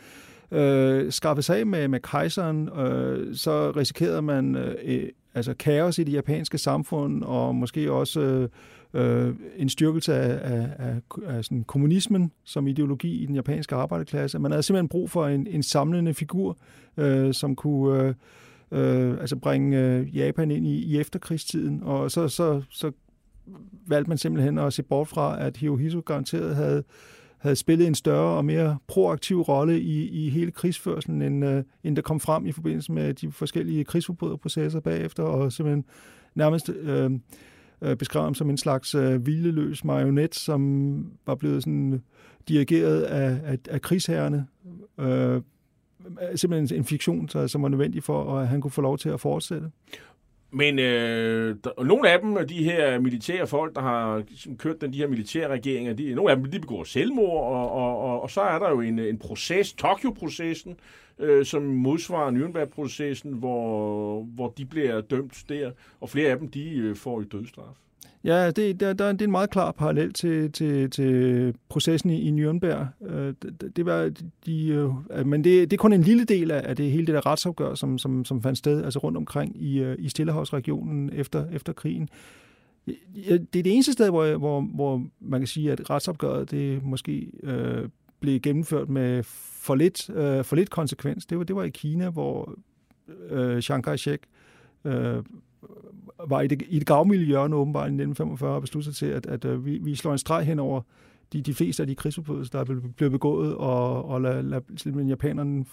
[0.51, 6.05] øh, skaffede sig af med, med kejseren, øh, så risikerede man øh, altså kaos i
[6.05, 8.21] det japanske samfund, og måske også...
[8.21, 8.49] Øh,
[8.95, 14.39] øh, en styrkelse af, af, af, af sådan kommunismen som ideologi i den japanske arbejderklasse.
[14.39, 16.57] Man havde simpelthen brug for en, en samlende figur,
[16.97, 18.15] øh, som kunne øh,
[18.73, 22.93] øh, altså bringe øh, Japan ind i, i efterkrigstiden, og så, så, så
[23.87, 26.85] valgte man simpelthen at se bort fra, at Hirohito garanteret havde,
[27.39, 31.97] havde spillet en større og mere proaktiv rolle i, i hele krigsførselen, end, øh, end
[31.97, 35.85] der kom frem i forbindelse med de forskellige krigsforbryderprocesser bagefter, og simpelthen
[36.35, 37.11] nærmest øh,
[37.85, 42.01] øh, beskrevet som en slags øh, hvileløs marionet, som var blevet sådan øh,
[42.49, 44.47] dirigeret af, af, af krigsherrene.
[45.01, 45.43] Øh,
[46.35, 49.71] simpelthen en fiktion, som var nødvendig for, at han kunne få lov til at fortsætte.
[50.51, 54.93] Men øh, der, nogle af dem, de her militære folk, der har ligesom kørt den,
[54.93, 58.31] de her militære regeringer, de, nogle af dem, de begår selvmord, og, og, og, og
[58.31, 60.77] så er der jo en, en proces, Tokyo-processen,
[61.19, 65.71] øh, som modsvarer Nürnberg-processen, hvor, hvor de bliver dømt der,
[66.01, 67.75] og flere af dem, de øh, får i dødstraf.
[68.25, 72.29] Ja, det, der, der, det er en meget klar parallel til, til, til processen i,
[72.29, 73.07] i Nürnberg.
[73.13, 74.11] Øh, det, det var
[74.47, 74.69] de,
[75.11, 77.75] øh, men det, det er kun en lille del af det hele det der retsopgør,
[77.75, 82.09] som, som, som fandt sted altså rundt omkring i, øh, i Stillehavsregionen efter, efter krigen.
[83.17, 87.31] Det er det eneste sted, hvor, hvor, hvor man kan sige, at retsopgøret det måske
[87.43, 87.89] øh,
[88.21, 89.23] blev gennemført med
[89.65, 91.27] for lidt, øh, for lidt konsekvens.
[91.27, 92.55] Det var, det var i Kina, hvor
[93.31, 94.19] øh, Chiang Kai-shek
[94.85, 95.25] øh,
[96.29, 99.27] var i det, i det gavmilde hjørne åbenbart i 1945 og besluttede sig til, at,
[99.27, 100.81] at, at vi, vi slår en streg hen over
[101.33, 105.05] de, de fleste af de krigsforbrydelser, der er blevet begået, og, og lad, lad, lad
[105.05, 105.65] japanerne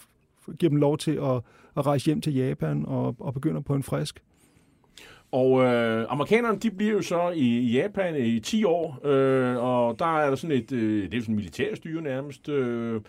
[0.60, 1.42] give dem lov til at,
[1.78, 4.24] at rejse hjem til Japan og, og begynder på en frisk.
[5.32, 10.20] Og øh, amerikanerne, de bliver jo så i Japan i 10 år, øh, og der
[10.20, 13.02] er der sådan et, øh, det er sådan et militærstyre nærmest, øh,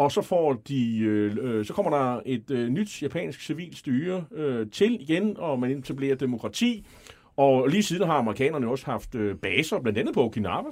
[0.00, 4.24] og så får de, øh, øh, så kommer der et øh, nyt japansk civilt styre
[4.34, 6.86] øh, til igen, og man etablerer demokrati.
[7.36, 10.68] Og lige siden har amerikanerne også haft øh, baser, blandt andet på Okinawa.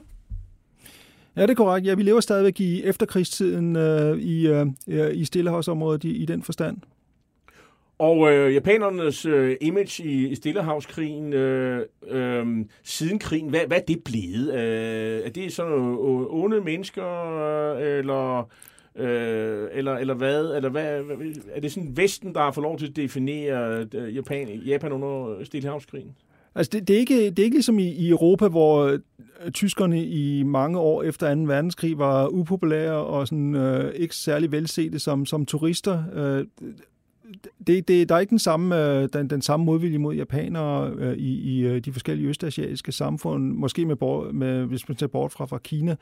[1.36, 1.86] Ja, det er korrekt.
[1.86, 4.66] Ja, vi lever stadigvæk i efterkrigstiden øh, i, øh,
[5.14, 6.76] i Stillehavsområdet i, i den forstand.
[7.98, 12.46] Og øh, japanernes øh, image i, i Stillehavskrigen, øh, øh,
[12.82, 14.54] siden krigen, hvad, hvad er det blevet?
[14.54, 17.34] Øh, er det sådan nogle onde mennesker,
[17.76, 18.48] øh, eller
[18.98, 20.56] Øh, eller, eller hvad?
[20.56, 21.00] Eller hvad?
[21.52, 25.44] Er det sådan Vesten, der har fået lov til at definere øh, Japan, Japan under
[25.44, 26.14] Stillehavskrigen?
[26.54, 30.04] Altså, det, det, er ikke, det er ikke ligesom i, i Europa, hvor øh, tyskerne
[30.04, 31.40] i mange år efter 2.
[31.40, 36.04] verdenskrig var upopulære og sådan, øh, ikke særlig velsete som, som turister.
[36.14, 36.46] Øh,
[37.66, 41.16] det, det, der er ikke den samme, øh, den, den samme modvilje mod japanere øh,
[41.16, 45.44] i, i øh, de forskellige østasiatiske samfund, måske med, med, hvis man tager bort fra,
[45.44, 45.96] fra Kina.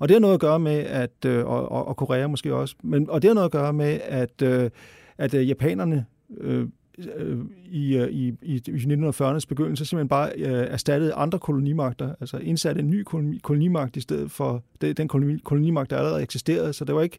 [0.00, 3.10] Og det har noget at gøre med, at, øh, og, og Korea måske også, men,
[3.10, 4.70] og det har noget at gøre med, at, øh,
[5.18, 6.06] at øh, japanerne
[6.40, 6.68] øh, øh,
[7.16, 7.38] øh
[7.70, 13.02] i, i, i, 1940'ernes begyndelse simpelthen bare øh, erstattede andre kolonimagter, altså indsatte en ny
[13.02, 16.72] koloni, kolonimagt i stedet for det, den koloni, kolonimagt, der allerede eksisterede.
[16.72, 17.18] Så det var ikke,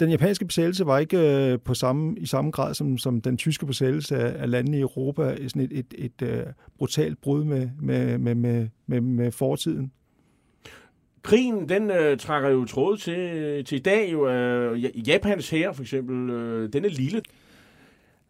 [0.00, 3.66] den japanske besættelse var ikke øh, på samme, i samme grad som, som den tyske
[3.66, 7.68] besættelse af, af landene i Europa, sådan et, et, et, et uh, brutalt brud med,
[7.82, 9.92] med, med, med, med, med fortiden.
[11.22, 14.12] Krigen, den øh, trækker jo tråd til, til i dag.
[14.12, 17.22] Jo, øh, Japans her for eksempel, øh, den er lille.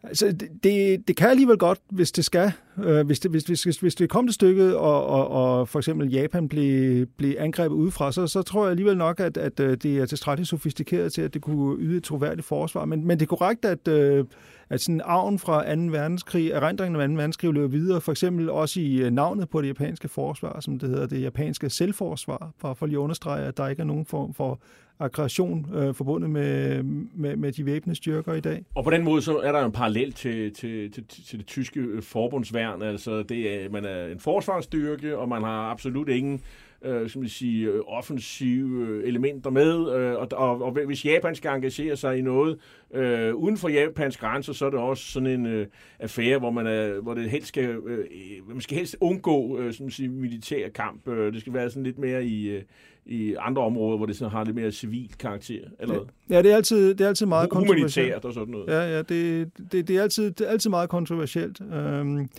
[0.03, 0.31] Altså,
[0.63, 2.51] det, det kan alligevel godt, hvis det skal.
[2.83, 6.09] Øh, hvis, det, hvis, hvis, hvis det kom til stykket, og, og, og for eksempel
[6.09, 9.97] Japan blev, blev angrebet udefra, så, så tror jeg alligevel nok, at, at øh, det
[9.97, 12.85] er tilstrækkeligt sofistikeret til, at det kunne yde et troværdigt forsvar.
[12.85, 14.25] Men, men det er korrekt, at, øh,
[14.71, 15.81] at sådan arven fra 2.
[15.81, 17.13] verdenskrig, erindringen af 2.
[17.13, 20.89] verdenskrig løber videre, for eksempel også i øh, navnet på det japanske forsvar, som det
[20.89, 24.33] hedder det japanske selvforsvar, for, for lige at understrege, at der ikke er nogen form
[24.33, 24.59] for
[24.99, 28.65] aggression øh, forbundet med, med, med de væbnede styrker i dag.
[28.75, 31.79] Og på den måde så er der en parallel til, til, til, til det tyske
[31.79, 32.81] øh, forbundsværn.
[32.81, 36.41] Altså det er, man er en forsvarsstyrke, og man har absolut ingen
[36.85, 41.95] øh, som sige, øh, offensive elementer med, øh, og, og, og hvis Japan skal engagere
[41.95, 42.57] sig i noget
[42.93, 45.67] øh, uden for Japans grænser, så er det også sådan en øh,
[45.99, 48.05] affære, hvor man er, hvor det helst skal, øh,
[48.47, 51.07] man skal helst undgå øh, som sige, militær kamp.
[51.07, 52.61] Øh, det skal være sådan lidt mere i, øh,
[53.05, 55.63] i andre områder, hvor det sådan har lidt mere civil karakter.
[55.79, 55.99] Eller
[56.29, 58.25] ja, det er altid, det er altid meget kontroversielt.
[58.25, 58.67] og sådan noget.
[58.67, 61.61] Ja, ja det, det, det, er altid, det er altid meget kontroversielt.
[61.73, 62.29] Øhm,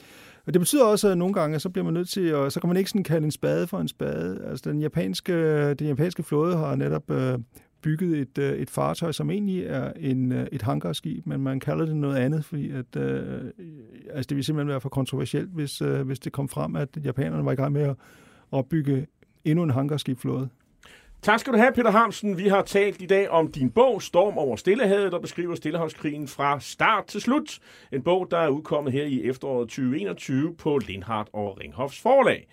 [0.46, 2.68] og det betyder også, at nogle gange, så bliver man nødt til, at, så kan
[2.68, 4.44] man ikke sådan kalde en spade for en spade.
[4.46, 7.38] Altså den japanske, den japanske flåde har netop øh,
[7.82, 11.86] bygget et, øh, et fartøj, som egentlig er en, øh, et hangarskib, men man kalder
[11.86, 13.50] det noget andet, fordi at, øh, øh
[14.10, 17.44] altså det ville simpelthen være for kontroversielt, hvis, øh, hvis det kom frem, at japanerne
[17.44, 17.96] var i gang med at
[18.50, 19.06] opbygge
[19.44, 20.48] endnu en hangarskibflåde.
[21.22, 22.38] Tak skal du have, Peter Hamsen.
[22.38, 26.60] Vi har talt i dag om din bog, Storm over Stillehavet, der beskriver Stillehavskrigen fra
[26.60, 27.58] start til slut.
[27.92, 32.48] En bog, der er udkommet her i efteråret 2021 på Lindhardt og Ringhofs forlag.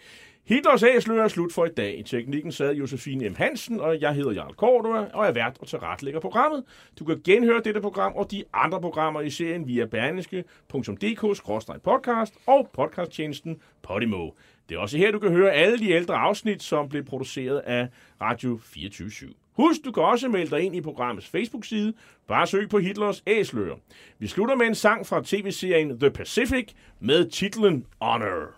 [0.45, 1.99] Hitlers æsler er slut for i dag.
[1.99, 3.35] I teknikken sad Josefine M.
[3.35, 6.63] Hansen, og jeg hedder Jarl Kordua, og er vært og tilrettelægger programmet.
[6.99, 13.61] Du kan genhøre dette program og de andre programmer i serien via berlingske.dk-podcast og podcasttjenesten
[13.81, 14.29] Podimo.
[14.69, 17.87] Det er også her, du kan høre alle de ældre afsnit, som blev produceret af
[18.21, 19.11] Radio 24
[19.53, 21.93] Husk, du kan også melde dig ind i programmets Facebook-side.
[22.27, 23.75] Bare søg på Hitlers Æsler.
[24.19, 28.55] Vi slutter med en sang fra tv-serien The Pacific med titlen Honor.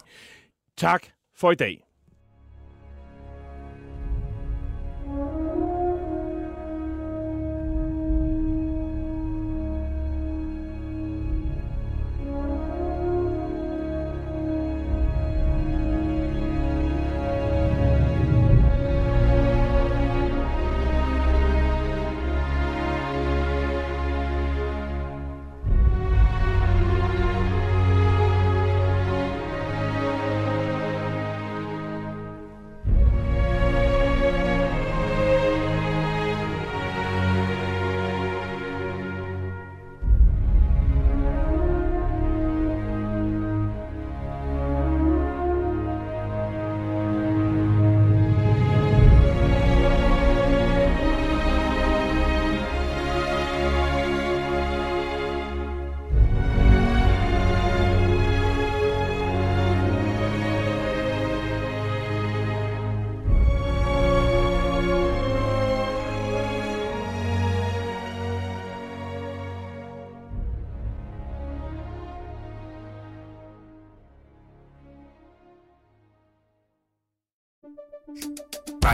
[0.78, 1.91] Tak for i dag.